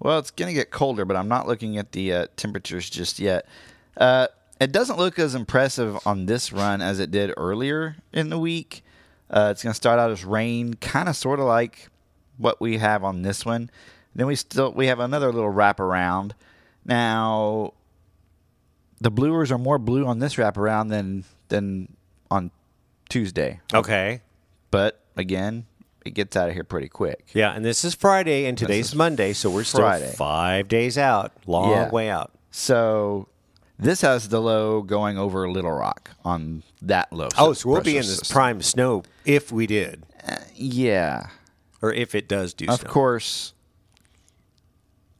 Well, 0.00 0.18
it's 0.18 0.30
going 0.30 0.48
to 0.48 0.54
get 0.54 0.70
colder, 0.70 1.04
but 1.04 1.14
I'm 1.14 1.28
not 1.28 1.46
looking 1.46 1.76
at 1.76 1.92
the 1.92 2.10
uh, 2.10 2.26
temperatures 2.36 2.88
just 2.88 3.18
yet. 3.18 3.46
Uh, 3.94 4.28
it 4.58 4.72
doesn't 4.72 4.98
look 4.98 5.18
as 5.18 5.34
impressive 5.34 5.98
on 6.06 6.24
this 6.24 6.54
run 6.54 6.80
as 6.80 7.00
it 7.00 7.10
did 7.10 7.34
earlier 7.36 7.96
in 8.14 8.30
the 8.30 8.38
week. 8.38 8.82
Uh, 9.28 9.48
it's 9.52 9.62
going 9.62 9.72
to 9.72 9.76
start 9.76 10.00
out 10.00 10.10
as 10.10 10.24
rain, 10.24 10.72
kind 10.72 11.06
of 11.06 11.14
sort 11.14 11.38
of 11.38 11.44
like 11.44 11.90
what 12.38 12.62
we 12.62 12.78
have 12.78 13.04
on 13.04 13.20
this 13.20 13.44
one. 13.44 13.68
Then 14.14 14.26
we 14.26 14.36
still 14.36 14.72
we 14.72 14.86
have 14.86 15.00
another 15.00 15.30
little 15.30 15.52
wraparound. 15.52 16.32
Now, 16.86 17.74
the 19.02 19.10
bluers 19.10 19.52
are 19.52 19.58
more 19.58 19.78
blue 19.78 20.06
on 20.06 20.18
this 20.18 20.36
wraparound 20.36 20.88
than 20.88 21.24
than 21.48 21.94
on 22.30 22.52
Tuesday. 23.10 23.60
Okay. 23.74 24.22
But 24.70 25.00
again, 25.18 25.66
it 26.06 26.10
gets 26.14 26.36
out 26.36 26.48
of 26.48 26.54
here 26.54 26.64
pretty 26.64 26.88
quick. 26.88 27.26
Yeah, 27.34 27.52
and 27.52 27.62
this 27.64 27.84
is 27.84 27.94
Friday, 27.94 28.46
and 28.46 28.56
today's 28.56 28.94
Monday, 28.94 29.32
so 29.34 29.50
we're 29.50 29.64
still 29.64 29.80
Friday. 29.80 30.12
five 30.16 30.68
days 30.68 30.96
out. 30.96 31.32
Long 31.46 31.70
Yeah. 31.72 31.90
way 31.90 32.08
out. 32.08 32.30
So 32.50 33.28
this 33.78 34.00
has 34.00 34.28
the 34.30 34.40
low 34.40 34.80
going 34.82 35.18
over 35.18 35.48
Little 35.50 35.72
Rock 35.72 36.10
on 36.24 36.62
that 36.80 37.12
low. 37.12 37.28
Oh, 37.36 37.52
so 37.52 37.68
we'll 37.68 37.80
be 37.80 37.92
pressure 37.92 37.96
in 37.98 38.06
this 38.06 38.18
system. 38.18 38.34
prime 38.34 38.62
snow 38.62 39.02
if 39.26 39.52
we 39.52 39.66
did, 39.66 40.04
Yeah, 40.54 41.26
or 41.82 41.92
if 41.92 42.14
it 42.14 42.28
does 42.28 42.54
do 42.54 42.66
so. 42.66 42.72
of 42.72 42.80
snow. 42.80 42.90
course. 42.90 43.52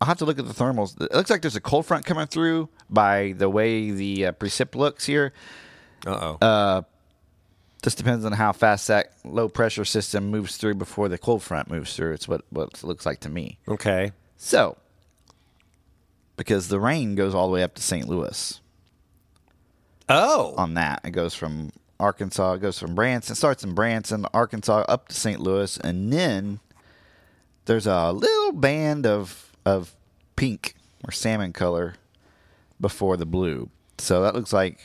I'll 0.00 0.06
have 0.06 0.18
to 0.18 0.24
look 0.24 0.38
at 0.38 0.46
the 0.46 0.54
thermals. 0.54 1.00
It 1.02 1.12
looks 1.12 1.28
like 1.28 1.42
there's 1.42 1.56
a 1.56 1.60
cold 1.60 1.84
front 1.84 2.04
coming 2.04 2.28
through 2.28 2.68
by 2.88 3.34
the 3.36 3.48
way 3.50 3.90
the 3.90 4.26
uh, 4.26 4.32
precip 4.32 4.76
looks 4.76 5.06
here. 5.06 5.32
Uh-oh. 6.06 6.38
This 7.82 7.94
depends 7.94 8.24
on 8.24 8.32
how 8.32 8.52
fast 8.52 8.88
that 8.88 9.12
low 9.24 9.48
pressure 9.48 9.84
system 9.84 10.30
moves 10.30 10.56
through 10.56 10.74
before 10.74 11.08
the 11.08 11.18
cold 11.18 11.42
front 11.42 11.70
moves 11.70 11.94
through. 11.94 12.12
It's 12.12 12.26
what, 12.26 12.42
what 12.50 12.70
it 12.74 12.84
looks 12.84 13.06
like 13.06 13.20
to 13.20 13.28
me. 13.28 13.58
okay. 13.68 14.12
So, 14.36 14.76
because 16.36 16.68
the 16.68 16.78
rain 16.78 17.14
goes 17.16 17.34
all 17.34 17.48
the 17.48 17.54
way 17.54 17.62
up 17.64 17.74
to 17.74 17.82
St. 17.82 18.08
Louis. 18.08 18.60
Oh. 20.08 20.54
on 20.56 20.74
that. 20.74 21.00
It 21.04 21.10
goes 21.10 21.34
from 21.34 21.70
Arkansas, 22.00 22.54
it 22.54 22.60
goes 22.60 22.78
from 22.78 22.94
Branson, 22.94 23.32
it 23.32 23.36
starts 23.36 23.64
in 23.64 23.74
Branson, 23.74 24.24
Arkansas, 24.32 24.84
up 24.88 25.08
to 25.08 25.14
St. 25.14 25.40
Louis, 25.40 25.76
and 25.78 26.12
then 26.12 26.60
there's 27.64 27.86
a 27.86 28.12
little 28.12 28.52
band 28.52 29.04
of 29.06 29.52
of 29.66 29.94
pink 30.36 30.74
or 31.04 31.10
salmon 31.10 31.52
color 31.52 31.96
before 32.80 33.16
the 33.16 33.26
blue. 33.26 33.68
So 33.98 34.22
that 34.22 34.34
looks 34.34 34.52
like 34.52 34.78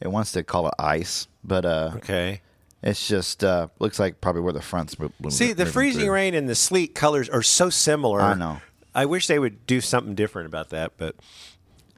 it 0.00 0.08
wants 0.08 0.32
to 0.32 0.42
call 0.42 0.66
it 0.66 0.74
ice, 0.78 1.28
but 1.46 1.64
uh, 1.64 1.92
Okay. 1.96 2.40
it's 2.82 3.06
just 3.08 3.44
uh, 3.44 3.68
looks 3.78 3.98
like 3.98 4.20
probably 4.20 4.42
where 4.42 4.52
the 4.52 4.60
front's 4.62 4.98
mo- 4.98 5.12
moving. 5.20 5.30
See, 5.30 5.52
the 5.52 5.66
freezing 5.66 6.02
through. 6.06 6.12
rain 6.12 6.34
and 6.34 6.48
the 6.48 6.54
sleet 6.54 6.94
colors 6.94 7.28
are 7.28 7.42
so 7.42 7.70
similar. 7.70 8.20
I 8.20 8.34
know. 8.34 8.60
I 8.94 9.06
wish 9.06 9.26
they 9.26 9.38
would 9.38 9.66
do 9.66 9.80
something 9.80 10.14
different 10.14 10.46
about 10.46 10.70
that, 10.70 10.92
but 10.96 11.16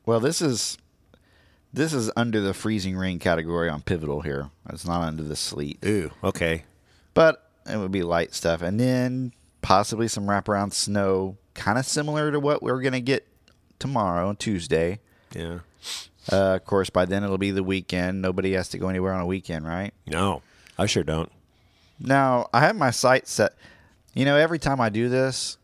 Well, 0.06 0.20
this 0.20 0.42
is 0.42 0.78
this 1.72 1.92
is 1.92 2.10
under 2.16 2.40
the 2.40 2.54
freezing 2.54 2.96
rain 2.96 3.18
category 3.18 3.68
on 3.68 3.82
pivotal 3.82 4.22
here. 4.22 4.50
It's 4.70 4.86
not 4.86 5.02
under 5.02 5.22
the 5.22 5.36
sleet, 5.36 5.78
ooh, 5.84 6.10
okay. 6.24 6.64
but 7.14 7.50
it 7.70 7.76
would 7.76 7.92
be 7.92 8.02
light 8.02 8.34
stuff, 8.34 8.62
and 8.62 8.80
then 8.80 9.32
possibly 9.60 10.08
some 10.08 10.26
wraparound 10.26 10.72
snow, 10.72 11.36
kind 11.54 11.78
of 11.78 11.84
similar 11.84 12.32
to 12.32 12.40
what 12.40 12.62
we're 12.62 12.80
gonna 12.80 13.00
get 13.00 13.26
tomorrow, 13.78 14.32
Tuesday. 14.32 14.98
Yeah. 15.34 15.58
Uh, 16.30 16.56
of 16.56 16.64
course, 16.64 16.90
by 16.90 17.04
then 17.04 17.24
it'll 17.24 17.38
be 17.38 17.50
the 17.50 17.62
weekend. 17.62 18.20
Nobody 18.22 18.52
has 18.52 18.68
to 18.70 18.78
go 18.78 18.88
anywhere 18.88 19.12
on 19.14 19.20
a 19.20 19.26
weekend, 19.26 19.66
right? 19.66 19.92
No, 20.06 20.42
I 20.78 20.86
sure 20.86 21.02
don't. 21.02 21.30
Now, 22.00 22.48
I 22.52 22.60
have 22.60 22.76
my 22.76 22.90
sights 22.90 23.32
set. 23.32 23.54
You 24.14 24.24
know, 24.24 24.36
every 24.36 24.58
time 24.58 24.80
I 24.80 24.88
do 24.88 25.08
this, 25.08 25.58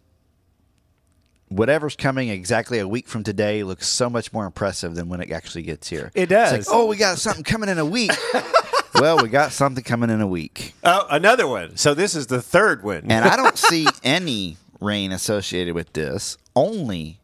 whatever's 1.49 1.97
coming 1.97 2.29
exactly 2.29 2.79
a 2.79 2.89
week 2.89 3.09
from 3.09 3.23
today 3.23 3.63
looks 3.63 3.89
so 3.89 4.09
much 4.11 4.33
more 4.33 4.47
impressive 4.47 4.95
than 4.95 5.09
when 5.09 5.21
it 5.21 5.31
actually 5.31 5.63
gets 5.63 5.89
here. 5.89 6.11
It 6.15 6.23
It's 6.25 6.31
does. 6.31 6.53
like, 6.53 6.67
oh, 6.77 6.87
we 6.87 6.97
got 6.97 7.19
something 7.19 7.45
coming 7.45 7.69
in 7.69 7.79
a 7.79 7.85
week. 7.85 8.13
well, 8.95 9.19
we 9.19 9.29
got 9.29 9.53
something 9.53 9.85
coming 9.85 10.11
in 10.11 10.21
a 10.21 10.27
week. 10.27 10.75
Oh, 10.83 11.07
another 11.11 11.47
one. 11.47 11.77
So 11.77 11.95
this 11.95 12.15
is 12.15 12.27
the 12.27 12.43
third 12.43 12.83
one. 12.83 13.03
And 13.11 13.25
I 13.25 13.37
don't 13.37 13.59
see 13.71 13.87
any 14.03 14.57
rain 14.81 15.13
associated 15.13 15.75
with 15.75 15.93
this, 15.93 16.37
only 16.57 17.19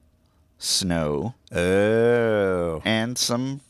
snow 0.61 1.35
oh. 1.53 2.83
and 2.85 3.16
some 3.18 3.61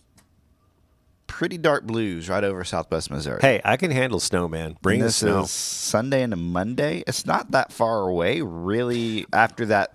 pretty 1.26 1.56
dark 1.56 1.84
blues 1.84 2.28
right 2.28 2.44
over 2.44 2.62
southwest 2.64 3.10
Missouri. 3.10 3.38
Hey, 3.40 3.62
I 3.64 3.78
can 3.78 3.90
handle 3.90 4.20
snow, 4.20 4.48
man. 4.48 4.76
Bring 4.82 4.98
the 4.98 5.06
this 5.06 5.16
snow. 5.16 5.42
is 5.42 5.50
Sunday 5.50 6.22
into 6.22 6.36
Monday. 6.36 7.02
It's 7.06 7.24
not 7.24 7.52
that 7.52 7.72
far 7.72 8.08
away, 8.08 8.42
really. 8.42 9.24
After 9.32 9.64
that, 9.66 9.92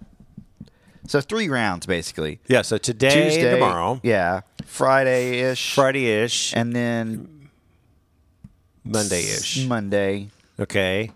so 1.05 1.21
three 1.21 1.49
rounds 1.49 1.85
basically. 1.85 2.39
yeah, 2.47 2.63
so 2.63 2.77
today 2.79 3.25
Tuesday, 3.25 3.51
tomorrow, 3.51 3.99
yeah, 4.01 4.41
Friday 4.65 5.41
ish, 5.41 5.75
Friday 5.75 6.07
ish, 6.07 6.55
and 6.55 6.73
then 6.73 7.49
Monday 8.83 9.21
ish. 9.21 9.65
Monday. 9.67 10.29
Okay. 10.59 11.11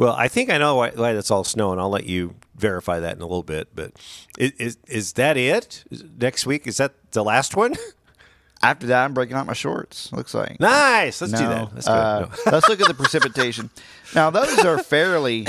Well, 0.00 0.14
I 0.16 0.28
think 0.28 0.48
I 0.48 0.56
know 0.56 0.76
why, 0.76 0.92
why 0.92 1.12
that's 1.12 1.30
all 1.30 1.44
snow, 1.44 1.72
and 1.72 1.80
I'll 1.80 1.90
let 1.90 2.06
you 2.06 2.34
verify 2.56 3.00
that 3.00 3.16
in 3.16 3.20
a 3.20 3.26
little 3.26 3.42
bit. 3.42 3.68
But 3.76 3.92
is 4.38 4.52
is, 4.52 4.78
is 4.88 5.12
that 5.14 5.36
it? 5.36 5.84
Is- 5.90 6.02
Next 6.18 6.46
week 6.46 6.66
is 6.66 6.78
that 6.78 6.94
the 7.12 7.22
last 7.22 7.54
one? 7.54 7.74
After 8.62 8.86
that, 8.86 9.04
I'm 9.04 9.12
breaking 9.12 9.36
out 9.36 9.46
my 9.46 9.52
shorts. 9.52 10.10
Looks 10.10 10.32
like 10.32 10.58
nice. 10.58 11.20
Let's 11.20 11.34
do 11.34 11.42
No, 11.42 11.48
that. 11.50 11.74
That's 11.74 11.86
good. 11.86 11.92
uh, 11.92 12.20
No. 12.46 12.52
let's 12.52 12.68
look 12.70 12.80
at 12.80 12.88
the 12.88 12.94
precipitation. 13.04 13.68
Now, 14.14 14.30
those 14.30 14.58
are 14.64 14.78
fairly 14.82 15.46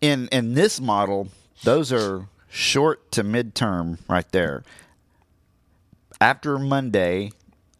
in 0.00 0.28
in 0.28 0.54
this 0.54 0.80
model. 0.80 1.26
Those 1.64 1.92
are 1.92 2.28
short 2.48 3.10
to 3.10 3.24
midterm 3.24 3.98
right 4.08 4.30
there. 4.30 4.62
After 6.20 6.58
Monday, 6.60 7.32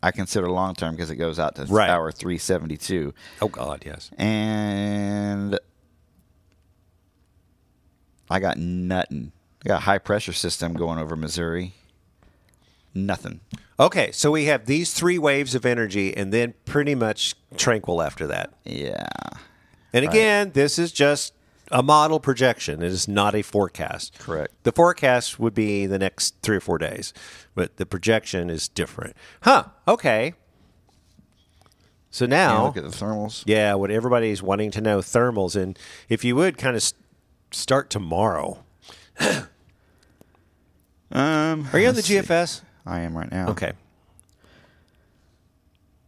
I 0.02 0.10
consider 0.10 0.50
long 0.50 0.74
term 0.74 0.96
because 0.96 1.10
it 1.10 1.16
goes 1.16 1.38
out 1.38 1.54
to 1.54 1.66
Right. 1.66 1.88
hour 1.88 2.10
372. 2.10 3.14
Oh 3.42 3.48
God, 3.48 3.84
yes. 3.86 4.10
And 4.18 5.56
I 8.30 8.38
got 8.38 8.56
nothing. 8.56 9.32
I 9.64 9.68
got 9.68 9.76
a 9.78 9.84
high 9.84 9.98
pressure 9.98 10.32
system 10.32 10.72
going 10.74 10.98
over 10.98 11.16
Missouri. 11.16 11.74
Nothing. 12.94 13.40
Okay, 13.78 14.10
so 14.12 14.30
we 14.30 14.46
have 14.46 14.66
these 14.66 14.92
three 14.92 15.18
waves 15.18 15.54
of 15.54 15.64
energy, 15.66 16.16
and 16.16 16.32
then 16.32 16.54
pretty 16.64 16.94
much 16.94 17.34
tranquil 17.56 18.02
after 18.02 18.26
that. 18.26 18.52
Yeah. 18.64 19.08
And 19.92 20.04
again, 20.04 20.52
this 20.54 20.78
is 20.78 20.92
just 20.92 21.34
a 21.70 21.82
model 21.82 22.20
projection. 22.20 22.82
It 22.82 22.92
is 22.92 23.08
not 23.08 23.34
a 23.34 23.42
forecast. 23.42 24.18
Correct. 24.18 24.52
The 24.64 24.72
forecast 24.72 25.38
would 25.38 25.54
be 25.54 25.86
the 25.86 25.98
next 25.98 26.34
three 26.42 26.56
or 26.56 26.60
four 26.60 26.78
days, 26.78 27.12
but 27.54 27.76
the 27.76 27.86
projection 27.86 28.50
is 28.50 28.68
different. 28.68 29.16
Huh. 29.42 29.64
Okay. 29.86 30.34
So 32.10 32.26
now, 32.26 32.66
look 32.66 32.76
at 32.76 32.82
the 32.82 32.90
thermals. 32.90 33.44
yeah, 33.46 33.74
what 33.74 33.92
everybody's 33.92 34.42
wanting 34.42 34.72
to 34.72 34.80
know 34.80 34.98
thermals, 34.98 35.54
and 35.54 35.78
if 36.08 36.24
you 36.24 36.34
would 36.34 36.58
kind 36.58 36.74
of 36.74 36.82
start 37.50 37.90
tomorrow. 37.90 38.64
Um, 41.12 41.66
Are 41.72 41.80
you 41.80 41.88
on 41.88 41.96
the 41.96 42.02
see. 42.02 42.14
GFS? 42.18 42.60
I 42.86 43.00
am 43.00 43.16
right 43.18 43.30
now. 43.32 43.48
Okay. 43.48 43.72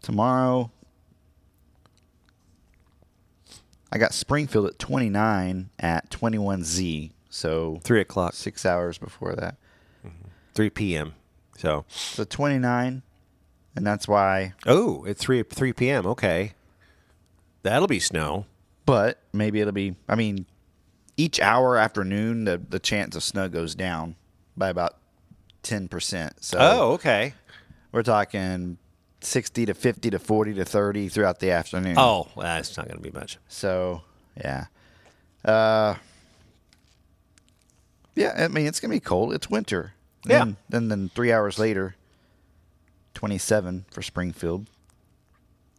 Tomorrow, 0.00 0.70
I 3.92 3.98
got 3.98 4.14
Springfield 4.14 4.66
at 4.66 4.78
29 4.78 5.70
at 5.80 6.08
21Z. 6.10 7.10
So 7.30 7.80
Three 7.82 8.00
o'clock, 8.00 8.34
six 8.34 8.64
hours 8.64 8.96
before 8.98 9.34
that. 9.34 9.56
3 10.54 10.70
p.m. 10.70 11.14
So, 11.56 11.84
So 11.88 12.24
29, 12.24 13.02
and 13.74 13.86
that's 13.86 14.06
why. 14.06 14.52
oh, 14.66 15.04
at 15.06 15.16
3, 15.16 15.42
3 15.42 15.72
p.m. 15.72 16.06
Okay. 16.06 16.52
That'll 17.62 17.88
be 17.88 18.00
snow. 18.00 18.46
But 18.86 19.20
maybe 19.32 19.60
it'll 19.60 19.72
be. 19.72 19.96
I 20.08 20.14
mean, 20.14 20.46
each 21.24 21.40
hour 21.40 21.76
afternoon, 21.76 22.44
the 22.44 22.58
the 22.58 22.78
chance 22.78 23.14
of 23.16 23.22
snow 23.22 23.48
goes 23.48 23.74
down 23.74 24.16
by 24.56 24.68
about 24.68 24.96
10 25.62 25.88
percent. 25.88 26.42
So 26.44 26.58
Oh, 26.60 26.92
okay. 26.92 27.34
we're 27.92 28.02
talking 28.02 28.78
60 29.20 29.66
to 29.66 29.74
50 29.74 30.10
to 30.10 30.18
40 30.18 30.54
to 30.54 30.64
30 30.64 31.08
throughout 31.08 31.38
the 31.38 31.50
afternoon. 31.52 31.94
Oh, 31.96 32.28
that's 32.36 32.76
not 32.76 32.88
going 32.88 33.00
to 33.02 33.10
be 33.10 33.16
much. 33.16 33.38
So 33.48 34.02
yeah, 34.36 34.66
uh, 35.44 35.94
yeah. 38.14 38.32
I 38.36 38.48
mean, 38.48 38.66
it's 38.66 38.80
gonna 38.80 38.92
be 38.94 39.00
cold. 39.00 39.32
It's 39.32 39.48
winter. 39.50 39.92
Yeah. 40.26 40.42
And 40.42 40.56
then 40.68 40.88
then 40.88 41.08
three 41.14 41.32
hours 41.32 41.58
later, 41.58 41.96
twenty 43.14 43.38
seven 43.38 43.84
for 43.90 44.02
Springfield, 44.02 44.66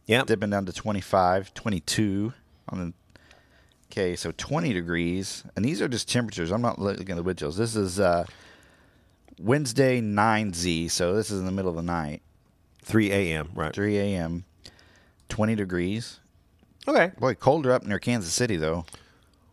Yeah. 0.06 0.24
dipping 0.26 0.50
down 0.50 0.66
to 0.66 0.74
25, 0.74 1.54
22 1.54 2.34
on 2.70 2.78
the. 2.80 2.94
Okay, 3.94 4.16
so 4.16 4.32
20 4.36 4.74
degrees, 4.74 5.44
and 5.56 5.64
these 5.64 5.80
are 5.80 5.88
just 5.88 6.10
temperatures. 6.10 6.52
I'm 6.52 6.64
not 6.64 6.80
looking 6.80 7.12
at 7.12 7.16
the 7.16 7.22
wind 7.22 7.38
chills. 7.38 7.58
This 7.58 7.76
is 7.76 8.00
uh, 8.00 8.26
Wednesday 9.40 10.02
9Z, 10.02 10.90
so 10.90 11.14
this 11.14 11.30
is 11.30 11.40
in 11.40 11.46
the 11.46 11.52
middle 11.52 11.70
of 11.70 11.76
the 11.76 11.84
night, 11.84 12.24
3 12.82 13.12
a.m. 13.12 13.50
Right. 13.54 13.72
3 13.72 13.96
a.m. 14.00 14.46
20 15.30 15.54
degrees. 15.54 16.20
Okay. 16.88 17.12
Boy, 17.20 17.36
colder 17.36 17.72
up 17.72 17.84
near 17.84 18.00
Kansas 18.00 18.34
City 18.34 18.56
though. 18.58 18.86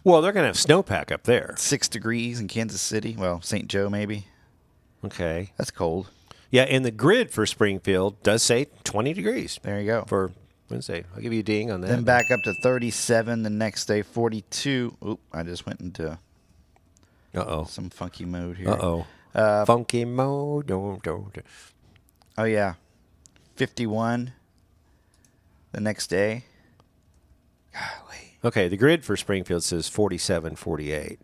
Well, 0.05 0.23
they're 0.23 0.33
going 0.33 0.45
to 0.45 0.47
have 0.49 0.57
snowpack 0.57 1.13
up 1.13 1.25
there. 1.25 1.55
six 1.59 1.87
degrees 1.87 2.41
in 2.41 2.49
Kansas 2.49 2.81
City. 2.81 3.17
Well, 3.19 3.43
St. 3.43 3.69
Joe 3.69 3.91
maybe. 3.91 4.27
Okay. 5.05 5.53
That's 5.59 5.71
cold. 5.71 6.09
Yeah, 6.51 6.63
and 6.63 6.83
the 6.83 6.91
grid 6.91 7.31
for 7.31 7.45
Springfield 7.45 8.23
does 8.23 8.43
say 8.43 8.69
20 8.85 9.13
degrees 9.13 9.61
There 9.63 9.79
you 9.81 9.87
go. 9.87 10.05
for 10.09 10.33
Wednesday. 10.71 11.05
I'll 11.15 11.21
give 11.23 11.33
you 11.33 11.41
a 11.41 11.45
ding 11.45 11.71
on 11.71 11.81
that. 11.81 11.89
then 11.89 12.05
back 12.05 12.31
up 12.31 12.41
to 12.45 12.55
37 12.55 13.43
the 13.43 13.51
next 13.51 13.87
day, 13.87 14.03
42. 14.03 14.97
Oop, 15.07 15.21
I 15.33 15.43
just 15.43 15.67
went 15.67 15.81
into 15.81 16.19
Uh-oh. 17.35 17.65
some 17.65 17.91
funky 17.91 18.25
mode 18.25 18.57
here. 18.57 18.71
Uh-oh. 18.71 19.07
Uh, 19.35 19.65
Funky 19.65 20.05
mode. 20.05 20.67
Don't, 20.67 21.03
don't. 21.03 21.37
Oh, 22.37 22.45
yeah. 22.45 22.75
51 23.57 24.33
the 25.73 25.81
next 25.81 26.09
day. 26.09 26.45
Golly. 27.73 28.39
Okay, 28.45 28.69
the 28.69 28.77
grid 28.77 29.05
for 29.05 29.17
Springfield 29.17 29.63
says 29.63 29.89
47, 29.89 30.57
48. 30.57 31.21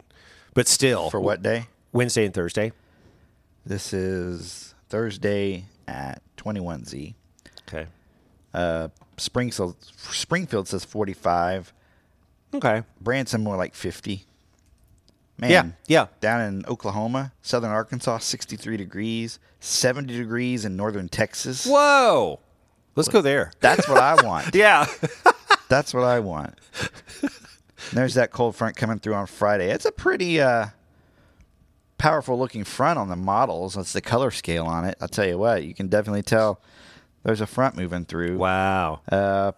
But 0.55 0.69
still. 0.69 1.11
For 1.11 1.21
what 1.21 1.43
day? 1.43 1.67
Wednesday 1.93 2.25
and 2.27 2.35
Thursday. 2.35 2.73
This 3.65 3.93
is 3.93 4.75
Thursday 4.89 5.65
at 5.89 6.23
21Z. 6.37 7.15
Okay. 7.69 7.87
Uh, 8.57 8.89
Springfield, 9.19 9.77
Springfield 9.97 10.67
says 10.69 10.85
45. 10.85 11.73
Okay. 12.55 12.83
Branson 13.01 13.43
more 13.45 13.57
like 13.57 13.75
50. 13.75 14.25
Man, 15.39 15.51
Yeah, 15.51 15.65
yeah. 15.87 16.07
Down 16.21 16.41
in 16.41 16.65
Oklahoma, 16.67 17.33
southern 17.43 17.71
Arkansas, 17.71 18.19
63 18.19 18.79
degrees, 18.79 19.39
70 19.61 20.17
degrees 20.17 20.65
in 20.65 20.77
northern 20.77 21.09
Texas. 21.09 21.67
Whoa. 21.67 22.41
Let's 22.95 23.11
go 23.11 23.21
there. 23.21 23.53
That's 23.61 23.87
what 23.89 23.99
I 23.99 24.15
want. 24.25 24.47
Yeah. 24.55 24.87
That's 25.69 25.93
what 25.93 26.05
I 26.05 26.21
want. 26.21 26.55
And 27.23 27.31
there's 27.93 28.15
that 28.15 28.31
cold 28.31 28.55
front 28.57 28.77
coming 28.77 28.99
through 29.01 29.15
on 29.15 29.27
Friday. 29.27 29.69
It's 29.71 29.85
a 29.85 29.91
pretty 29.93 30.41
uh, 30.41 30.67
powerful 31.99 32.39
looking 32.39 32.63
front 32.65 32.99
on 32.99 33.09
the 33.09 33.17
models. 33.17 33.75
That's 33.75 33.93
the 33.93 34.01
color 34.01 34.31
scale 34.31 34.65
on 34.65 34.85
it. 34.85 34.97
I'll 35.01 35.09
tell 35.09 35.27
you 35.27 35.37
what, 35.39 35.65
you 35.65 35.75
can 35.75 35.89
definitely 35.89 36.23
tell 36.23 36.61
there's 37.27 37.41
a 37.41 37.47
front 37.47 37.77
moving 37.77 38.05
through. 38.05 38.39
wow. 38.39 39.01
Uh, 39.11 39.51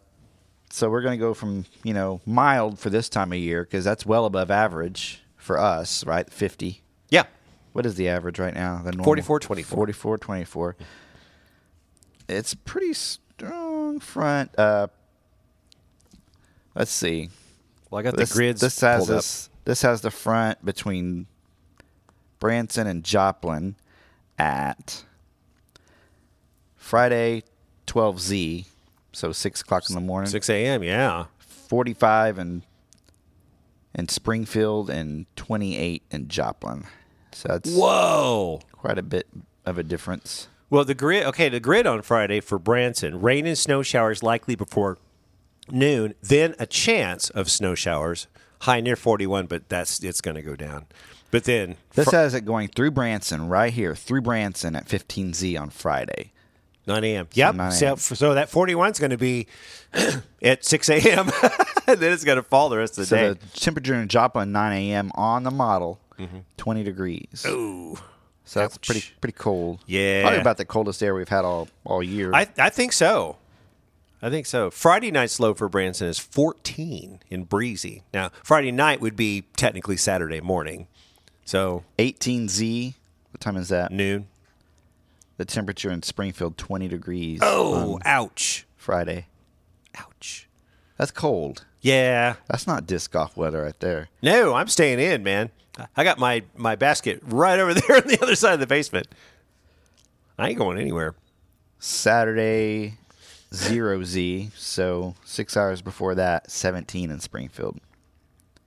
so 0.70 0.88
we're 0.88 1.02
going 1.02 1.18
to 1.18 1.22
go 1.22 1.34
from 1.34 1.66
you 1.84 1.92
know 1.92 2.20
mild 2.26 2.78
for 2.78 2.88
this 2.88 3.08
time 3.10 3.30
of 3.32 3.38
year 3.38 3.62
because 3.62 3.84
that's 3.84 4.06
well 4.06 4.24
above 4.24 4.50
average 4.50 5.22
for 5.36 5.58
us, 5.58 6.04
right? 6.06 6.28
Fifty. 6.30 6.82
Yeah. 7.10 7.24
What 7.74 7.84
is 7.84 7.96
the 7.96 8.08
average 8.08 8.38
right 8.38 8.54
now? 8.54 8.78
The 8.82 8.92
normal? 8.92 9.04
44, 9.04 9.40
24. 9.40 9.76
44, 9.76 10.18
24. 10.18 10.76
It's 12.28 12.54
a 12.54 12.56
pretty 12.56 12.94
strong 12.94 14.00
front. 14.00 14.58
Uh, 14.58 14.88
let's 16.74 16.90
see. 16.90 17.28
Well, 17.90 18.00
I 18.00 18.02
got 18.02 18.16
This, 18.16 18.30
the 18.30 18.34
grids 18.34 18.60
this 18.62 18.80
has 18.80 19.06
this, 19.06 19.50
this 19.64 19.82
has 19.82 20.00
the 20.00 20.10
front 20.10 20.64
between 20.64 21.26
Branson 22.40 22.86
and 22.86 23.04
Joplin 23.04 23.76
at 24.38 25.04
Friday 26.76 27.44
12Z, 27.88 28.66
so 29.12 29.32
six 29.32 29.60
o'clock 29.62 29.88
in 29.88 29.94
the 29.94 30.00
morning. 30.00 30.30
6 30.30 30.48
a.m. 30.50 30.82
Yeah. 30.82 31.26
45 31.38 32.38
and 32.38 32.62
in 33.94 34.08
Springfield 34.08 34.88
and 34.90 35.26
28 35.36 36.02
in 36.10 36.28
Joplin. 36.28 36.84
So 37.32 37.48
that's 37.48 37.70
Whoa. 37.74 38.60
quite 38.72 38.98
a 38.98 39.02
bit 39.02 39.26
of 39.66 39.78
a 39.78 39.82
difference. 39.82 40.48
Well, 40.70 40.84
the 40.84 40.94
grid. 40.94 41.24
Okay, 41.26 41.48
the 41.48 41.60
grid 41.60 41.86
on 41.86 42.02
Friday 42.02 42.40
for 42.40 42.58
Branson: 42.58 43.20
rain 43.20 43.46
and 43.46 43.56
snow 43.56 43.82
showers 43.82 44.22
likely 44.22 44.54
before 44.54 44.98
noon. 45.70 46.14
Then 46.22 46.54
a 46.58 46.66
chance 46.66 47.30
of 47.30 47.50
snow 47.50 47.74
showers, 47.74 48.26
high 48.62 48.80
near 48.80 48.96
41, 48.96 49.46
but 49.46 49.68
that's 49.68 50.02
it's 50.04 50.20
going 50.20 50.34
to 50.36 50.42
go 50.42 50.56
down. 50.56 50.86
But 51.30 51.44
then 51.44 51.76
This 51.94 52.08
fr- 52.08 52.16
has 52.16 52.34
it 52.34 52.44
going 52.44 52.68
through 52.68 52.90
Branson 52.92 53.48
right 53.48 53.72
here, 53.72 53.94
through 53.94 54.22
Branson 54.22 54.74
at 54.76 54.86
15Z 54.88 55.58
on 55.60 55.70
Friday. 55.70 56.32
9 56.88 57.04
a.m. 57.04 57.28
Yep. 57.34 57.54
9 57.54 57.70
So, 57.72 57.86
a.m. 57.86 57.96
so 57.98 58.34
that 58.34 58.48
41 58.48 58.90
is 58.92 58.98
going 58.98 59.10
to 59.10 59.16
be 59.18 59.46
at 60.42 60.64
6 60.64 60.88
a.m. 60.88 61.30
and 61.86 62.00
then 62.00 62.12
it's 62.12 62.24
going 62.24 62.36
to 62.36 62.42
fall 62.42 62.68
the 62.68 62.78
rest 62.78 62.92
of 62.98 63.02
the 63.02 63.06
So 63.06 63.16
day. 63.16 63.28
the 63.40 63.60
temperature 63.60 63.94
in 63.94 64.08
Joplin 64.08 64.50
9 64.50 64.72
a.m. 64.72 65.12
on 65.14 65.42
the 65.44 65.50
model, 65.50 66.00
mm-hmm. 66.18 66.38
20 66.56 66.82
degrees. 66.82 67.44
Ooh. 67.46 67.96
So 68.44 68.60
that's 68.60 68.78
pretty 68.78 69.04
pretty 69.20 69.36
cold. 69.36 69.80
Yeah. 69.86 70.22
probably 70.22 70.40
about 70.40 70.56
the 70.56 70.64
coldest 70.64 71.02
air 71.02 71.14
we've 71.14 71.28
had 71.28 71.44
all 71.44 71.68
all 71.84 72.02
year. 72.02 72.32
I, 72.34 72.48
I 72.58 72.70
think 72.70 72.94
so. 72.94 73.36
I 74.22 74.30
think 74.30 74.46
so. 74.46 74.70
Friday 74.70 75.10
night's 75.10 75.38
low 75.38 75.52
for 75.52 75.68
Branson 75.68 76.08
is 76.08 76.18
14 76.18 77.20
in 77.28 77.44
breezy. 77.44 78.02
Now, 78.14 78.30
Friday 78.42 78.72
night 78.72 79.00
would 79.02 79.14
be 79.16 79.44
technically 79.54 79.96
Saturday 79.98 80.40
morning. 80.40 80.88
So 81.44 81.84
18Z. 81.98 82.94
What 83.32 83.40
time 83.40 83.56
is 83.58 83.68
that? 83.68 83.92
noon. 83.92 84.26
The 85.38 85.44
temperature 85.44 85.90
in 85.90 86.02
Springfield 86.02 86.58
20 86.58 86.88
degrees. 86.88 87.38
Oh, 87.42 87.98
ouch. 88.04 88.66
Friday. 88.76 89.26
Ouch. 89.96 90.48
That's 90.98 91.10
cold. 91.12 91.64
Yeah. 91.80 92.34
That's 92.48 92.66
not 92.66 92.86
disc 92.86 93.12
golf 93.12 93.36
weather 93.36 93.62
right 93.62 93.78
there. 93.80 94.08
No, 94.20 94.54
I'm 94.54 94.68
staying 94.68 94.98
in, 94.98 95.22
man. 95.22 95.50
I 95.96 96.02
got 96.04 96.18
my, 96.18 96.42
my 96.56 96.74
basket 96.74 97.20
right 97.24 97.58
over 97.58 97.72
there 97.80 97.96
on 97.96 98.08
the 98.08 98.18
other 98.20 98.34
side 98.34 98.54
of 98.54 98.60
the 98.60 98.66
basement. 98.66 99.06
I 100.38 100.48
ain't 100.48 100.58
going 100.58 100.78
anywhere. 100.78 101.14
Saturday, 101.78 102.98
zero 103.54 104.02
Z. 104.02 104.50
So 104.56 105.14
six 105.24 105.56
hours 105.56 105.82
before 105.82 106.16
that, 106.16 106.50
17 106.50 107.10
in 107.10 107.20
Springfield. 107.20 107.78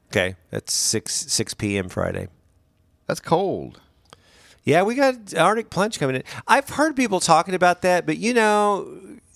Okay, 0.10 0.36
that's 0.50 0.74
6 0.74 1.14
6 1.14 1.54
p.m. 1.54 1.90
Friday. 1.90 2.28
That's 3.08 3.20
cold. 3.20 3.80
Yeah, 4.64 4.84
we 4.84 4.96
got 4.96 5.36
Arctic 5.36 5.70
plunge 5.70 6.00
coming 6.00 6.18
in. 6.18 6.24
I've 6.48 6.70
heard 6.70 6.96
people 6.96 7.20
talking 7.20 7.56
about 7.56 7.82
that, 7.82 8.06
but 8.06 8.18
you 8.18 8.34
know, 8.34 8.84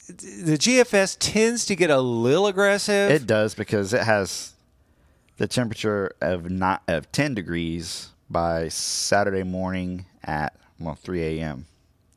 the 0.07 0.57
GFS 0.57 1.17
tends 1.19 1.65
to 1.65 1.75
get 1.75 1.89
a 1.89 1.99
little 1.99 2.47
aggressive. 2.47 3.09
It 3.09 3.25
does 3.25 3.55
because 3.55 3.93
it 3.93 4.03
has 4.03 4.53
the 5.38 5.47
temperature 5.47 6.15
of 6.21 6.49
not 6.49 6.83
of 6.88 7.11
10 7.11 7.33
degrees 7.33 8.09
by 8.29 8.67
Saturday 8.69 9.43
morning 9.43 10.05
at 10.23 10.55
well 10.79 10.95
3 10.95 11.39
a.m. 11.39 11.65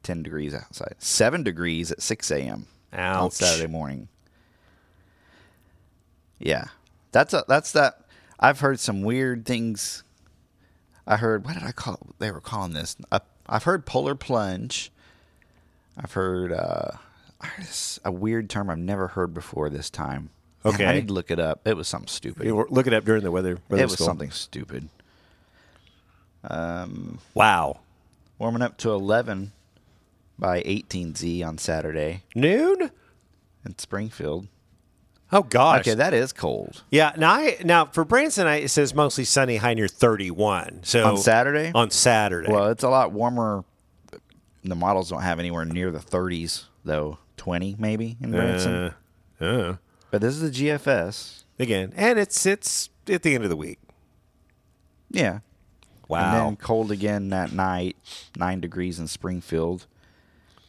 10 0.02 0.22
degrees 0.22 0.54
outside. 0.54 0.94
7 0.98 1.42
degrees 1.42 1.90
at 1.90 2.02
6 2.02 2.30
a.m. 2.30 2.66
on 2.92 3.30
Saturday 3.30 3.70
morning. 3.70 4.08
Yeah. 6.38 6.66
That's 7.12 7.34
a, 7.34 7.44
that's 7.48 7.72
that 7.72 8.02
I've 8.38 8.60
heard 8.60 8.80
some 8.80 9.02
weird 9.02 9.44
things. 9.44 10.04
I 11.08 11.16
heard 11.16 11.44
what 11.44 11.54
did 11.54 11.62
I 11.64 11.72
call 11.72 11.98
they 12.18 12.30
were 12.30 12.40
calling 12.40 12.74
this? 12.74 12.94
Uh, 13.10 13.20
I've 13.48 13.64
heard 13.64 13.86
polar 13.86 14.14
plunge. 14.14 14.92
I've 15.96 16.12
heard 16.12 16.52
uh 16.52 16.92
I 17.40 17.48
a 18.04 18.12
weird 18.12 18.50
term 18.50 18.68
I've 18.68 18.78
never 18.78 19.08
heard 19.08 19.32
before 19.34 19.70
this 19.70 19.90
time. 19.90 20.30
Man, 20.64 20.74
Okay. 20.74 20.86
I 20.86 20.94
need 20.94 21.08
to 21.08 21.14
look 21.14 21.30
it 21.30 21.38
up. 21.40 21.66
It 21.66 21.76
was 21.76 21.88
something 21.88 22.08
stupid. 22.08 22.44
You 22.44 22.54
were 22.56 22.66
looking 22.68 22.92
up 22.92 23.04
during 23.04 23.22
the 23.22 23.30
weather. 23.30 23.58
weather 23.68 23.82
it 23.82 23.86
was 23.86 23.94
school. 23.94 24.06
something 24.06 24.30
stupid. 24.32 24.88
Wow. 27.34 27.80
Warming 28.38 28.62
up 28.62 28.76
to 28.78 28.90
11 28.90 29.52
by 30.38 30.62
18Z 30.62 31.44
on 31.46 31.58
Saturday 31.58 32.22
Noon? 32.34 32.90
in 33.64 33.78
Springfield. 33.78 34.46
Oh 35.30 35.42
gosh. 35.42 35.80
Okay, 35.80 35.94
that 35.94 36.14
is 36.14 36.32
cold. 36.32 36.82
yeah. 36.90 37.12
Now, 37.18 37.32
I, 37.34 37.58
now 37.64 37.84
for 37.86 38.04
Branson, 38.04 38.46
I, 38.46 38.56
it 38.56 38.68
says 38.68 38.94
mostly 38.94 39.24
sunny, 39.24 39.56
high 39.56 39.74
near 39.74 39.88
thirty-one. 39.88 40.80
So 40.84 41.04
On 41.04 41.16
Saturday? 41.18 41.70
On 41.74 41.90
Saturday. 41.90 42.50
Well, 42.50 42.68
it's 42.68 42.82
a 42.82 42.88
lot 42.88 43.12
warmer. 43.12 43.64
The 44.64 44.74
models 44.74 45.10
don't 45.10 45.22
have 45.22 45.38
anywhere 45.38 45.64
near 45.64 45.90
the 45.90 45.98
30s, 46.00 46.64
though. 46.84 47.18
20 47.36 47.76
maybe 47.78 48.16
in 48.20 48.32
Branson. 48.32 48.92
uh, 49.40 49.44
uh, 49.44 49.76
but 50.10 50.20
this 50.20 50.34
is 50.34 50.40
the 50.40 50.50
GFS. 50.50 51.44
again, 51.58 51.92
and 51.96 52.18
it's 52.18 52.44
it's 52.46 52.90
at 53.08 53.22
the 53.22 53.34
end 53.34 53.44
of 53.44 53.50
the 53.50 53.56
week. 53.56 53.78
Yeah. 55.10 55.40
Wow. 56.08 56.24
And 56.24 56.46
then 56.48 56.56
cold 56.56 56.90
again 56.90 57.28
that 57.30 57.52
night. 57.52 57.96
Nine 58.36 58.60
degrees 58.60 58.98
in 58.98 59.06
Springfield. 59.06 59.86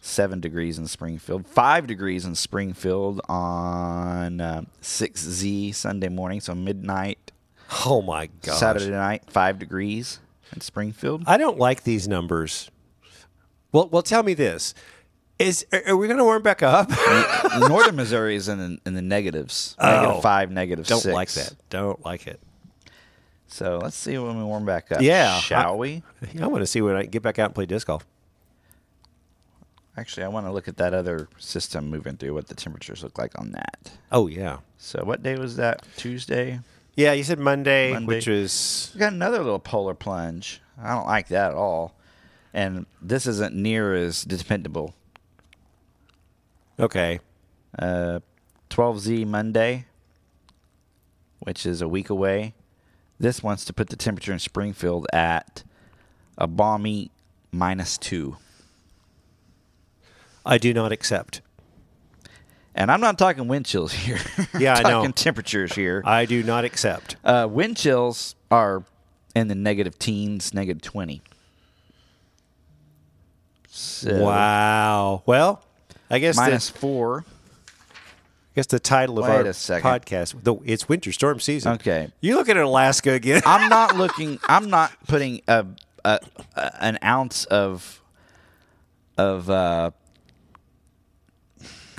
Seven 0.02 0.40
degrees 0.40 0.78
in 0.78 0.88
Springfield. 0.88 1.46
Five 1.46 1.86
degrees 1.86 2.24
in 2.26 2.34
Springfield 2.36 3.20
on 3.28 4.40
uh, 4.40 4.62
6Z 4.82 5.76
Sunday 5.76 6.08
morning. 6.08 6.40
So 6.40 6.56
midnight, 6.56 7.32
oh 7.86 8.02
my 8.02 8.30
God. 8.42 8.56
Saturday 8.56 8.92
night, 8.92 9.24
five 9.30 9.60
degrees 9.60 10.20
in 10.54 10.62
Springfield. 10.62 11.24
I 11.28 11.36
don't 11.38 11.58
like 11.58 11.84
these 11.84 12.08
numbers. 12.08 12.72
Well, 13.74 13.90
well, 13.90 14.02
tell 14.02 14.24
me 14.24 14.34
this: 14.34 14.74
is 15.38 15.66
are, 15.74 15.98
we 15.98 16.08
going 16.08 16.18
to 16.18 16.24
warm 16.24 16.44
back 16.44 16.64
up? 16.64 16.90
Northern 17.60 17.98
Missouri 17.98 18.36
is 18.36 18.48
in 18.48 18.58
the, 18.58 18.80
in 18.86 18.94
the 18.94 19.02
negatives. 19.02 19.76
Oh. 19.80 19.90
Negative 19.92 20.22
five, 20.22 20.50
negative 20.52 20.88
Don't 20.88 21.02
six. 21.02 21.14
like 21.14 21.32
that. 21.34 21.54
Don't 21.70 22.04
like 22.06 22.26
it. 22.26 22.40
So 23.48 23.80
let's 23.82 23.98
see 23.98 24.18
when 24.18 24.38
we 24.38 24.44
warm 24.44 24.66
back 24.66 24.92
up. 24.92 25.02
Yeah. 25.02 25.40
Shall 25.40 25.74
I- 25.74 25.76
we? 25.76 26.04
I 26.40 26.48
want 26.48 26.62
to 26.62 26.68
see 26.68 26.82
when 26.82 26.96
I 26.96 27.04
get 27.04 27.22
back 27.22 27.38
out 27.38 27.48
and 27.48 27.56
play 27.56 27.66
disc 27.66 27.88
golf. 27.88 28.06
Actually, 30.00 30.24
I 30.24 30.28
want 30.30 30.46
to 30.46 30.52
look 30.54 30.68
at 30.70 30.78
that 30.78 30.94
other 30.94 31.28
system 31.38 31.90
moving 31.90 32.16
through, 32.16 32.34
what 32.34 32.48
the 32.48 32.56
temperatures 32.56 33.04
look 33.04 33.18
like 33.18 33.38
on 33.38 33.52
that. 33.52 33.92
Oh 34.14 34.28
yeah, 34.28 34.60
So 34.78 35.04
what 35.04 35.22
day 35.24 35.36
was 35.38 35.58
that? 35.58 35.86
Tuesday? 35.98 36.62
yeah. 36.96 37.12
You 37.12 37.24
said 37.24 37.38
Monday, 37.40 37.92
Monday. 37.92 38.08
which 38.16 38.28
was 38.28 38.92
We 38.94 39.00
got 39.00 39.12
another 39.14 39.40
little 39.40 39.60
polar 39.60 39.94
plunge. 39.94 40.62
I 40.82 40.94
don't 40.96 41.06
like 41.06 41.28
that 41.28 41.52
at 41.52 41.56
all. 41.58 41.96
And 42.54 42.86
this 43.02 43.28
isn't 43.28 43.54
near 43.54 43.94
as 43.94 44.24
dependable. 44.24 44.94
okay. 46.80 47.20
Uh, 47.78 48.20
12Z 48.70 49.26
Monday, 49.28 49.86
which 51.40 51.66
is 51.66 51.82
a 51.82 51.88
week 51.88 52.10
away. 52.10 52.54
This 53.20 53.44
wants 53.44 53.66
to 53.66 53.74
put 53.74 53.90
the 53.90 53.96
temperature 53.96 54.32
in 54.32 54.40
Springfield 54.40 55.06
at 55.12 55.64
a 56.38 56.48
balmy 56.48 57.12
minus 57.52 57.98
two. 57.98 58.38
I 60.50 60.58
do 60.58 60.74
not 60.74 60.92
accept. 60.92 61.42
And 62.74 62.92
I'm 62.92 63.02
not 63.02 63.20
talking 63.20 63.48
wind 63.48 63.68
chills 63.68 63.94
here. 63.94 64.18
Yeah, 64.58 64.74
I 64.78 64.82
know. 64.82 64.90
talking 64.90 65.14
temperatures 65.14 65.74
here. 65.74 66.02
I 66.04 66.26
do 66.26 66.42
not 66.42 66.66
accept. 66.66 67.18
Uh, 67.24 67.48
wind 67.50 67.78
chills 67.78 68.36
are 68.50 68.84
in 69.36 69.48
the 69.48 69.54
negative 69.54 70.00
teens, 70.00 70.52
negative 70.52 70.82
20. 70.82 71.22
So 73.68 74.24
Wow. 74.24 75.22
Well, 75.28 75.64
I 76.10 76.18
guess 76.18 76.36
minus 76.36 76.72
the, 76.72 76.80
four. 76.80 77.26
I 77.92 78.56
guess 78.56 78.66
the 78.66 78.80
title 78.80 79.20
of 79.20 79.26
Wait 79.26 79.32
our 79.32 79.44
podcast, 79.44 80.44
the, 80.44 80.56
it's 80.66 80.90
winter 80.90 81.12
storm 81.12 81.40
season. 81.40 81.74
Okay. 81.74 82.12
You 82.22 82.36
look 82.36 82.50
at 82.50 82.58
Alaska 82.58 83.12
again. 83.12 83.44
I'm 83.46 83.70
not 83.70 83.96
looking. 83.98 84.40
I'm 84.48 84.72
not 84.72 84.92
putting 85.08 85.42
a, 85.48 85.68
a, 86.04 86.20
a 86.56 86.84
an 86.84 86.98
ounce 87.04 87.46
of 87.46 88.02
of 89.18 89.50
uh, 89.50 89.92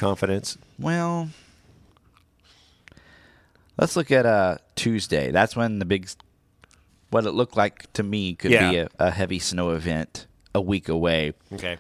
Confidence. 0.01 0.57
well. 0.79 1.29
Let's 3.79 3.97
look 3.97 4.11
at 4.11 4.27
uh 4.27 4.57
Tuesday. 4.77 5.31
That's 5.31 5.55
when 5.55 5.79
the 5.79 5.85
big 5.85 6.09
what 7.11 7.25
it 7.27 7.33
looked 7.33 7.57
like 7.57 7.93
to 7.95 8.03
me 8.03 8.35
could 8.35 8.51
be 8.51 8.77
a, 8.79 8.89
a 8.99 9.11
heavy 9.11 9.39
snow 9.39 9.71
event 9.71 10.27
a 10.55 10.61
week 10.61 10.89
away. 10.89 11.33
Okay. 11.53 11.79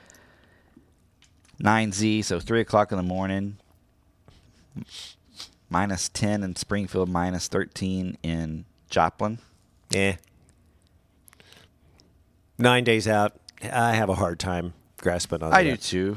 Nine 1.58 1.92
Z, 1.92 2.22
so 2.22 2.40
three 2.40 2.60
o'clock 2.60 2.90
in 2.90 2.96
the 2.96 3.02
morning. 3.02 3.58
minus 5.68 6.08
10 6.08 6.42
in 6.42 6.56
Springfield, 6.56 7.08
minus 7.08 7.48
13 7.48 8.16
in 8.22 8.64
Joplin. 8.88 9.38
Yeah. 9.90 10.16
Nine 12.58 12.84
days 12.84 13.06
out, 13.06 13.34
I 13.62 13.92
have 13.94 14.08
a 14.08 14.14
hard 14.14 14.38
time 14.38 14.72
grasping 14.98 15.42
on 15.42 15.52
I 15.52 15.64
that. 15.64 15.70
do 15.70 15.76
too. 15.76 16.16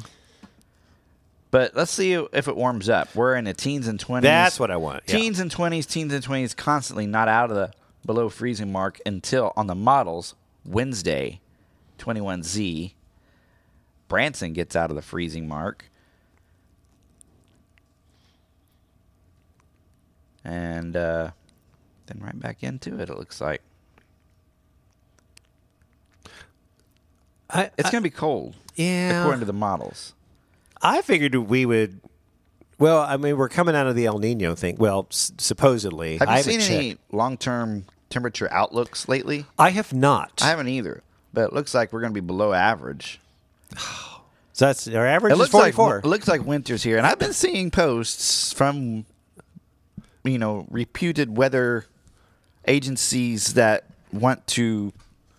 But 1.54 1.76
let's 1.76 1.92
see 1.92 2.14
if 2.14 2.48
it 2.48 2.56
warms 2.56 2.90
up. 2.90 3.14
We're 3.14 3.36
in 3.36 3.46
the 3.46 3.54
teens 3.54 3.88
and 3.88 4.00
20s. 4.00 4.24
That's 4.24 4.60
what 4.60 4.72
I 4.72 4.78
want, 4.78 5.04
yeah. 5.06 5.18
Teens 5.18 5.40
and 5.40 5.52
20s, 5.52 5.88
teens 5.88 6.12
and 6.12 6.24
20s, 6.24 6.56
constantly 6.56 7.06
not 7.06 7.28
out 7.28 7.52
of 7.52 7.56
the 7.56 7.72
below 8.04 8.28
freezing 8.30 8.72
mark 8.72 9.00
until 9.06 9.54
on 9.56 9.68
the 9.68 9.76
models, 9.76 10.34
Wednesday, 10.66 11.42
21Z. 12.00 12.94
Branson 14.08 14.54
gets 14.54 14.76
out 14.76 14.90
of 14.90 14.96
the 14.96 15.04
freezing 15.04 15.48
mark. 15.48 15.92
And 20.44 20.98
uh, 20.98 21.30
then 22.08 22.20
right 22.20 22.40
back 22.40 22.64
into 22.64 23.00
it, 23.00 23.12
it 23.12 23.16
looks 23.20 23.40
like. 23.40 23.62
I, 27.48 27.70
It's 27.78 27.92
going 27.92 28.02
to 28.02 28.10
be 28.10 28.10
cold, 28.10 28.56
yeah. 28.74 29.20
according 29.20 29.42
to 29.42 29.46
the 29.46 29.54
models. 29.54 30.16
I 30.84 31.02
figured 31.02 31.34
we 31.36 31.66
would. 31.66 32.00
Well, 32.80 33.00
I 33.00 33.18
mean, 33.18 33.38
we're 33.38 33.50
coming 33.50 33.76
out 33.76 33.88
of 33.88 33.96
the 33.96 34.06
El 34.06 34.20
Nino 34.20 34.56
thing. 34.56 34.76
Well, 34.78 35.08
s- 35.10 35.32
supposedly. 35.38 36.18
Have 36.18 36.28
I 36.28 36.34
you 36.34 36.38
haven't 36.44 36.62
seen 36.62 36.76
any 36.78 36.90
checked. 36.92 37.14
long-term 37.14 37.86
temperature 38.10 38.52
outlooks 38.52 39.08
lately? 39.08 39.46
I 39.58 39.70
have 39.70 39.94
not. 39.94 40.42
I 40.44 40.48
haven't 40.48 40.68
either, 40.68 41.02
but 41.34 41.46
it 41.50 41.54
looks 41.54 41.74
like 41.74 41.94
we're 41.94 42.02
going 42.02 42.14
to 42.14 42.22
be 42.22 42.26
below 42.26 42.52
average. 42.52 43.20
so 43.78 44.66
that's 44.66 44.88
our 44.90 45.06
average 45.08 45.32
It 45.32 45.36
is 45.36 45.40
looks 45.40 45.54
like 45.54 45.74
44. 45.76 46.00
it 46.00 46.06
looks 46.06 46.28
like 46.28 46.44
winter's 46.46 46.84
here, 46.84 46.98
and 46.98 47.08
I've 47.08 47.20
been 47.20 47.34
seeing 47.34 47.72
posts 47.72 48.52
from 48.54 49.06
you 50.24 50.38
know 50.38 50.66
reputed 50.70 51.38
weather 51.38 51.86
agencies 52.68 53.54
that 53.54 53.86
want 54.12 54.46
to 54.48 54.94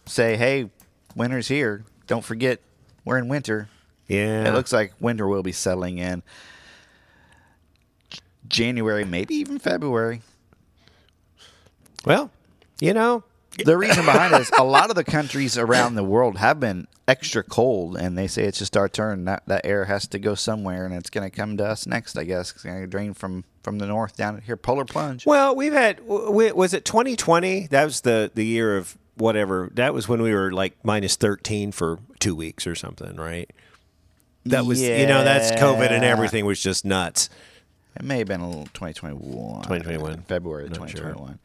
say, 0.07 0.37
"Hey, 0.37 0.71
winter's 1.15 1.49
here. 1.49 1.85
Don't 2.07 2.25
forget, 2.25 2.61
we're 3.05 3.19
in 3.19 3.29
winter." 3.29 3.69
Yeah. 4.09 4.49
It 4.49 4.53
looks 4.55 4.73
like 4.73 4.93
winter 5.01 5.27
will 5.27 5.43
be 5.43 5.53
settling 5.53 5.99
in 5.99 6.23
January, 8.49 9.05
maybe 9.05 9.35
even 9.37 9.59
February. 9.59 10.23
well, 12.05 12.31
you 12.81 12.93
know, 12.93 13.25
The 13.65 13.77
reason 13.77 14.05
behind 14.05 14.35
it 14.35 14.41
is 14.43 14.51
a 14.59 14.65
lot 14.65 14.91
of 14.91 14.97
the 14.97 15.05
countries 15.05 15.57
around 15.57 15.95
the 15.95 16.03
world 16.05 16.39
have 16.39 16.59
been 16.61 16.87
extra 17.07 17.43
cold, 17.43 17.97
and 17.97 18.19
they 18.19 18.27
say 18.27 18.43
it's 18.45 18.59
just 18.59 18.77
our 18.77 18.89
turn. 18.89 19.25
That 19.27 19.45
that 19.47 19.65
air 19.65 19.85
has 19.85 20.07
to 20.09 20.19
go 20.19 20.35
somewhere, 20.35 20.85
and 20.85 20.95
it's 20.95 21.09
going 21.11 21.29
to 21.29 21.35
come 21.35 21.57
to 21.59 21.65
us 21.65 21.87
next. 21.87 22.19
I 22.19 22.25
guess 22.25 22.51
it's 22.51 22.65
going 22.65 22.81
to 22.81 22.87
drain 22.87 23.15
from 23.15 23.45
from 23.63 23.79
the 23.79 23.87
north 23.87 24.17
down 24.17 24.41
here. 24.41 24.57
Polar 24.57 24.85
plunge. 24.85 25.25
Well, 25.25 25.55
we've 25.55 25.73
had. 25.73 26.01
Was 26.07 26.75
it 26.75 26.85
2020? 26.85 27.69
That 27.69 27.85
was 27.85 28.01
the 28.03 28.31
the 28.35 28.45
year 28.45 28.77
of 28.77 28.99
whatever. 29.17 29.71
That 29.75 29.95
was 29.95 30.09
when 30.09 30.21
we 30.21 30.35
were 30.35 30.51
like 30.53 30.75
minus 30.83 31.15
13 31.17 31.71
for 31.73 32.01
two 32.19 32.35
weeks 32.35 32.67
or 32.67 32.75
something, 32.75 33.17
right? 33.17 33.49
That 34.47 34.67
was, 34.67 34.81
you 34.83 35.07
know, 35.07 35.25
that's 35.25 35.51
COVID 35.53 35.91
and 35.91 36.03
Yeah. 36.03 36.11
everything 36.11 36.45
was 36.45 36.61
just 36.61 36.85
nuts. 36.85 37.31
It 37.97 38.03
may 38.03 38.19
have 38.19 38.27
been 38.29 38.41
a 38.41 38.47
little 38.49 38.67
2021. 38.75 39.63
2021. 39.63 40.23
February 40.23 40.65
of 40.65 40.71
Not 40.71 40.91
sure. 40.91 41.01
2021. 41.01 41.39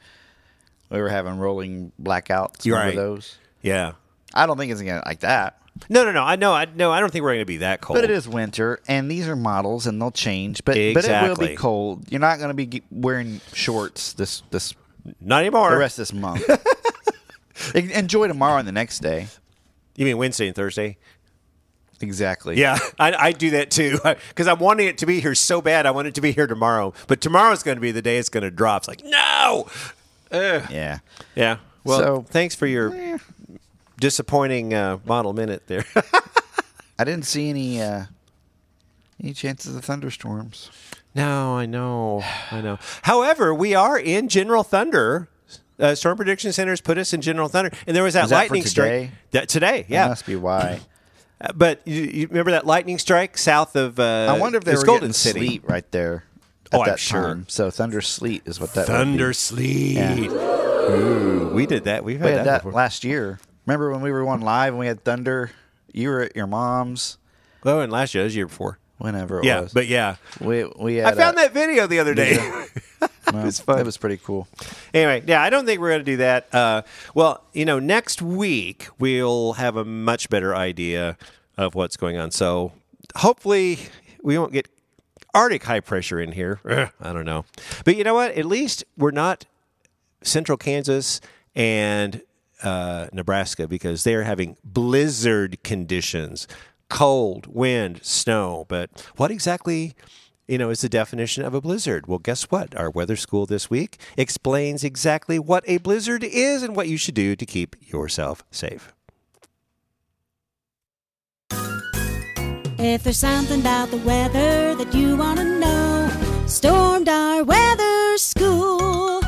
We 0.89 0.99
were 1.01 1.09
having 1.09 1.37
rolling 1.37 1.91
blackouts. 2.01 2.65
You're 2.65 2.77
Remember 2.79 2.99
right. 2.99 3.05
those? 3.07 3.37
Yeah. 3.61 3.93
I 4.33 4.45
don't 4.47 4.57
think 4.57 4.71
it's 4.71 4.81
going 4.81 4.99
to 5.01 5.07
like 5.07 5.19
that. 5.19 5.61
No, 5.87 6.03
no, 6.03 6.11
no. 6.11 6.23
I 6.23 6.35
know. 6.35 6.51
I 6.53 6.65
no. 6.75 6.91
I 6.91 6.99
don't 6.99 7.09
think 7.11 7.23
we're 7.23 7.29
going 7.29 7.39
to 7.41 7.45
be 7.45 7.57
that 7.57 7.79
cold. 7.79 7.95
But 7.97 8.03
it 8.03 8.09
is 8.11 8.27
winter, 8.27 8.79
and 8.87 9.09
these 9.09 9.27
are 9.29 9.35
models, 9.35 9.87
and 9.87 10.01
they'll 10.01 10.11
change. 10.11 10.65
But 10.65 10.73
but 10.73 10.77
it 10.77 10.93
will 10.93 10.97
Exactly. 10.99 11.47
be 11.49 11.55
cold. 11.55 12.11
You're 12.11 12.19
not 12.19 12.37
going 12.37 12.49
to 12.49 12.53
be 12.53 12.65
ge- 12.65 12.83
wearing 12.91 13.39
shorts 13.53 14.11
this 14.13 14.43
this 14.49 14.73
not 15.21 15.39
anymore. 15.41 15.69
the 15.71 15.77
rest 15.77 15.97
of 15.97 16.01
this 16.01 16.13
month. 16.13 16.43
En- 17.75 17.91
Enjoy 17.91 18.27
tomorrow 18.27 18.57
and 18.57 18.67
the 18.67 18.71
next 18.73 18.99
day. 18.99 19.27
You 19.95 20.05
mean 20.05 20.17
Wednesday 20.17 20.47
and 20.47 20.55
Thursday? 20.55 20.97
Exactly. 22.01 22.57
Yeah, 22.59 22.77
I, 22.99 23.13
I 23.13 23.31
do 23.31 23.49
that 23.51 23.71
too 23.71 23.99
because 24.29 24.47
I'm 24.47 24.59
wanting 24.59 24.87
it 24.87 24.97
to 24.99 25.05
be 25.05 25.19
here 25.19 25.35
so 25.35 25.61
bad. 25.61 25.85
I 25.85 25.91
want 25.91 26.07
it 26.07 26.15
to 26.15 26.21
be 26.21 26.31
here 26.31 26.47
tomorrow, 26.47 26.93
but 27.07 27.19
tomorrow's 27.21 27.61
going 27.63 27.75
to 27.77 27.81
be 27.81 27.91
the 27.91 28.01
day 28.01 28.17
it's 28.17 28.29
going 28.29 28.43
to 28.43 28.51
drop. 28.51 28.81
It's 28.81 28.87
like 28.87 29.03
no. 29.03 29.67
Yeah. 30.31 30.99
Yeah. 31.35 31.57
Well, 31.83 31.99
So- 31.99 32.25
thanks 32.29 32.55
for 32.55 32.67
your 32.67 33.19
disappointing 33.99 34.73
uh, 34.73 34.99
model 35.05 35.33
minute 35.33 35.67
there. 35.67 35.85
I 36.99 37.03
didn't 37.03 37.25
see 37.25 37.49
any 37.49 37.81
uh, 37.81 38.05
any 39.21 39.33
chances 39.33 39.75
of 39.75 39.83
thunderstorms. 39.85 40.69
no, 41.15 41.57
I 41.57 41.65
know, 41.65 42.23
I 42.51 42.61
know. 42.61 42.77
However, 43.03 43.53
we 43.53 43.73
are 43.75 43.97
in 43.99 44.27
General 44.29 44.63
Thunder. 44.63 45.27
Uh, 45.79 45.95
Storm 45.95 46.17
Prediction 46.17 46.51
Centers 46.51 46.81
put 46.81 46.97
us 46.97 47.13
in 47.13 47.21
General 47.21 47.47
Thunder, 47.47 47.71
and 47.87 47.95
there 47.95 48.03
was 48.03 48.13
that 48.13 48.25
Is 48.25 48.29
that 48.31 48.35
lightning 48.37 48.63
strike. 48.65 48.85
today? 48.89 49.11
That 49.31 49.47
today, 49.49 49.81
That 49.83 49.89
yeah. 49.89 50.07
must 50.09 50.25
be 50.25 50.35
why. 50.35 50.81
But 51.55 51.81
you, 51.85 52.01
you 52.03 52.27
remember 52.27 52.51
that 52.51 52.65
lightning 52.65 52.97
strike 52.97 53.37
south 53.37 53.75
of? 53.75 53.99
Uh, 53.99 54.27
I 54.29 54.37
wonder 54.39 54.57
if 54.57 54.63
they 54.65 54.75
were 54.75 54.83
Golden 54.83 55.13
City. 55.13 55.39
sleet 55.47 55.63
right 55.65 55.89
there 55.91 56.25
at 56.71 56.77
Oh, 56.77 56.81
I'm 56.81 56.89
that 56.89 56.99
sure. 56.99 57.21
time. 57.21 57.45
So 57.47 57.71
thunder 57.71 58.01
sleet 58.01 58.43
is 58.45 58.59
what 58.59 58.73
that. 58.73 58.87
Thunder 58.87 59.31
sleet. 59.33 60.29
Ooh, 60.31 61.51
we 61.53 61.65
did 61.65 61.83
that. 61.85 62.03
We've 62.03 62.19
had 62.19 62.25
We 62.25 62.31
had 62.31 62.45
that, 62.45 62.63
that 62.63 62.73
last 62.73 63.03
year. 63.03 63.39
Remember 63.65 63.91
when 63.91 64.01
we 64.01 64.11
were 64.11 64.27
on 64.27 64.41
live 64.41 64.73
and 64.73 64.79
we 64.79 64.87
had 64.87 65.03
thunder? 65.03 65.51
You 65.93 66.09
were 66.09 66.21
at 66.23 66.35
your 66.35 66.47
mom's. 66.47 67.17
Oh, 67.63 67.79
and 67.81 67.91
last 67.91 68.13
year, 68.15 68.23
was 68.23 68.33
the 68.33 68.37
year 68.37 68.47
before. 68.47 68.78
Whenever 68.99 69.39
it 69.39 69.45
Yeah, 69.45 69.61
was. 69.61 69.73
but 69.73 69.87
yeah, 69.87 70.15
we 70.39 70.65
we 70.77 71.01
I 71.03 71.13
found 71.15 71.37
a- 71.37 71.41
that 71.41 71.53
video 71.53 71.87
the 71.87 71.99
other 71.99 72.13
day. 72.13 72.37
well, 73.33 73.45
was 73.45 73.59
fun. 73.59 73.79
It 73.79 73.85
was 73.85 73.97
pretty 73.97 74.17
cool. 74.17 74.47
anyway, 74.93 75.23
yeah, 75.25 75.41
I 75.41 75.49
don't 75.49 75.65
think 75.65 75.79
we're 75.81 75.89
going 75.89 76.01
to 76.01 76.11
do 76.11 76.17
that. 76.17 76.53
Uh, 76.53 76.81
well, 77.15 77.43
you 77.53 77.65
know, 77.65 77.79
next 77.79 78.21
week 78.21 78.87
we'll 78.99 79.53
have 79.53 79.75
a 79.77 79.85
much 79.85 80.29
better 80.29 80.55
idea 80.55 81.17
of 81.57 81.75
what's 81.75 81.95
going 81.97 82.17
on. 82.17 82.31
So 82.31 82.73
hopefully 83.15 83.79
we 84.21 84.37
won't 84.37 84.51
get 84.53 84.67
Arctic 85.33 85.63
high 85.63 85.79
pressure 85.79 86.19
in 86.19 86.31
here. 86.33 86.59
I 86.99 87.13
don't 87.13 87.25
know, 87.25 87.45
but 87.85 87.95
you 87.95 88.03
know 88.03 88.13
what? 88.15 88.31
At 88.33 88.45
least 88.45 88.83
we're 88.97 89.11
not 89.11 89.45
central 90.21 90.57
Kansas 90.57 91.21
and 91.55 92.21
uh, 92.63 93.07
Nebraska 93.13 93.65
because 93.67 94.03
they're 94.03 94.23
having 94.23 94.57
blizzard 94.65 95.63
conditions, 95.63 96.47
cold, 96.89 97.47
wind, 97.47 98.01
snow. 98.03 98.65
But 98.67 99.11
what 99.15 99.31
exactly, 99.31 99.93
you 100.47 100.57
know, 100.57 100.69
is 100.69 100.81
the 100.81 100.89
definition 100.89 101.45
of 101.45 101.53
a 101.53 101.61
blizzard? 101.61 102.07
Well, 102.07 102.19
guess 102.19 102.43
what? 102.43 102.75
Our 102.75 102.89
weather 102.89 103.15
school 103.15 103.45
this 103.45 103.69
week 103.69 103.97
explains 104.17 104.83
exactly 104.83 105.39
what 105.39 105.63
a 105.67 105.77
blizzard 105.77 106.23
is 106.23 106.63
and 106.63 106.75
what 106.75 106.87
you 106.87 106.97
should 106.97 107.15
do 107.15 107.35
to 107.35 107.45
keep 107.45 107.75
yourself 107.81 108.43
safe. 108.51 108.93
If 112.81 113.03
there's 113.03 113.17
something 113.17 113.59
about 113.59 113.91
the 113.91 113.97
weather 113.97 114.73
that 114.75 114.93
you 114.93 115.17
want 115.17 115.39
to 115.39 115.43
know, 115.43 116.09
Stormdar 116.45 117.45
weather 117.45 118.17
school. 118.17 119.21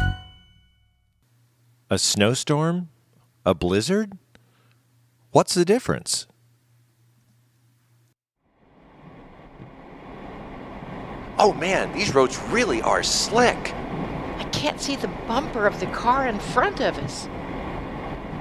A 1.89 1.99
snowstorm? 1.99 2.87
A 3.45 3.53
blizzard? 3.53 4.17
What's 5.31 5.53
the 5.53 5.65
difference? 5.65 6.27
Oh 11.43 11.53
man, 11.53 11.91
these 11.91 12.13
roads 12.13 12.37
really 12.49 12.83
are 12.83 13.01
slick. 13.01 13.73
I 14.37 14.47
can't 14.53 14.79
see 14.79 14.95
the 14.95 15.07
bumper 15.27 15.65
of 15.65 15.79
the 15.79 15.87
car 15.87 16.27
in 16.27 16.39
front 16.39 16.79
of 16.81 16.99
us. 16.99 17.27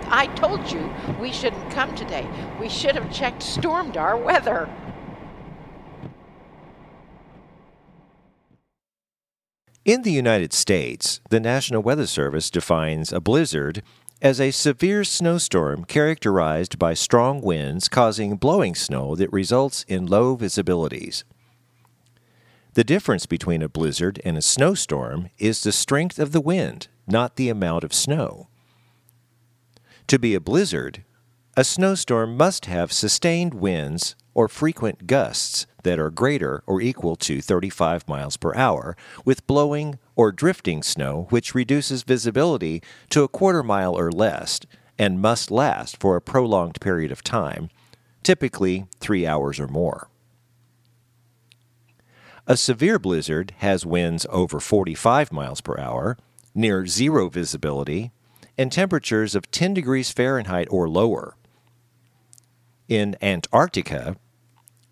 I 0.08 0.26
told 0.36 0.70
you 0.70 0.92
we 1.18 1.32
shouldn't 1.32 1.70
come 1.70 1.94
today. 1.94 2.28
We 2.60 2.68
should 2.68 2.96
have 2.96 3.10
checked 3.10 3.40
Stormdar 3.40 4.22
weather. 4.22 4.68
In 9.86 10.02
the 10.02 10.12
United 10.12 10.52
States, 10.52 11.22
the 11.30 11.40
National 11.40 11.82
Weather 11.82 12.06
Service 12.06 12.50
defines 12.50 13.14
a 13.14 13.20
blizzard 13.20 13.82
as 14.20 14.38
a 14.38 14.50
severe 14.50 15.04
snowstorm 15.04 15.86
characterized 15.86 16.78
by 16.78 16.92
strong 16.92 17.40
winds 17.40 17.88
causing 17.88 18.36
blowing 18.36 18.74
snow 18.74 19.16
that 19.16 19.32
results 19.32 19.86
in 19.88 20.04
low 20.04 20.36
visibilities. 20.36 21.24
The 22.74 22.84
difference 22.84 23.26
between 23.26 23.62
a 23.62 23.68
blizzard 23.68 24.20
and 24.24 24.38
a 24.38 24.42
snowstorm 24.42 25.30
is 25.38 25.62
the 25.62 25.72
strength 25.72 26.20
of 26.20 26.30
the 26.30 26.40
wind, 26.40 26.86
not 27.04 27.34
the 27.34 27.48
amount 27.48 27.82
of 27.82 27.92
snow. 27.92 28.46
To 30.06 30.20
be 30.20 30.36
a 30.36 30.40
blizzard, 30.40 31.04
a 31.56 31.64
snowstorm 31.64 32.36
must 32.36 32.66
have 32.66 32.92
sustained 32.92 33.54
winds 33.54 34.14
or 34.34 34.46
frequent 34.46 35.08
gusts 35.08 35.66
that 35.82 35.98
are 35.98 36.10
greater 36.10 36.62
or 36.64 36.80
equal 36.80 37.16
to 37.16 37.40
35 37.40 38.06
miles 38.06 38.36
per 38.36 38.54
hour, 38.54 38.96
with 39.24 39.46
blowing 39.48 39.98
or 40.14 40.30
drifting 40.30 40.84
snow 40.84 41.26
which 41.30 41.56
reduces 41.56 42.04
visibility 42.04 42.82
to 43.08 43.24
a 43.24 43.28
quarter 43.28 43.64
mile 43.64 43.98
or 43.98 44.12
less 44.12 44.60
and 44.96 45.20
must 45.20 45.50
last 45.50 45.96
for 45.96 46.14
a 46.14 46.20
prolonged 46.20 46.80
period 46.80 47.10
of 47.10 47.24
time, 47.24 47.68
typically 48.22 48.86
three 49.00 49.26
hours 49.26 49.58
or 49.58 49.66
more. 49.66 50.09
A 52.50 52.56
severe 52.56 52.98
blizzard 52.98 53.54
has 53.58 53.86
winds 53.86 54.26
over 54.28 54.58
45 54.58 55.30
miles 55.30 55.60
per 55.60 55.78
hour, 55.78 56.18
near 56.52 56.84
zero 56.84 57.28
visibility, 57.28 58.10
and 58.58 58.72
temperatures 58.72 59.36
of 59.36 59.52
10 59.52 59.72
degrees 59.72 60.10
Fahrenheit 60.10 60.66
or 60.68 60.88
lower. 60.88 61.36
In 62.88 63.16
Antarctica, 63.22 64.16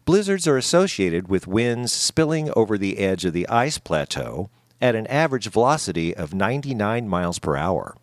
blizzards 0.04 0.46
are 0.46 0.56
associated 0.56 1.26
with 1.26 1.48
winds 1.48 1.92
spilling 1.92 2.48
over 2.54 2.78
the 2.78 2.98
edge 2.98 3.24
of 3.24 3.32
the 3.32 3.48
ice 3.48 3.78
plateau 3.78 4.50
at 4.80 4.94
an 4.94 5.08
average 5.08 5.50
velocity 5.50 6.14
of 6.14 6.32
99 6.32 7.08
miles 7.08 7.40
per 7.40 7.56
hour. 7.56 7.96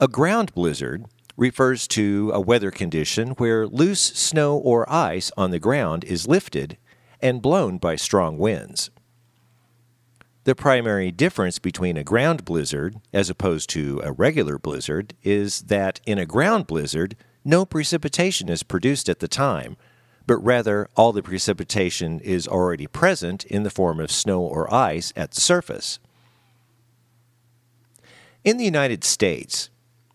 A 0.00 0.08
ground 0.08 0.52
blizzard 0.54 1.04
refers 1.36 1.86
to 1.86 2.32
a 2.34 2.40
weather 2.40 2.72
condition 2.72 3.28
where 3.34 3.68
loose 3.68 4.00
snow 4.00 4.56
or 4.56 4.92
ice 4.92 5.30
on 5.36 5.52
the 5.52 5.60
ground 5.60 6.02
is 6.02 6.26
lifted 6.26 6.76
and 7.20 7.42
blown 7.42 7.78
by 7.78 7.96
strong 7.96 8.38
winds. 8.38 8.90
The 10.44 10.54
primary 10.54 11.10
difference 11.10 11.58
between 11.58 11.96
a 11.96 12.04
ground 12.04 12.44
blizzard 12.44 13.00
as 13.12 13.28
opposed 13.28 13.68
to 13.70 14.00
a 14.04 14.12
regular 14.12 14.58
blizzard 14.58 15.14
is 15.24 15.62
that 15.62 16.00
in 16.06 16.18
a 16.18 16.24
ground 16.24 16.68
blizzard, 16.68 17.16
no 17.44 17.64
precipitation 17.64 18.48
is 18.48 18.62
produced 18.62 19.08
at 19.08 19.18
the 19.18 19.26
time, 19.26 19.76
but 20.24 20.36
rather 20.38 20.88
all 20.94 21.12
the 21.12 21.22
precipitation 21.22 22.20
is 22.20 22.46
already 22.46 22.86
present 22.86 23.44
in 23.44 23.64
the 23.64 23.70
form 23.70 23.98
of 23.98 24.10
snow 24.10 24.40
or 24.40 24.72
ice 24.72 25.12
at 25.16 25.32
the 25.32 25.40
surface. 25.40 25.98
In 28.44 28.56
the 28.56 28.64
United 28.64 29.02
States, 29.02 29.70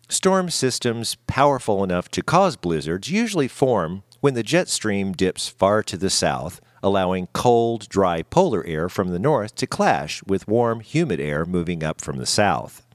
storm 0.07 0.49
systems 0.49 1.15
powerful 1.27 1.83
enough 1.83 2.09
to 2.09 2.23
cause 2.23 2.55
blizzards 2.55 3.11
usually 3.11 3.49
form 3.49 4.03
when 4.21 4.33
the 4.33 4.43
jet 4.43 4.69
stream 4.69 5.11
dips 5.11 5.49
far 5.49 5.83
to 5.83 5.97
the 5.97 6.09
south 6.09 6.61
allowing 6.83 7.27
cold, 7.27 7.87
dry 7.89 8.21
polar 8.23 8.65
air 8.65 8.89
from 8.89 9.09
the 9.09 9.19
north 9.19 9.55
to 9.55 9.67
clash 9.67 10.23
with 10.23 10.47
warm, 10.47 10.79
humid 10.79 11.19
air 11.19 11.45
moving 11.45 11.83
up 11.83 12.01
from 12.01 12.17
the 12.17 12.25
south. 12.25 12.85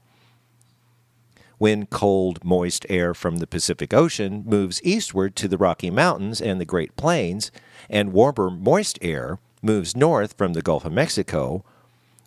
When 1.57 1.87
cold, 1.87 2.43
moist 2.43 2.85
air 2.87 3.13
from 3.13 3.37
the 3.37 3.47
Pacific 3.47 3.93
Ocean 3.93 4.43
moves 4.45 4.81
eastward 4.83 5.35
to 5.37 5.47
the 5.47 5.57
Rocky 5.57 5.89
Mountains 5.89 6.39
and 6.39 6.61
the 6.61 6.65
Great 6.65 6.95
Plains, 6.95 7.51
and 7.89 8.13
warmer, 8.13 8.51
moist 8.51 8.99
air 9.01 9.39
moves 9.63 9.95
north 9.95 10.35
from 10.37 10.53
the 10.53 10.61
Gulf 10.61 10.85
of 10.85 10.91
Mexico, 10.91 11.63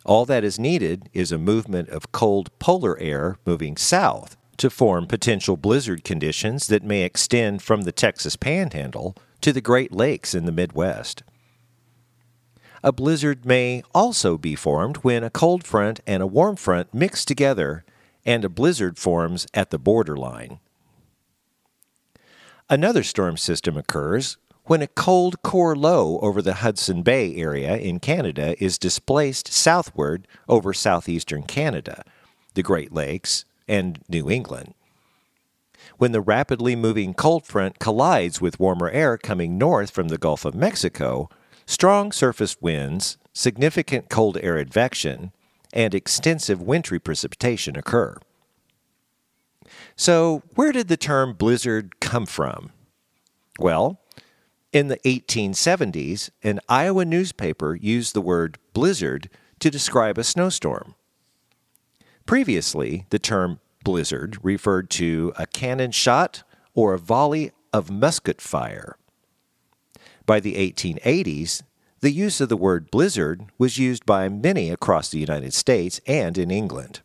all 0.03 0.25
that 0.25 0.43
is 0.43 0.59
needed 0.59 1.09
is 1.13 1.31
a 1.31 1.37
movement 1.37 1.89
of 1.89 2.11
cold 2.11 2.49
polar 2.59 2.97
air 2.99 3.37
moving 3.45 3.77
south 3.77 4.35
to 4.57 4.69
form 4.69 5.05
potential 5.07 5.55
blizzard 5.55 6.03
conditions 6.03 6.67
that 6.67 6.83
may 6.83 7.03
extend 7.03 7.61
from 7.61 7.83
the 7.83 7.91
Texas 7.91 8.35
Panhandle 8.35 9.15
to 9.41 9.53
the 9.53 9.61
Great 9.61 9.91
Lakes 9.91 10.33
in 10.35 10.45
the 10.45 10.51
Midwest. 10.51 11.23
A 12.83 12.91
blizzard 12.91 13.45
may 13.45 13.83
also 13.93 14.37
be 14.37 14.55
formed 14.55 14.97
when 14.97 15.23
a 15.23 15.29
cold 15.29 15.63
front 15.63 15.99
and 16.07 16.23
a 16.23 16.27
warm 16.27 16.55
front 16.55 16.93
mix 16.93 17.23
together 17.23 17.85
and 18.25 18.43
a 18.43 18.49
blizzard 18.49 18.97
forms 18.97 19.45
at 19.53 19.69
the 19.69 19.77
borderline. 19.77 20.59
Another 22.69 23.03
storm 23.03 23.37
system 23.37 23.77
occurs 23.77 24.37
when 24.65 24.81
a 24.81 24.87
cold 24.87 25.41
core 25.41 25.75
low 25.75 26.17
over 26.19 26.41
the 26.41 26.55
Hudson 26.55 27.03
Bay 27.03 27.35
area 27.35 27.77
in 27.77 27.99
Canada 27.99 28.55
is 28.63 28.77
displaced 28.77 29.51
southward 29.51 30.27
over 30.47 30.73
southeastern 30.73 31.43
Canada, 31.43 32.03
the 32.53 32.63
Great 32.63 32.91
Lakes, 32.91 33.45
and 33.67 33.99
New 34.07 34.29
England. 34.29 34.73
When 35.97 36.13
the 36.13 36.21
rapidly 36.21 36.75
moving 36.75 37.13
cold 37.13 37.45
front 37.45 37.79
collides 37.79 38.41
with 38.41 38.59
warmer 38.59 38.89
air 38.89 39.17
coming 39.17 39.57
north 39.57 39.91
from 39.91 40.07
the 40.07 40.17
Gulf 40.17 40.45
of 40.45 40.55
Mexico, 40.55 41.29
Strong 41.71 42.11
surface 42.11 42.57
winds, 42.59 43.17
significant 43.31 44.09
cold 44.09 44.37
air 44.43 44.57
advection, 44.57 45.31
and 45.71 45.95
extensive 45.95 46.61
wintry 46.61 46.99
precipitation 46.99 47.77
occur. 47.77 48.17
So, 49.95 50.43
where 50.55 50.73
did 50.73 50.89
the 50.89 50.97
term 50.97 51.31
blizzard 51.31 52.01
come 52.01 52.25
from? 52.25 52.71
Well, 53.57 54.01
in 54.73 54.89
the 54.89 54.97
1870s, 55.05 56.29
an 56.43 56.59
Iowa 56.67 57.05
newspaper 57.05 57.73
used 57.73 58.13
the 58.13 58.19
word 58.19 58.57
blizzard 58.73 59.29
to 59.59 59.71
describe 59.71 60.17
a 60.17 60.25
snowstorm. 60.25 60.95
Previously, 62.25 63.05
the 63.11 63.19
term 63.19 63.61
blizzard 63.85 64.37
referred 64.43 64.89
to 64.89 65.31
a 65.37 65.47
cannon 65.47 65.91
shot 65.91 66.43
or 66.73 66.93
a 66.93 66.99
volley 66.99 67.53
of 67.71 67.89
musket 67.89 68.41
fire. 68.41 68.97
By 70.31 70.39
the 70.39 70.71
1880s, 70.71 71.61
the 71.99 72.09
use 72.09 72.39
of 72.39 72.47
the 72.47 72.55
word 72.55 72.89
blizzard 72.89 73.47
was 73.57 73.77
used 73.77 74.05
by 74.05 74.29
many 74.29 74.69
across 74.69 75.09
the 75.09 75.19
United 75.19 75.53
States 75.53 75.99
and 76.07 76.37
in 76.37 76.49
England. 76.49 77.01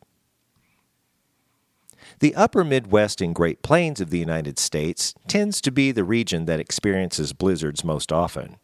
The 2.21 2.37
upper 2.37 2.63
Midwest 2.63 3.21
and 3.21 3.35
Great 3.35 3.63
Plains 3.63 4.01
of 4.01 4.11
the 4.11 4.21
United 4.21 4.61
States 4.61 5.13
tends 5.27 5.61
to 5.63 5.73
be 5.73 5.91
the 5.91 6.05
region 6.05 6.45
that 6.45 6.61
experiences 6.61 7.33
blizzards 7.33 7.83
most 7.83 8.13
often. 8.13 8.59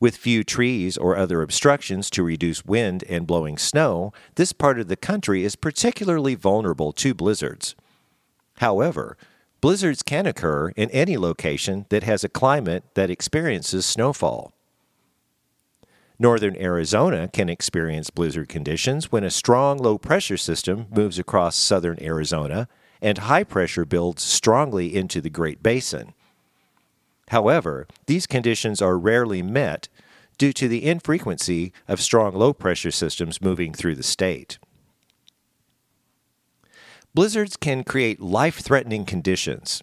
With 0.00 0.16
few 0.16 0.44
trees 0.44 0.96
or 0.96 1.14
other 1.14 1.42
obstructions 1.42 2.08
to 2.12 2.22
reduce 2.22 2.64
wind 2.64 3.04
and 3.06 3.26
blowing 3.26 3.58
snow, 3.58 4.14
this 4.36 4.54
part 4.54 4.80
of 4.80 4.88
the 4.88 4.96
country 4.96 5.44
is 5.44 5.56
particularly 5.56 6.34
vulnerable 6.34 6.94
to 6.94 7.12
blizzards. 7.12 7.76
However, 8.60 9.18
Blizzards 9.60 10.04
can 10.04 10.26
occur 10.26 10.68
in 10.70 10.88
any 10.90 11.16
location 11.16 11.86
that 11.88 12.04
has 12.04 12.22
a 12.22 12.28
climate 12.28 12.84
that 12.94 13.10
experiences 13.10 13.84
snowfall. 13.84 14.52
Northern 16.16 16.56
Arizona 16.56 17.28
can 17.28 17.48
experience 17.48 18.10
blizzard 18.10 18.48
conditions 18.48 19.10
when 19.10 19.24
a 19.24 19.30
strong 19.30 19.78
low 19.78 19.98
pressure 19.98 20.36
system 20.36 20.86
moves 20.90 21.18
across 21.18 21.56
southern 21.56 21.98
Arizona 22.00 22.68
and 23.00 23.18
high 23.18 23.44
pressure 23.44 23.84
builds 23.84 24.22
strongly 24.22 24.94
into 24.94 25.20
the 25.20 25.30
Great 25.30 25.62
Basin. 25.62 26.14
However, 27.28 27.86
these 28.06 28.26
conditions 28.26 28.80
are 28.80 28.98
rarely 28.98 29.42
met 29.42 29.88
due 30.38 30.52
to 30.52 30.68
the 30.68 30.84
infrequency 30.84 31.72
of 31.86 32.00
strong 32.00 32.34
low 32.34 32.52
pressure 32.52 32.92
systems 32.92 33.42
moving 33.42 33.72
through 33.72 33.96
the 33.96 34.02
state. 34.02 34.58
Blizzards 37.14 37.56
can 37.56 37.84
create 37.84 38.20
life 38.20 38.60
threatening 38.60 39.04
conditions. 39.04 39.82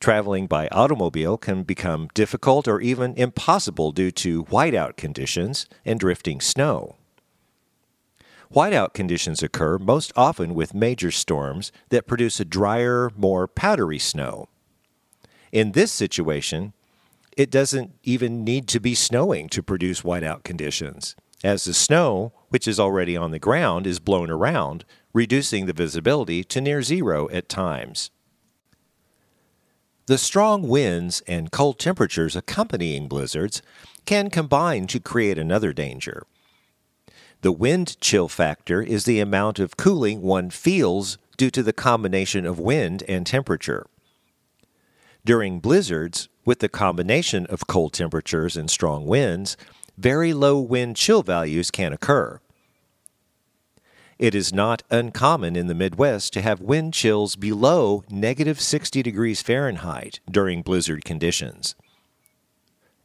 Traveling 0.00 0.46
by 0.46 0.68
automobile 0.68 1.38
can 1.38 1.62
become 1.62 2.08
difficult 2.12 2.68
or 2.68 2.80
even 2.80 3.14
impossible 3.14 3.92
due 3.92 4.10
to 4.10 4.44
whiteout 4.44 4.96
conditions 4.96 5.66
and 5.84 5.98
drifting 5.98 6.40
snow. 6.40 6.96
Whiteout 8.52 8.92
conditions 8.92 9.42
occur 9.42 9.78
most 9.78 10.12
often 10.16 10.54
with 10.54 10.74
major 10.74 11.10
storms 11.10 11.72
that 11.88 12.06
produce 12.06 12.38
a 12.38 12.44
drier, 12.44 13.10
more 13.16 13.48
powdery 13.48 13.98
snow. 13.98 14.48
In 15.50 15.72
this 15.72 15.90
situation, 15.90 16.72
it 17.36 17.50
doesn't 17.50 17.92
even 18.02 18.44
need 18.44 18.68
to 18.68 18.80
be 18.80 18.94
snowing 18.94 19.48
to 19.48 19.62
produce 19.62 20.02
whiteout 20.02 20.44
conditions, 20.44 21.16
as 21.42 21.64
the 21.64 21.74
snow, 21.74 22.32
which 22.48 22.68
is 22.68 22.78
already 22.78 23.16
on 23.16 23.30
the 23.30 23.38
ground, 23.38 23.86
is 23.86 23.98
blown 23.98 24.30
around, 24.30 24.84
reducing 25.14 25.64
the 25.64 25.72
visibility 25.72 26.44
to 26.44 26.60
near 26.60 26.82
zero 26.82 27.30
at 27.30 27.48
times. 27.48 28.10
The 30.06 30.18
strong 30.18 30.68
winds 30.68 31.22
and 31.26 31.50
cold 31.50 31.78
temperatures 31.78 32.36
accompanying 32.36 33.08
blizzards 33.08 33.62
can 34.04 34.28
combine 34.28 34.86
to 34.88 35.00
create 35.00 35.38
another 35.38 35.72
danger. 35.72 36.24
The 37.40 37.52
wind 37.52 37.98
chill 38.00 38.28
factor 38.28 38.82
is 38.82 39.04
the 39.04 39.20
amount 39.20 39.58
of 39.58 39.78
cooling 39.78 40.20
one 40.20 40.50
feels 40.50 41.16
due 41.38 41.50
to 41.50 41.62
the 41.62 41.72
combination 41.72 42.44
of 42.44 42.58
wind 42.58 43.02
and 43.08 43.26
temperature. 43.26 43.86
During 45.24 45.60
blizzards, 45.60 46.28
with 46.44 46.58
the 46.58 46.68
combination 46.68 47.46
of 47.46 47.66
cold 47.66 47.94
temperatures 47.94 48.58
and 48.58 48.70
strong 48.70 49.06
winds, 49.06 49.56
very 49.96 50.34
low 50.34 50.60
wind 50.60 50.96
chill 50.96 51.22
values 51.22 51.70
can 51.70 51.92
occur. 51.94 52.40
It 54.18 54.34
is 54.34 54.52
not 54.52 54.82
uncommon 54.90 55.56
in 55.56 55.66
the 55.66 55.74
Midwest 55.74 56.32
to 56.34 56.42
have 56.42 56.60
wind 56.60 56.94
chills 56.94 57.34
below 57.34 58.04
negative 58.08 58.60
60 58.60 59.02
degrees 59.02 59.42
Fahrenheit 59.42 60.20
during 60.30 60.62
blizzard 60.62 61.04
conditions. 61.04 61.74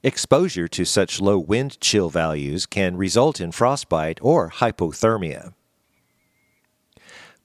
Exposure 0.03 0.67
to 0.67 0.85
such 0.85 1.19
low 1.19 1.37
wind 1.39 1.79
chill 1.81 2.09
values 2.09 2.65
can 2.65 2.95
result 2.95 3.41
in 3.41 3.51
frostbite 3.51 4.19
or 4.21 4.49
hypothermia. 4.49 5.53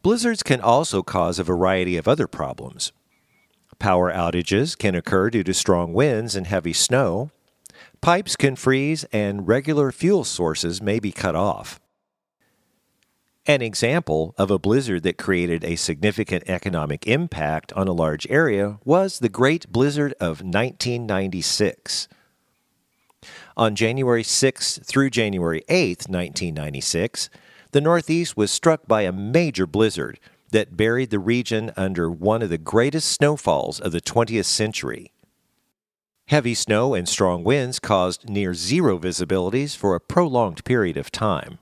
Blizzards 0.02 0.42
can 0.42 0.60
also 0.60 1.02
cause 1.02 1.38
a 1.38 1.44
variety 1.44 1.96
of 1.96 2.06
other 2.06 2.26
problems. 2.26 2.92
Power 3.78 4.12
outages 4.12 4.76
can 4.76 4.94
occur 4.94 5.30
due 5.30 5.42
to 5.42 5.54
strong 5.54 5.94
winds 5.94 6.36
and 6.36 6.46
heavy 6.46 6.74
snow. 6.74 7.30
Pipes 8.02 8.36
can 8.36 8.54
freeze, 8.54 9.04
and 9.04 9.48
regular 9.48 9.90
fuel 9.90 10.22
sources 10.22 10.82
may 10.82 11.00
be 11.00 11.10
cut 11.10 11.34
off. 11.34 11.80
An 13.46 13.60
example 13.60 14.34
of 14.38 14.50
a 14.50 14.58
blizzard 14.58 15.02
that 15.02 15.18
created 15.18 15.64
a 15.64 15.76
significant 15.76 16.44
economic 16.48 17.06
impact 17.06 17.74
on 17.74 17.86
a 17.86 17.92
large 17.92 18.26
area 18.30 18.78
was 18.86 19.18
the 19.18 19.28
Great 19.28 19.70
Blizzard 19.70 20.14
of 20.14 20.40
1996. 20.40 22.08
On 23.54 23.74
January 23.74 24.22
6th 24.22 24.86
through 24.86 25.10
January 25.10 25.62
8th, 25.68 26.08
1996, 26.08 27.28
the 27.72 27.82
Northeast 27.82 28.34
was 28.34 28.50
struck 28.50 28.86
by 28.86 29.02
a 29.02 29.12
major 29.12 29.66
blizzard 29.66 30.18
that 30.50 30.74
buried 30.74 31.10
the 31.10 31.18
region 31.18 31.70
under 31.76 32.10
one 32.10 32.40
of 32.40 32.48
the 32.48 32.56
greatest 32.56 33.12
snowfalls 33.12 33.78
of 33.78 33.92
the 33.92 34.00
20th 34.00 34.46
century. 34.46 35.12
Heavy 36.28 36.54
snow 36.54 36.94
and 36.94 37.06
strong 37.06 37.44
winds 37.44 37.78
caused 37.78 38.26
near 38.26 38.54
zero 38.54 38.98
visibilities 38.98 39.76
for 39.76 39.94
a 39.94 40.00
prolonged 40.00 40.64
period 40.64 40.96
of 40.96 41.12
time. 41.12 41.58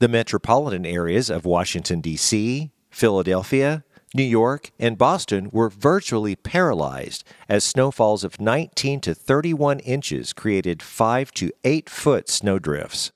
The 0.00 0.08
metropolitan 0.08 0.86
areas 0.86 1.28
of 1.28 1.44
Washington, 1.44 2.00
D.C., 2.00 2.70
Philadelphia, 2.88 3.82
New 4.14 4.22
York, 4.22 4.70
and 4.78 4.96
Boston 4.96 5.50
were 5.52 5.68
virtually 5.68 6.36
paralyzed 6.36 7.24
as 7.48 7.64
snowfalls 7.64 8.22
of 8.22 8.40
19 8.40 9.00
to 9.00 9.12
31 9.12 9.80
inches 9.80 10.32
created 10.32 10.84
5 10.84 11.32
to 11.32 11.50
8 11.64 11.90
foot 11.90 12.28
snowdrifts. 12.28 13.10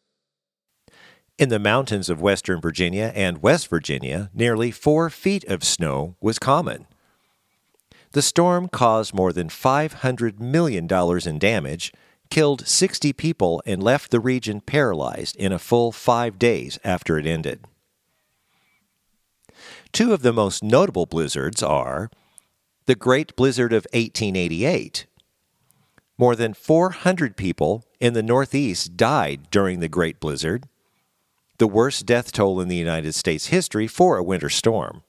In 1.39 1.51
the 1.51 1.61
mountains 1.61 2.11
of 2.11 2.21
western 2.21 2.61
Virginia 2.61 3.13
and 3.15 3.43
West 3.43 3.69
Virginia, 3.69 4.31
nearly 4.35 4.73
4 4.73 5.09
feet 5.09 5.45
of 5.45 5.63
snow 5.63 6.17
was 6.21 6.41
common. 6.41 6.87
The 8.11 8.23
storm 8.23 8.69
caused 8.69 9.15
more 9.15 9.33
than 9.33 9.49
$500 9.49 10.41
million 10.41 10.89
in 11.27 11.39
damage, 11.39 11.93
killed 12.33 12.67
60 12.67 13.13
people, 13.13 13.63
and 13.67 13.83
left 13.83 14.11
the 14.11 14.19
region 14.19 14.63
paralyzed 14.63 15.37
in 15.37 15.53
a 15.53 15.59
full 15.59 15.93
five 15.93 16.39
days 16.39 16.79
after 16.83 17.19
it 17.19 17.27
ended. 17.27 17.67
Two 19.93 20.15
of 20.15 20.23
the 20.23 20.33
most 20.33 20.63
notable 20.63 21.05
blizzards 21.05 21.63
are 21.63 22.11
the 22.87 22.95
Great 22.95 23.37
Blizzard 23.37 23.75
of 23.75 23.87
1888. 23.93 25.05
More 26.17 26.35
than 26.35 26.55
400 26.55 27.37
people 27.37 27.85
in 28.01 28.15
the 28.15 28.23
Northeast 28.23 28.97
died 28.97 29.51
during 29.51 29.81
the 29.81 29.89
Great 29.91 30.19
Blizzard, 30.19 30.67
the 31.59 31.67
worst 31.67 32.07
death 32.07 32.33
toll 32.33 32.63
in 32.63 32.69
the 32.69 32.77
United 32.77 33.15
States 33.15 33.49
history 33.49 33.87
for 33.87 34.17
a 34.17 34.25
winter 34.25 34.49
storm. 34.49 35.03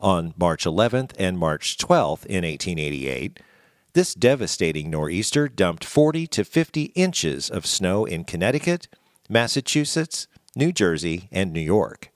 On 0.00 0.32
March 0.36 0.64
11th 0.64 1.14
and 1.18 1.36
March 1.36 1.76
12th 1.78 2.24
in 2.26 2.44
1888, 2.44 3.40
this 3.94 4.12
devastating 4.12 4.90
nor'easter 4.90 5.48
dumped 5.48 5.84
40 5.84 6.26
to 6.26 6.44
50 6.44 6.82
inches 6.94 7.48
of 7.48 7.64
snow 7.64 8.04
in 8.04 8.24
Connecticut, 8.24 8.88
Massachusetts, 9.28 10.26
New 10.56 10.72
Jersey, 10.72 11.28
and 11.32 11.52
New 11.52 11.60
York. 11.60 12.10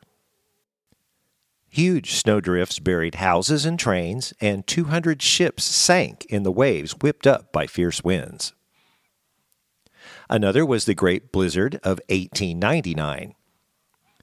Huge 1.68 2.14
snowdrifts 2.14 2.80
buried 2.80 3.16
houses 3.16 3.64
and 3.64 3.78
trains, 3.78 4.34
and 4.40 4.66
200 4.66 5.22
ships 5.22 5.64
sank 5.64 6.24
in 6.26 6.42
the 6.42 6.50
waves 6.50 6.92
whipped 7.00 7.26
up 7.26 7.52
by 7.52 7.66
fierce 7.66 8.02
winds. 8.02 8.52
Another 10.28 10.66
was 10.66 10.84
the 10.84 10.94
Great 10.94 11.30
Blizzard 11.30 11.76
of 11.76 12.00
1899. 12.08 13.34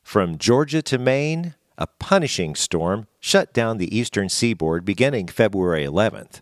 From 0.04 0.38
Georgia 0.38 0.82
to 0.82 0.98
Maine, 0.98 1.56
a 1.78 1.88
punishing 1.88 2.56
storm 2.56 3.08
shut 3.20 3.54
down 3.54 3.78
the 3.78 3.96
eastern 3.96 4.28
seaboard 4.28 4.84
beginning 4.84 5.28
February 5.28 5.86
11th. 5.86 6.42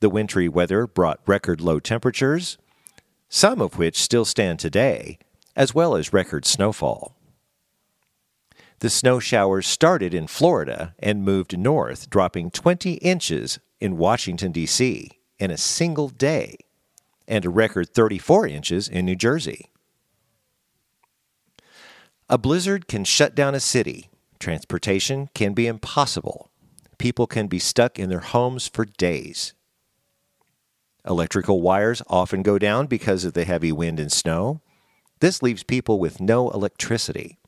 The 0.00 0.10
wintry 0.10 0.48
weather 0.48 0.86
brought 0.86 1.20
record 1.26 1.60
low 1.60 1.78
temperatures, 1.78 2.56
some 3.28 3.60
of 3.60 3.78
which 3.78 4.00
still 4.00 4.24
stand 4.24 4.58
today, 4.58 5.18
as 5.54 5.74
well 5.74 5.94
as 5.94 6.12
record 6.12 6.46
snowfall. 6.46 7.16
The 8.78 8.88
snow 8.88 9.20
showers 9.20 9.66
started 9.66 10.14
in 10.14 10.26
Florida 10.26 10.94
and 10.98 11.22
moved 11.22 11.58
north, 11.58 12.08
dropping 12.08 12.50
20 12.50 12.94
inches 12.94 13.58
in 13.78 13.98
Washington, 13.98 14.52
D.C. 14.52 15.10
in 15.38 15.50
a 15.50 15.58
single 15.58 16.08
day, 16.08 16.56
and 17.28 17.44
a 17.44 17.50
record 17.50 17.92
34 17.92 18.46
inches 18.46 18.88
in 18.88 19.04
New 19.04 19.16
Jersey. 19.16 19.70
A 22.30 22.38
blizzard 22.38 22.88
can 22.88 23.04
shut 23.04 23.34
down 23.34 23.54
a 23.54 23.60
city. 23.60 24.08
Transportation 24.38 25.28
can 25.34 25.52
be 25.52 25.66
impossible. 25.66 26.50
People 26.96 27.26
can 27.26 27.48
be 27.48 27.58
stuck 27.58 27.98
in 27.98 28.08
their 28.08 28.20
homes 28.20 28.66
for 28.66 28.86
days. 28.86 29.52
Electrical 31.06 31.60
wires 31.60 32.02
often 32.08 32.42
go 32.42 32.58
down 32.58 32.86
because 32.86 33.24
of 33.24 33.32
the 33.32 33.44
heavy 33.44 33.72
wind 33.72 33.98
and 33.98 34.12
snow. 34.12 34.60
This 35.20 35.42
leaves 35.42 35.62
people 35.62 35.98
with 35.98 36.20
no 36.20 36.50
electricity. 36.50 37.38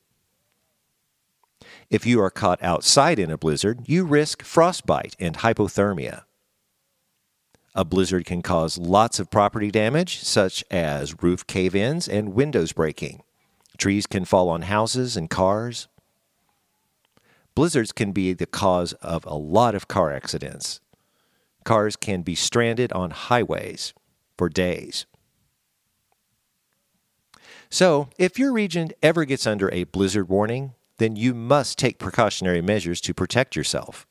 If 1.89 2.05
you 2.05 2.21
are 2.21 2.31
caught 2.31 2.61
outside 2.63 3.19
in 3.19 3.29
a 3.29 3.37
blizzard, 3.37 3.81
you 3.87 4.05
risk 4.05 4.43
frostbite 4.43 5.15
and 5.19 5.37
hypothermia. 5.37 6.23
A 7.75 7.83
blizzard 7.83 8.25
can 8.25 8.41
cause 8.41 8.77
lots 8.77 9.19
of 9.19 9.31
property 9.31 9.71
damage, 9.71 10.19
such 10.19 10.63
as 10.69 11.23
roof 11.23 11.45
cave 11.47 11.75
ins 11.75 12.07
and 12.07 12.33
windows 12.33 12.71
breaking. 12.71 13.23
Trees 13.77 14.05
can 14.05 14.25
fall 14.25 14.49
on 14.49 14.63
houses 14.63 15.17
and 15.17 15.29
cars. 15.29 15.87
Blizzards 17.55 17.91
can 17.91 18.11
be 18.11 18.33
the 18.33 18.45
cause 18.45 18.93
of 18.93 19.25
a 19.25 19.35
lot 19.35 19.73
of 19.73 19.87
car 19.87 20.11
accidents. 20.11 20.79
Cars 21.63 21.95
can 21.95 22.21
be 22.21 22.35
stranded 22.35 22.91
on 22.93 23.11
highways 23.11 23.93
for 24.37 24.49
days. 24.49 25.05
So, 27.69 28.09
if 28.19 28.37
your 28.37 28.53
region 28.53 28.91
ever 29.01 29.25
gets 29.25 29.47
under 29.47 29.71
a 29.71 29.85
blizzard 29.85 30.29
warning, 30.29 30.73
then 30.99 31.15
you 31.15 31.33
must 31.33 31.79
take 31.79 31.97
precautionary 31.97 32.61
measures 32.61 33.01
to 33.01 33.13
protect 33.13 33.55
yourself. 33.55 34.05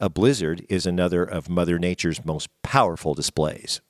A 0.00 0.08
blizzard 0.08 0.64
is 0.68 0.86
another 0.86 1.24
of 1.24 1.48
Mother 1.48 1.78
Nature's 1.78 2.24
most 2.24 2.48
powerful 2.62 3.14
displays. 3.14 3.80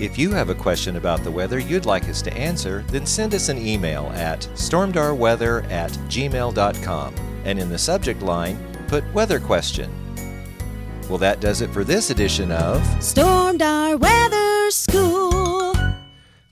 If 0.00 0.18
you 0.18 0.32
have 0.32 0.50
a 0.50 0.54
question 0.54 0.96
about 0.96 1.22
the 1.22 1.30
weather 1.30 1.60
you'd 1.60 1.86
like 1.86 2.08
us 2.08 2.20
to 2.22 2.34
answer, 2.34 2.84
then 2.88 3.06
send 3.06 3.32
us 3.32 3.48
an 3.48 3.64
email 3.64 4.10
at 4.16 4.40
stormdarweather 4.54 5.70
at 5.70 5.92
gmail.com 5.92 7.14
and 7.44 7.58
in 7.58 7.68
the 7.68 7.78
subject 7.78 8.22
line, 8.22 8.58
put 8.88 9.04
weather 9.14 9.38
question. 9.38 10.03
Well, 11.08 11.18
that 11.18 11.40
does 11.40 11.60
it 11.60 11.70
for 11.70 11.84
this 11.84 12.10
edition 12.10 12.50
of. 12.50 12.80
Stormdar 12.98 14.00
weather 14.00 14.70
school. 14.70 15.74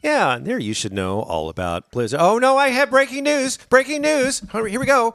Yeah, 0.02 0.36
and 0.36 0.46
there 0.46 0.58
you 0.58 0.74
should 0.74 0.92
know 0.92 1.20
all 1.22 1.48
about 1.48 1.90
Blizzard. 1.90 2.20
Oh 2.20 2.38
no, 2.38 2.58
I 2.58 2.68
have 2.68 2.90
breaking 2.90 3.24
news! 3.24 3.56
Breaking 3.56 4.02
news! 4.02 4.42
Here 4.52 4.78
we 4.80 4.86
go. 4.86 5.14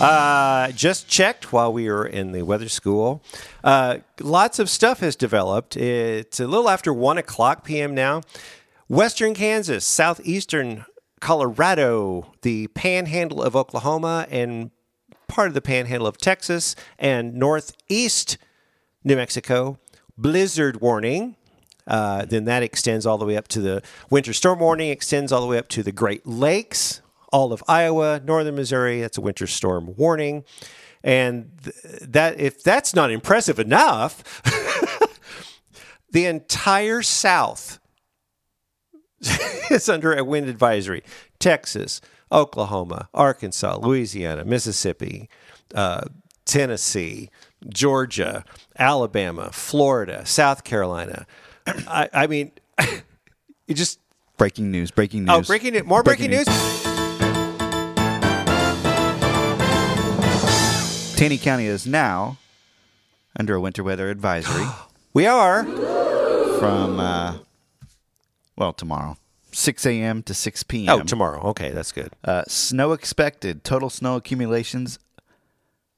Uh, 0.00 0.70
just 0.72 1.08
checked 1.08 1.52
while 1.52 1.72
we 1.72 1.88
were 1.88 2.06
in 2.06 2.32
the 2.32 2.42
weather 2.42 2.68
school. 2.68 3.22
Uh, 3.64 3.98
lots 4.20 4.58
of 4.58 4.70
stuff 4.70 5.00
has 5.00 5.16
developed. 5.16 5.76
It's 5.76 6.38
a 6.38 6.46
little 6.46 6.68
after 6.68 6.92
1 6.92 7.18
o'clock 7.18 7.64
p.m. 7.64 7.94
now. 7.94 8.20
Western 8.88 9.34
Kansas, 9.34 9.84
southeastern 9.84 10.84
Colorado, 11.20 12.32
the 12.42 12.68
panhandle 12.68 13.42
of 13.42 13.56
Oklahoma, 13.56 14.26
and 14.30 14.70
part 15.26 15.48
of 15.48 15.54
the 15.54 15.60
panhandle 15.60 16.06
of 16.06 16.18
Texas, 16.18 16.74
and 16.98 17.34
northeast 17.34 18.38
New 19.04 19.16
Mexico. 19.16 19.78
Blizzard 20.16 20.80
warning. 20.80 21.36
Uh, 21.86 22.24
then 22.24 22.44
that 22.44 22.62
extends 22.62 23.06
all 23.06 23.16
the 23.16 23.24
way 23.24 23.36
up 23.36 23.48
to 23.48 23.60
the 23.60 23.82
winter 24.10 24.32
storm 24.32 24.58
warning, 24.58 24.90
extends 24.90 25.32
all 25.32 25.40
the 25.40 25.46
way 25.46 25.56
up 25.56 25.68
to 25.68 25.82
the 25.82 25.92
Great 25.92 26.26
Lakes, 26.26 27.00
all 27.32 27.52
of 27.52 27.62
Iowa, 27.66 28.20
northern 28.22 28.56
Missouri. 28.56 29.00
That's 29.00 29.16
a 29.16 29.22
winter 29.22 29.46
storm 29.46 29.94
warning. 29.96 30.44
And 31.02 31.50
th- 31.62 32.00
that 32.02 32.38
if 32.38 32.62
that's 32.62 32.94
not 32.94 33.10
impressive 33.10 33.58
enough, 33.58 34.42
the 36.10 36.26
entire 36.26 37.00
South 37.02 37.78
is 39.70 39.88
under 39.88 40.14
a 40.14 40.24
wind 40.24 40.48
advisory. 40.48 41.02
Texas, 41.38 42.00
Oklahoma, 42.30 43.08
Arkansas, 43.14 43.78
Louisiana, 43.78 44.44
Mississippi, 44.44 45.28
uh, 45.74 46.02
Tennessee, 46.44 47.30
Georgia, 47.68 48.44
Alabama, 48.78 49.50
Florida, 49.52 50.24
South 50.24 50.64
Carolina. 50.64 51.26
I, 51.66 52.08
I 52.12 52.26
mean, 52.26 52.52
you 53.66 53.74
just 53.74 54.00
Breaking 54.38 54.70
news. 54.70 54.92
Breaking 54.92 55.24
news. 55.24 55.34
oh, 55.34 55.42
breaking 55.42 55.72
news! 55.72 55.84
more 55.84 56.04
breaking, 56.04 56.30
news. 56.30 56.46
Taney 61.16 61.38
County 61.38 61.66
is 61.66 61.88
now 61.88 62.38
under 63.36 63.56
a 63.56 63.60
winter 63.60 63.82
weather 63.82 64.10
advisory 64.10 64.64
We 65.12 65.26
are. 65.26 65.64
from, 65.64 67.00
uh, 67.00 67.38
well, 68.58 68.72
tomorrow, 68.74 69.16
6 69.52 69.86
a.m. 69.86 70.22
to 70.24 70.34
6 70.34 70.62
p.m. 70.64 70.88
Oh, 71.00 71.02
tomorrow. 71.02 71.40
Okay, 71.50 71.70
that's 71.70 71.92
good. 71.92 72.12
Uh, 72.22 72.42
snow 72.48 72.92
expected. 72.92 73.64
Total 73.64 73.88
snow 73.88 74.16
accumulations 74.16 74.98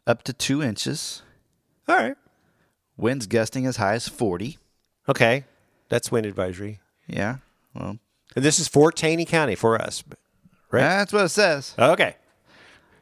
up 0.07 0.23
to 0.25 0.33
two 0.33 0.63
inches. 0.63 1.23
All 1.89 1.97
right. 1.97 2.17
Winds 2.97 3.27
gusting 3.27 3.67
as 3.67 3.79
high 3.79 3.95
as 3.95 4.07
40. 4.09 4.59
Okay, 5.09 5.45
that's 5.89 6.13
wind 6.13 6.27
advisory. 6.27 6.81
Yeah. 7.09 7.39
Well, 7.75 7.99
And 8.37 8.45
this 8.45 8.61
is 8.61 8.69
for 8.69 8.93
Taney 8.93 9.25
County 9.25 9.55
for 9.57 9.81
us, 9.81 10.05
right? 10.71 10.81
that's 10.83 11.13
what 11.13 11.25
it 11.25 11.29
says. 11.31 11.75
Okay. 11.79 12.15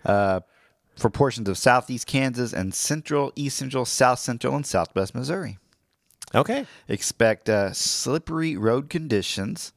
for 0.05 1.11
portions 1.13 1.49
of 1.49 1.59
southeast 1.59 2.07
Kansas 2.07 2.53
and 2.53 2.73
central, 2.75 3.33
east 3.37 3.57
central, 3.59 3.85
south 3.85 4.19
central, 4.21 4.55
and 4.55 4.65
southwest 4.65 5.15
Missouri. 5.15 5.59
Okay. 6.35 6.67
Expect 6.89 7.49
uh, 7.49 7.73
slippery 7.73 8.57
road 8.57 8.91
conditions. 8.91 9.73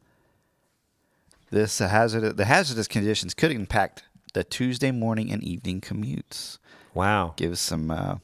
This 1.50 1.80
hazard, 1.80 2.38
the 2.38 2.46
hazardous 2.46 2.88
conditions 2.88 3.34
could 3.34 3.52
impact 3.52 4.04
the 4.34 4.44
Tuesday 4.44 4.92
morning 4.92 5.32
and 5.32 5.44
evening 5.44 5.82
commutes. 5.82 6.58
Wow. 6.94 7.34
Give 7.36 7.52
us 7.52 7.62
some 7.62 7.92
uh, 7.92 8.16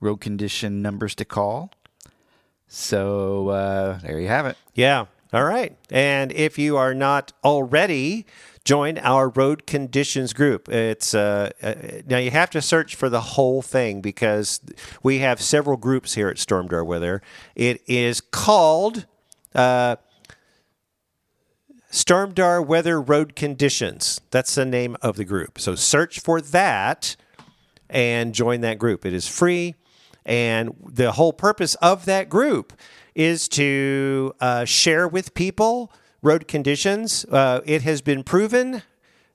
road 0.00 0.20
condition 0.20 0.82
numbers 0.82 1.14
to 1.16 1.24
call. 1.24 1.70
So 2.68 3.48
uh, 3.48 3.98
there 3.98 4.20
you 4.20 4.28
have 4.28 4.46
it. 4.46 4.56
Yeah. 4.74 5.06
All 5.32 5.44
right. 5.44 5.76
And 5.90 6.32
if 6.32 6.58
you 6.58 6.76
are 6.76 6.94
not 6.94 7.32
already, 7.44 8.26
join 8.66 8.98
our 8.98 9.28
road 9.28 9.64
conditions 9.64 10.32
group. 10.32 10.68
It's 10.68 11.14
uh, 11.14 11.52
uh, 11.62 11.74
now 12.06 12.18
you 12.18 12.32
have 12.32 12.50
to 12.50 12.60
search 12.60 12.96
for 12.96 13.08
the 13.08 13.20
whole 13.20 13.62
thing 13.62 14.00
because 14.00 14.60
we 15.04 15.20
have 15.20 15.40
several 15.40 15.76
groups 15.76 16.14
here 16.14 16.28
at 16.28 16.36
Stormdar 16.36 16.84
Weather. 16.84 17.22
It 17.54 17.80
is 17.86 18.20
called 18.20 19.06
uh, 19.54 19.96
Stormdar 21.92 22.66
Weather 22.66 23.00
Road 23.00 23.36
Conditions. 23.36 24.20
That's 24.32 24.56
the 24.56 24.66
name 24.66 24.96
of 25.00 25.16
the 25.16 25.24
group. 25.24 25.60
So 25.60 25.76
search 25.76 26.18
for 26.18 26.40
that 26.40 27.14
and 27.88 28.34
join 28.34 28.62
that 28.62 28.80
group. 28.80 29.06
It 29.06 29.14
is 29.14 29.28
free. 29.28 29.76
And 30.24 30.74
the 30.84 31.12
whole 31.12 31.32
purpose 31.32 31.76
of 31.76 32.04
that 32.06 32.28
group 32.28 32.72
is 33.14 33.46
to 33.50 34.34
uh, 34.40 34.64
share 34.64 35.06
with 35.06 35.34
people 35.34 35.92
road 36.22 36.48
conditions. 36.48 37.24
Uh, 37.30 37.60
it 37.64 37.82
has 37.82 38.00
been 38.00 38.22
proven 38.22 38.82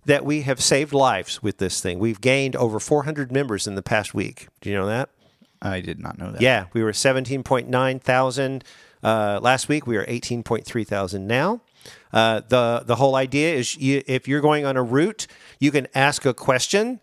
that 0.05 0.25
we 0.25 0.41
have 0.41 0.61
saved 0.61 0.93
lives 0.93 1.43
with 1.43 1.57
this 1.57 1.82
thing. 1.82 1.99
We've 1.99 2.21
gained 2.21 2.55
over 2.55 2.79
400 2.79 3.32
members 3.32 3.67
in 3.67 3.75
the 3.75 3.84
past 3.84 4.13
week. 4.13 4.47
Do 4.61 4.69
you 4.69 4.75
know 4.75 4.88
that? 4.88 5.09
I 5.61 5.79
did 5.79 5.99
not 5.99 6.17
know 6.17 6.32
that. 6.32 6.41
Yeah, 6.41 6.65
we 6.73 6.84
were 6.84 6.91
17.9 6.91 8.01
thousand 8.01 8.63
uh, 9.03 9.39
last 9.41 9.69
week. 9.69 9.86
We 9.86 9.97
are 9.97 10.05
18.3 10.05 10.88
thousand 10.88 11.27
now. 11.27 11.61
Uh, 12.11 12.41
the 12.47 12.84
the 12.86 12.95
whole 12.95 13.15
idea 13.15 13.53
is 13.55 13.77
you, 13.77 14.01
if 14.07 14.27
you're 14.27 14.41
going 14.41 14.65
on 14.65 14.75
a 14.75 14.84
route, 14.84 15.27
you 15.59 15.71
can 15.71 15.88
ask 15.93 16.25
a 16.25 16.34
question. 16.34 16.99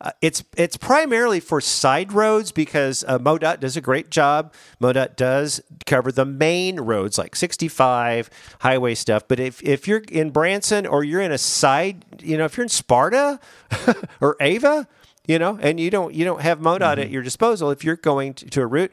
Uh, 0.00 0.12
it's 0.22 0.42
it's 0.56 0.78
primarily 0.78 1.40
for 1.40 1.60
side 1.60 2.12
roads 2.12 2.52
because 2.52 3.04
uh, 3.06 3.18
MoDOT 3.18 3.60
does 3.60 3.76
a 3.76 3.82
great 3.82 4.10
job. 4.10 4.54
MoDOT 4.80 5.16
does 5.16 5.60
cover 5.84 6.10
the 6.10 6.24
main 6.24 6.80
roads 6.80 7.18
like 7.18 7.36
65 7.36 8.30
highway 8.60 8.94
stuff. 8.94 9.28
But 9.28 9.38
if, 9.38 9.62
if 9.62 9.86
you're 9.86 10.02
in 10.10 10.30
Branson 10.30 10.86
or 10.86 11.04
you're 11.04 11.20
in 11.20 11.32
a 11.32 11.38
side, 11.38 12.04
you 12.22 12.38
know, 12.38 12.46
if 12.46 12.56
you're 12.56 12.64
in 12.64 12.70
Sparta 12.70 13.40
or 14.20 14.36
Ava, 14.40 14.88
you 15.26 15.38
know, 15.38 15.58
and 15.60 15.78
you 15.78 15.90
don't 15.90 16.14
you 16.14 16.24
don't 16.24 16.40
have 16.40 16.60
MoDOT 16.60 16.98
at 16.98 17.10
your 17.10 17.22
disposal, 17.22 17.70
if 17.70 17.84
you're 17.84 17.96
going 17.96 18.32
to, 18.34 18.46
to 18.46 18.62
a 18.62 18.66
route, 18.66 18.92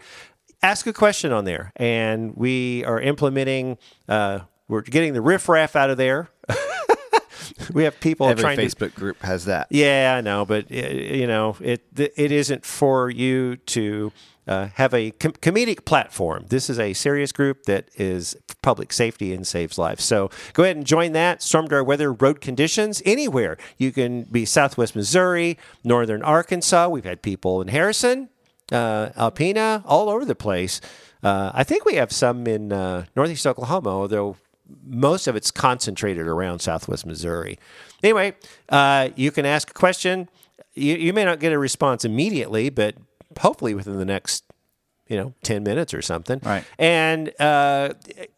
ask 0.62 0.88
a 0.88 0.93
question 0.93 1.32
on 1.32 1.45
there, 1.45 1.72
and 1.78 2.36
we 2.36 2.84
are 2.84 2.99
implementing. 2.99 3.78
Uh, 4.10 4.39
we're 4.68 4.82
getting 4.82 5.14
the 5.14 5.22
riffraff 5.22 5.78
out 5.78 5.89
of 5.89 5.95
there. 5.95 6.30
We 7.74 7.84
have 7.84 7.99
people 7.99 8.28
Every 8.28 8.41
trying 8.41 8.58
to 8.58 8.66
Facebook 8.66 8.93
group 8.95 9.22
has 9.22 9.45
that. 9.45 9.68
yeah, 9.70 10.16
I 10.18 10.22
know, 10.22 10.45
but 10.45 10.72
uh, 10.72 10.76
you 10.76 11.28
know, 11.28 11.55
it 11.62 11.82
it 11.95 12.32
isn't 12.32 12.66
for 12.66 13.10
you 13.10 13.58
to 13.58 14.12
uh, 14.47 14.68
have 14.76 14.93
a 14.93 15.12
com- 15.12 15.34
comedic 15.34 15.84
platform. 15.86 16.45
This 16.49 16.70
is 16.70 16.80
a 16.80 16.93
serious 16.93 17.32
group 17.32 17.64
that 17.64 17.89
is 17.95 18.36
public 18.62 18.93
safety 18.93 19.34
and 19.34 19.45
saves 19.45 19.78
lives. 19.78 20.03
So 20.03 20.30
go 20.53 20.64
ahead 20.64 20.78
and 20.78 20.86
join 20.86 21.12
that. 21.14 21.41
Stormdar 21.41 21.86
weather 21.86 22.14
road 22.14 22.39
conditions 22.41 23.01
anywhere. 23.05 23.58
You 23.78 23.91
can 23.91 24.24
be 24.24 24.45
Southwest 24.45 24.95
Missouri, 24.95 25.58
Northern 25.84 26.22
Arkansas. 26.24 26.88
We've 26.88 27.03
had 27.03 27.22
people 27.22 27.62
in 27.62 27.68
Harrison, 27.68 28.30
uh, 28.72 29.10
Alpena, 29.18 29.84
all 29.86 30.10
over 30.10 30.24
the 30.24 30.36
place. 30.36 30.80
Uh, 31.24 31.51
I 31.53 31.64
think 31.64 31.84
we 31.84 31.95
have 31.95 32.12
some 32.12 32.47
in 32.47 32.72
uh, 32.72 33.05
Northeast 33.16 33.45
Oklahoma, 33.47 33.89
although 33.89 34.38
most 34.86 35.28
of 35.28 35.36
it's 35.36 35.51
concentrated 35.51 36.28
around 36.28 36.59
Southwest 36.59 37.05
Missouri. 37.05 37.59
Anyway, 38.03 38.34
uh, 38.70 39.09
you 39.15 39.32
can 39.32 39.45
ask 39.45 39.70
a 39.70 39.74
question. 39.74 40.30
You, 40.74 40.95
you 40.95 41.13
may 41.13 41.26
not 41.26 41.39
get 41.39 41.51
a 41.53 41.59
response 41.59 42.05
immediately, 42.05 42.70
but 42.70 42.95
hopefully 43.39 43.74
within 43.74 43.97
the 43.97 44.05
next 44.05 44.43
you 45.10 45.16
know 45.18 45.34
10 45.43 45.64
minutes 45.64 45.93
or 45.93 46.01
something 46.01 46.39
Right. 46.43 46.64
and 46.78 47.30
uh, 47.39 47.89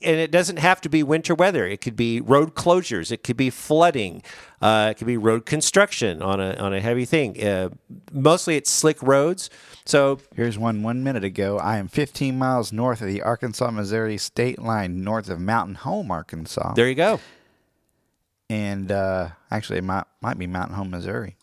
and 0.02 0.20
it 0.20 0.32
doesn't 0.32 0.58
have 0.60 0.82
to 0.82 0.90
be 0.90 1.04
winter 1.04 1.34
weather 1.36 1.66
it 1.68 1.82
could 1.82 1.96
be 1.96 2.22
road 2.22 2.54
closures 2.56 3.12
it 3.12 3.24
could 3.24 3.38
be 3.38 3.50
flooding 3.50 4.22
uh, 4.62 4.90
it 4.92 4.96
could 4.98 5.08
be 5.08 5.18
road 5.18 5.46
construction 5.46 6.22
on 6.22 6.40
a 6.40 6.54
on 6.56 6.74
a 6.74 6.80
heavy 6.80 7.06
thing 7.06 7.42
uh, 7.44 7.70
mostly 8.12 8.56
it's 8.56 8.70
slick 8.72 9.02
roads 9.02 9.50
so 9.86 10.20
Here's 10.36 10.58
one 10.60 10.84
one 10.84 11.04
minute 11.04 11.24
ago. 11.24 11.58
I 11.58 11.78
am 11.78 11.88
15 11.88 12.38
miles 12.38 12.72
north 12.72 13.02
of 13.02 13.08
the 13.08 13.24
Arkansas 13.24 13.72
Missouri 13.72 14.20
state 14.20 14.60
line, 14.60 15.04
north 15.04 15.30
of 15.32 15.40
Mountain 15.40 15.76
Home, 15.76 16.12
Arkansas. 16.12 16.74
there 16.76 16.88
you 16.88 16.94
go 16.96 17.20
and 18.50 18.92
uh, 18.92 19.30
actually, 19.52 19.80
it 19.80 19.84
might 19.84 20.06
might 20.22 20.38
be 20.38 20.48
Mountain 20.48 20.76
Home, 20.76 20.90
Missouri. 20.92 21.36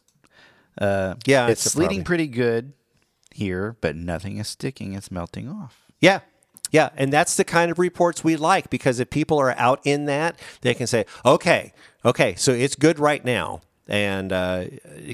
Uh, 0.79 1.14
Yeah, 1.24 1.49
it's 1.49 1.64
it's 1.64 1.72
sleeting 1.74 2.05
pretty 2.05 2.27
good 2.27 2.72
here, 3.37 3.76
but 3.80 3.95
nothing 3.97 4.39
is 4.39 4.49
sticking. 4.49 4.93
It's 4.95 5.11
melting 5.11 5.49
off. 5.49 5.87
Yeah. 6.01 6.20
Yeah. 6.70 6.91
And 6.97 7.12
that's 7.12 7.37
the 7.37 7.45
kind 7.45 7.70
of 7.70 7.78
reports 7.78 8.24
we 8.24 8.37
like 8.37 8.68
because 8.70 8.99
if 9.01 9.09
people 9.11 9.39
are 9.39 9.53
out 9.57 9.80
in 9.84 10.05
that, 10.07 10.39
they 10.62 10.74
can 10.74 10.87
say, 10.87 11.07
okay, 11.24 11.72
okay, 12.05 12.34
so 12.37 12.53
it's 12.53 12.74
good 12.74 12.99
right 12.99 13.24
now. 13.24 13.61
And 13.89 14.32
uh, 14.32 14.64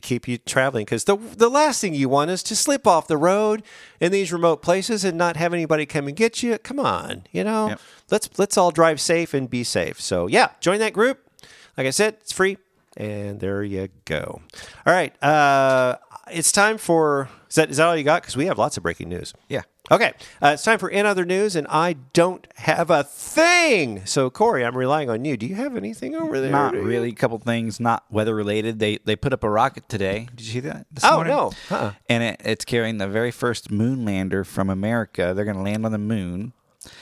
keep 0.00 0.26
you 0.26 0.38
traveling 0.38 0.86
because 0.86 1.04
the 1.04 1.16
the 1.18 1.50
last 1.50 1.82
thing 1.82 1.92
you 1.94 2.08
want 2.08 2.30
is 2.30 2.42
to 2.44 2.56
slip 2.56 2.86
off 2.86 3.06
the 3.06 3.18
road 3.18 3.62
in 4.00 4.12
these 4.12 4.32
remote 4.32 4.62
places 4.62 5.04
and 5.04 5.18
not 5.18 5.36
have 5.36 5.52
anybody 5.52 5.84
come 5.84 6.08
and 6.08 6.16
get 6.16 6.42
you. 6.42 6.56
Come 6.56 6.80
on, 6.80 7.24
you 7.32 7.44
know, 7.44 7.68
Yep. 7.68 7.80
let's 8.10 8.30
let's 8.38 8.56
all 8.56 8.70
drive 8.70 8.98
safe 8.98 9.34
and 9.34 9.50
be 9.50 9.62
safe. 9.62 10.00
So 10.00 10.26
yeah, 10.26 10.52
join 10.60 10.78
that 10.78 10.94
group. 10.94 11.18
Like 11.76 11.86
I 11.86 11.90
said, 11.90 12.14
it's 12.22 12.32
free, 12.32 12.56
and 12.96 13.40
there 13.40 13.62
you 13.62 13.88
go. 14.06 14.40
All 14.86 14.92
right, 14.94 15.22
uh, 15.22 15.96
it's 16.30 16.52
time 16.52 16.78
for 16.78 17.28
is 17.48 17.56
that 17.56 17.70
is 17.70 17.76
that 17.78 17.86
all 17.86 17.96
you 17.96 18.04
got? 18.04 18.22
Because 18.22 18.36
we 18.36 18.46
have 18.46 18.58
lots 18.58 18.76
of 18.76 18.82
breaking 18.82 19.08
news. 19.08 19.32
Yeah. 19.48 19.62
Okay, 19.90 20.12
uh, 20.40 20.52
it's 20.54 20.62
time 20.62 20.78
for 20.78 20.88
in 20.88 21.04
other 21.06 21.24
news, 21.24 21.56
and 21.56 21.66
I 21.68 21.94
don't 22.12 22.46
have 22.54 22.88
a 22.88 23.02
thing. 23.02 24.02
So 24.06 24.30
Corey, 24.30 24.64
I'm 24.64 24.76
relying 24.76 25.10
on 25.10 25.24
you. 25.24 25.36
Do 25.36 25.44
you 25.44 25.56
have 25.56 25.76
anything 25.76 26.14
over 26.14 26.40
there? 26.40 26.52
Not 26.52 26.74
really. 26.74 27.08
A 27.10 27.14
couple 27.14 27.36
things, 27.38 27.80
not 27.80 28.04
weather 28.10 28.34
related. 28.34 28.78
They 28.78 28.98
they 29.04 29.16
put 29.16 29.32
up 29.32 29.42
a 29.44 29.50
rocket 29.50 29.88
today. 29.88 30.28
Did 30.34 30.46
you 30.46 30.52
see 30.52 30.60
that? 30.60 30.86
This 30.92 31.04
Oh, 31.04 31.16
morning? 31.16 31.34
no. 31.34 31.52
Uh-uh. 31.70 31.92
And 32.08 32.22
it, 32.22 32.40
it's 32.44 32.64
carrying 32.64 32.98
the 32.98 33.08
very 33.08 33.32
first 33.32 33.70
moon 33.72 34.04
lander 34.04 34.44
from 34.44 34.70
America. 34.70 35.32
They're 35.34 35.44
going 35.44 35.56
to 35.56 35.62
land 35.62 35.84
on 35.84 35.90
the 35.92 35.98
moon. 35.98 36.52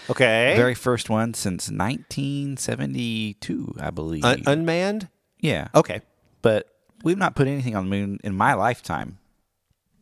Okay. 0.09 0.55
Very 0.57 0.75
first 0.75 1.11
one 1.11 1.35
since 1.35 1.71
1972, 1.71 3.75
I 3.81 3.91
believe. 3.91 4.25
Un- 4.25 4.43
unmanned. 4.47 5.09
yeah. 5.41 5.69
Okay. 5.75 6.01
but 6.43 6.67
we've 7.03 7.19
not 7.19 7.35
put 7.35 7.47
anything 7.49 7.75
on 7.77 7.85
the 7.85 7.91
moon 7.91 8.19
in 8.25 8.35
my 8.35 8.55
lifetime. 8.55 9.19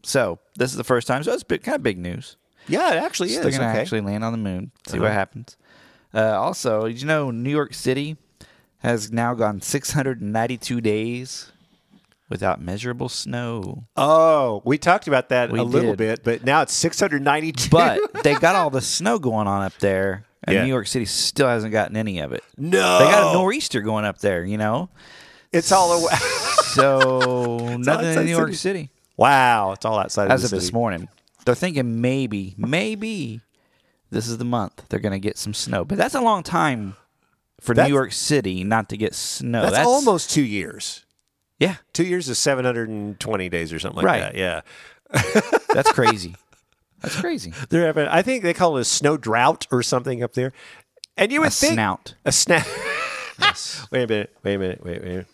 So 0.02 0.38
this 0.56 0.70
is 0.70 0.76
the 0.76 0.84
first 0.84 1.06
time. 1.06 1.22
So 1.24 1.32
it's 1.32 1.42
bit, 1.42 1.62
kind 1.62 1.76
of 1.76 1.82
big 1.82 1.98
news. 1.98 2.36
Yeah, 2.66 2.92
it 2.94 3.02
actually 3.02 3.30
So 3.30 3.40
is. 3.40 3.42
they're 3.42 3.50
going 3.52 3.62
to 3.62 3.68
okay. 3.70 3.80
actually 3.80 4.00
land 4.02 4.24
on 4.24 4.32
the 4.32 4.38
moon. 4.38 4.70
See 4.86 4.94
Uh-huh. 4.96 5.04
what 5.04 5.12
happens. 5.12 5.56
Uh, 6.14 6.38
also, 6.40 6.86
did 6.88 7.00
you 7.00 7.06
know 7.06 7.30
New 7.30 7.50
York 7.50 7.74
City 7.74 8.16
has 8.78 9.10
now 9.12 9.34
gone 9.34 9.60
692 9.60 10.80
days 10.80 11.52
without 12.28 12.60
measurable 12.60 13.08
snow? 13.08 13.84
oh, 13.96 14.62
we 14.64 14.78
talked 14.78 15.08
about 15.08 15.28
that 15.30 15.50
We 15.50 15.58
a 15.58 15.62
little 15.64 15.92
did. 15.96 15.98
bit, 15.98 16.24
but 16.24 16.44
now 16.44 16.62
it's 16.62 16.72
692. 16.74 17.68
But 17.70 18.00
they 18.22 18.34
got 18.34 18.54
all 18.54 18.70
the 18.78 18.80
snow 18.80 19.18
going 19.18 19.46
on 19.46 19.62
up 19.62 19.74
there, 19.80 20.24
and 20.44 20.54
Yeah. 20.54 20.62
New 20.62 20.68
York 20.68 20.86
City 20.86 21.04
still 21.06 21.48
hasn't 21.48 21.72
gotten 21.72 21.96
any 21.96 22.20
of 22.20 22.32
it. 22.32 22.44
no, 22.56 22.98
They 22.98 23.04
got 23.10 23.30
a 23.30 23.34
nor'easter 23.34 23.80
going 23.82 24.04
up 24.04 24.18
there, 24.18 24.44
you 24.44 24.56
know. 24.58 24.88
It's 25.52 25.72
all 25.72 25.92
away. 25.92 26.12
So 26.74 27.76
nothing 27.78 28.18
in 28.18 28.24
New 28.26 28.30
York 28.30 28.48
city. 28.48 28.56
City. 28.56 28.90
wow, 29.16 29.72
it's 29.72 29.84
all 29.84 29.98
outside 29.98 30.30
as 30.30 30.42
of 30.42 30.46
of 30.46 30.50
the 30.50 30.56
this 30.56 30.72
morning. 30.72 31.08
They're 31.44 31.54
thinking 31.54 32.00
maybe, 32.00 32.54
maybe 32.58 33.40
this 34.10 34.28
is 34.28 34.38
the 34.38 34.44
month 34.44 34.84
they're 34.88 35.00
going 35.00 35.12
to 35.12 35.18
get 35.18 35.38
some 35.38 35.54
snow. 35.54 35.84
But 35.84 35.96
that's 35.98 36.14
a 36.14 36.20
long 36.20 36.42
time 36.42 36.94
for 37.60 37.74
That's- 37.74 37.88
New 37.88 37.94
York 37.94 38.12
City 38.12 38.64
not 38.64 38.88
to 38.90 38.96
get 38.96 39.14
snow. 39.14 39.62
That's, 39.70 39.86
almost 39.86 40.30
two 40.30 40.42
years. 40.42 41.04
yeah. 41.58 41.76
Two 41.94 42.04
years 42.04 42.28
is 42.28 42.38
720 42.38 43.48
days 43.48 43.72
or 43.72 43.78
something 43.78 43.96
like 43.96 44.04
Right. 44.06 44.20
that. 44.20 44.34
Yeah. 44.36 44.60
That's 45.74 45.90
crazy. 45.92 46.36
that's 47.00 47.18
crazy. 47.20 47.52
They're 47.70 47.86
having, 47.86 48.06
I 48.08 48.22
think 48.22 48.42
they 48.42 48.52
call 48.52 48.76
it 48.76 48.80
a 48.82 48.84
snow 48.84 49.16
drought 49.16 49.66
or 49.70 49.82
something 49.82 50.22
up 50.22 50.34
there. 50.34 50.52
And 51.16 51.30
you 51.32 51.40
would 51.40 51.48
A 51.48 51.50
think 51.52 51.74
snout. 51.74 52.14
a 52.24 52.32
snap. 52.32 52.66
wait 53.90 54.02
a 54.02 54.06
minute. 54.06 54.36
Wait 54.42 54.54
a 54.54 54.58
minute. 54.58 54.84
Wait, 54.84 54.92
wait. 55.00 55.02
a 55.02 55.04
minute. 55.08 55.26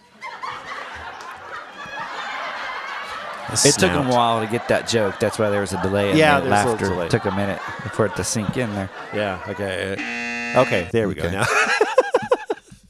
It 3.52 3.56
took 3.56 3.72
snout. 3.74 4.02
them 4.04 4.10
a 4.10 4.14
while 4.14 4.40
to 4.40 4.46
get 4.50 4.68
that 4.68 4.88
joke. 4.88 5.20
That's 5.20 5.38
why 5.38 5.50
there 5.50 5.60
was 5.60 5.72
a 5.72 5.82
delay. 5.82 6.10
in 6.12 6.16
Yeah, 6.16 6.40
the 6.40 6.48
there's 6.48 6.64
a 6.64 6.68
little 6.68 6.72
laughter. 6.72 6.88
delay. 6.88 7.08
Took 7.08 7.24
a 7.26 7.30
minute 7.36 7.60
for 7.92 8.06
it 8.06 8.16
to 8.16 8.24
sink 8.24 8.56
in 8.56 8.72
there. 8.74 8.90
Yeah. 9.14 9.42
Okay. 9.48 10.52
Okay. 10.56 10.88
There 10.92 11.08
we 11.08 11.14
go. 11.14 11.30
Now. 11.30 11.44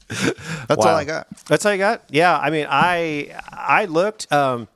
That's 0.07 0.77
Wow. 0.79 0.87
all 0.91 0.95
I 0.95 1.03
got. 1.03 1.27
That's 1.47 1.65
all 1.65 1.71
you 1.73 1.77
got? 1.77 2.03
Yeah. 2.09 2.37
I 2.37 2.49
mean, 2.49 2.67
I 2.69 3.35
I 3.51 3.85
looked. 3.85 4.31
Um, 4.31 4.67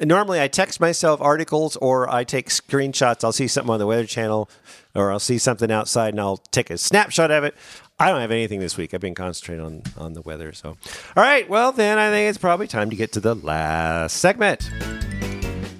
Normally, 0.00 0.40
I 0.40 0.48
text 0.48 0.80
myself 0.80 1.20
articles 1.20 1.76
or 1.76 2.08
I 2.10 2.24
take 2.24 2.48
screenshots. 2.48 3.22
I'll 3.22 3.30
see 3.30 3.46
something 3.46 3.70
on 3.72 3.78
the 3.78 3.86
Weather 3.86 4.04
Channel 4.06 4.50
or 4.94 5.12
I'll 5.12 5.18
see 5.18 5.38
something 5.38 5.70
outside 5.70 6.14
and 6.14 6.20
I'll 6.20 6.36
take 6.36 6.70
a 6.70 6.78
snapshot 6.78 7.30
of 7.30 7.44
it. 7.44 7.54
I 7.98 8.08
don't 8.08 8.20
have 8.20 8.30
anything 8.30 8.60
this 8.60 8.76
week. 8.76 8.94
I've 8.94 9.00
been 9.00 9.14
concentrating 9.14 9.64
on, 9.64 9.82
on 9.96 10.12
the 10.14 10.22
weather. 10.22 10.52
So, 10.52 10.70
all 10.70 11.22
right. 11.22 11.48
Well, 11.48 11.72
then 11.72 11.98
I 11.98 12.10
think 12.10 12.28
it's 12.28 12.38
probably 12.38 12.66
time 12.66 12.90
to 12.90 12.96
get 12.96 13.12
to 13.12 13.20
the 13.20 13.34
last 13.34 14.16
segment. 14.16 14.70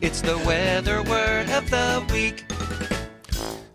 It's 0.00 0.20
the 0.20 0.38
weather 0.38 1.02
word 1.02 1.48
of 1.50 1.68
the 1.70 2.04
week. 2.12 2.44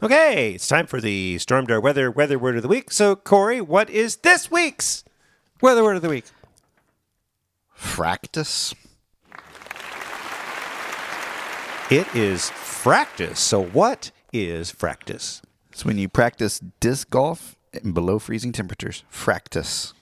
Okay, 0.03 0.53
it's 0.53 0.67
time 0.67 0.85
for 0.85 1.01
the 1.01 1.37
Stormdar 1.37 1.81
Weather 1.81 2.11
Weather 2.11 2.37
Word 2.37 2.55
of 2.55 2.61
the 2.61 2.67
Week. 2.67 2.91
So, 2.91 3.15
Corey, 3.15 3.59
what 3.61 3.89
is 3.89 4.17
this 4.17 4.51
week's 4.51 5.03
Weather 5.59 5.83
Word 5.83 5.95
of 5.95 6.03
the 6.03 6.09
Week? 6.09 6.25
Fractus. 7.75 8.75
It 11.89 12.07
is 12.15 12.51
fractus. 12.51 13.37
So, 13.37 13.63
what 13.63 14.11
is 14.45 14.71
fractus? 14.71 15.41
It's 15.71 15.85
when 15.85 15.97
you 15.97 16.09
practice 16.09 16.59
disc 16.79 17.09
golf 17.09 17.55
in 17.73 17.91
below 17.91 18.19
freezing 18.19 18.51
temperatures. 18.51 19.03
Fractus. 19.11 19.93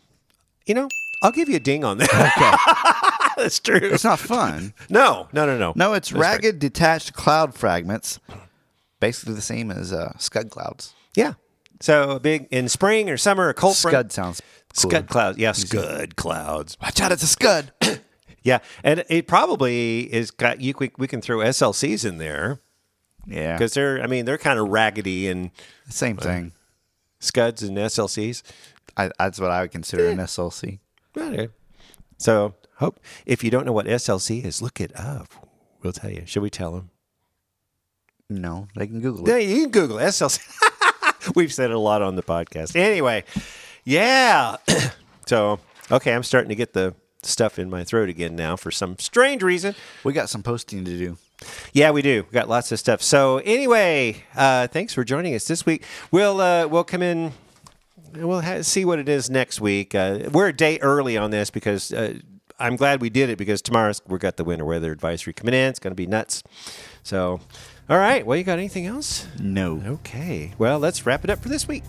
You 0.65 0.75
know, 0.75 0.87
I'll 1.21 1.31
give 1.31 1.49
you 1.49 1.57
a 1.57 1.59
ding 1.59 1.83
on 1.83 1.97
that. 1.99 3.33
That's 3.37 3.59
true. 3.59 3.79
It's 3.81 4.03
not 4.03 4.19
fun. 4.19 4.73
No, 4.89 5.27
no, 5.33 5.45
no, 5.45 5.57
no. 5.57 5.73
No, 5.75 5.93
it's 5.93 6.09
That's 6.09 6.19
right. 6.21 6.31
ragged, 6.43 6.59
detached 6.59 7.13
cloud 7.13 7.53
fragments. 7.53 8.19
Basically 8.99 9.33
the 9.35 9.41
same 9.41 9.71
as 9.71 9.91
uh, 9.91 10.13
scud 10.17 10.49
clouds. 10.49 10.93
Yeah. 11.15 11.33
So, 11.81 12.19
big 12.19 12.47
in 12.51 12.69
spring 12.69 13.09
or 13.09 13.17
summer 13.17 13.49
or 13.49 13.53
cold 13.53 13.75
front- 13.77 13.93
Scud 13.93 14.11
sounds 14.11 14.41
cooler. 14.77 14.91
Scud 14.91 15.09
clouds. 15.09 15.37
Yeah, 15.37 15.51
scud 15.51 16.15
clouds. 16.15 16.77
Watch 16.81 17.01
out, 17.01 17.11
it's 17.11 17.23
a 17.23 17.27
scud. 17.27 17.71
Yeah, 18.43 18.59
and 18.83 19.03
it 19.09 19.25
probably 19.27 20.01
is 20.13 20.29
got 20.29 20.61
you. 20.61 20.75
We, 20.79 20.91
we 20.99 21.07
can 21.07 21.19
throw 21.19 21.39
SLCs 21.39 22.07
in 22.07 22.19
there 22.19 22.59
yeah. 23.27 23.53
because 23.53 23.73
they're. 23.73 24.01
I 24.01 24.07
mean, 24.07 24.25
they're 24.25 24.37
kind 24.37 24.59
of 24.59 24.69
raggedy 24.69 25.27
and 25.27 25.51
Same 25.89 26.17
thing. 26.17 26.53
scuds 27.19 27.63
and 27.63 27.77
SLCs. 27.77 28.43
I, 28.97 29.11
that's 29.19 29.39
what 29.39 29.51
I 29.51 29.61
would 29.61 29.71
consider 29.71 30.07
an 30.09 30.17
SLC. 30.17 30.79
Okay. 31.17 31.49
So, 32.17 32.55
hope 32.77 32.99
if 33.25 33.43
you 33.43 33.51
don't 33.51 33.65
know 33.65 33.73
what 33.73 33.85
SLC 33.87 34.43
is, 34.43 34.61
look 34.61 34.79
it 34.79 34.97
up. 34.97 35.27
We'll 35.81 35.93
tell 35.93 36.09
you. 36.11 36.23
Should 36.25 36.43
we 36.43 36.49
tell 36.49 36.71
them? 36.71 36.89
No, 38.29 38.67
they 38.75 38.87
can 38.87 39.01
Google 39.01 39.27
Yeah, 39.27 39.37
you 39.37 39.63
can 39.63 39.71
Google 39.71 39.97
SLC. 39.97 40.39
We've 41.35 41.53
said 41.53 41.69
it 41.69 41.75
a 41.75 41.79
lot 41.79 42.01
on 42.01 42.15
the 42.15 42.23
podcast. 42.23 42.75
Anyway, 42.75 43.23
yeah. 43.83 44.57
so, 45.27 45.59
okay, 45.91 46.13
I'm 46.13 46.23
starting 46.23 46.49
to 46.49 46.55
get 46.55 46.73
the 46.73 46.95
stuff 47.21 47.59
in 47.59 47.69
my 47.69 47.83
throat 47.83 48.09
again 48.09 48.35
now 48.35 48.55
for 48.55 48.71
some 48.71 48.97
strange 48.99 49.43
reason. 49.43 49.75
We 50.03 50.13
got 50.13 50.29
some 50.29 50.43
posting 50.43 50.85
to 50.85 50.97
do. 50.97 51.17
Yeah, 51.73 51.91
we 51.91 52.01
do. 52.01 52.23
We 52.23 52.33
got 52.33 52.47
lots 52.49 52.71
of 52.71 52.79
stuff. 52.79 53.01
So 53.01 53.37
anyway, 53.39 54.23
uh, 54.35 54.67
thanks 54.67 54.93
for 54.93 55.03
joining 55.03 55.35
us 55.35 55.45
this 55.45 55.65
week. 55.65 55.83
We'll 56.11 56.39
uh, 56.41 56.67
we'll 56.67 56.83
come 56.83 57.01
in. 57.01 57.33
We'll 58.15 58.41
ha- 58.41 58.61
see 58.61 58.85
what 58.85 58.99
it 58.99 59.09
is 59.09 59.29
next 59.29 59.59
week. 59.59 59.93
Uh, 59.93 60.29
we're 60.31 60.47
a 60.47 60.53
day 60.53 60.79
early 60.79 61.17
on 61.17 61.31
this 61.31 61.49
because 61.49 61.91
uh, 61.91 62.13
I'm 62.59 62.77
glad 62.77 63.01
we 63.01 63.09
did 63.09 63.29
it 63.29 63.37
because 63.37 63.61
tomorrow's 63.61 64.01
we 64.07 64.17
got 64.17 64.37
the 64.37 64.45
winter 64.45 64.63
weather 64.65 64.91
advisory 64.91 65.33
coming 65.33 65.53
in. 65.53 65.69
It's 65.69 65.79
going 65.79 65.91
to 65.91 65.95
be 65.95 66.07
nuts. 66.07 66.41
So, 67.03 67.41
all 67.89 67.97
right. 67.97 68.25
Well, 68.25 68.37
you 68.37 68.45
got 68.45 68.57
anything 68.57 68.85
else? 68.85 69.27
No. 69.37 69.81
Okay. 69.85 70.53
Well, 70.57 70.79
let's 70.79 71.05
wrap 71.05 71.23
it 71.25 71.29
up 71.29 71.39
for 71.43 71.49
this 71.49 71.67
week. 71.67 71.83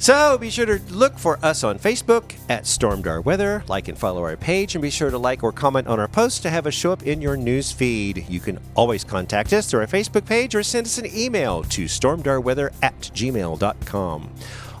So 0.00 0.36
be 0.38 0.48
sure 0.48 0.64
to 0.64 0.80
look 0.92 1.18
for 1.18 1.38
us 1.44 1.62
on 1.62 1.78
Facebook 1.78 2.34
at 2.48 2.64
Stormdar 2.64 3.22
Weather, 3.22 3.62
like 3.68 3.86
and 3.86 3.98
follow 3.98 4.24
our 4.24 4.34
page, 4.34 4.74
and 4.74 4.80
be 4.80 4.88
sure 4.88 5.10
to 5.10 5.18
like 5.18 5.44
or 5.44 5.52
comment 5.52 5.86
on 5.86 6.00
our 6.00 6.08
posts 6.08 6.40
to 6.40 6.48
have 6.48 6.66
us 6.66 6.72
show 6.72 6.90
up 6.90 7.02
in 7.02 7.20
your 7.20 7.36
news 7.36 7.70
feed. 7.70 8.24
You 8.26 8.40
can 8.40 8.58
always 8.74 9.04
contact 9.04 9.52
us 9.52 9.70
through 9.70 9.80
our 9.80 9.86
Facebook 9.86 10.24
page 10.24 10.54
or 10.54 10.62
send 10.62 10.86
us 10.86 10.96
an 10.96 11.04
email 11.14 11.64
to 11.64 11.84
stormdarweather 11.84 12.72
at 12.82 12.98
gmail.com. 12.98 14.30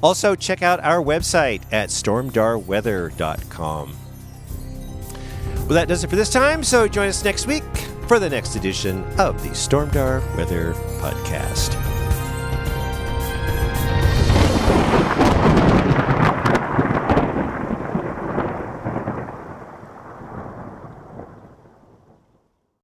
Also, 0.02 0.34
check 0.34 0.62
out 0.62 0.80
our 0.80 1.02
website 1.02 1.60
at 1.70 1.90
stormdarweather.com. 1.90 3.96
Well, 5.56 5.68
that 5.68 5.88
does 5.88 6.02
it 6.02 6.08
for 6.08 6.16
this 6.16 6.32
time, 6.32 6.64
so 6.64 6.88
join 6.88 7.08
us 7.08 7.22
next 7.22 7.46
week 7.46 7.62
for 8.08 8.18
the 8.18 8.30
next 8.30 8.56
edition 8.56 9.04
of 9.20 9.42
the 9.42 9.50
Stormdar 9.50 10.22
Weather 10.38 10.72
Podcast. 10.98 11.76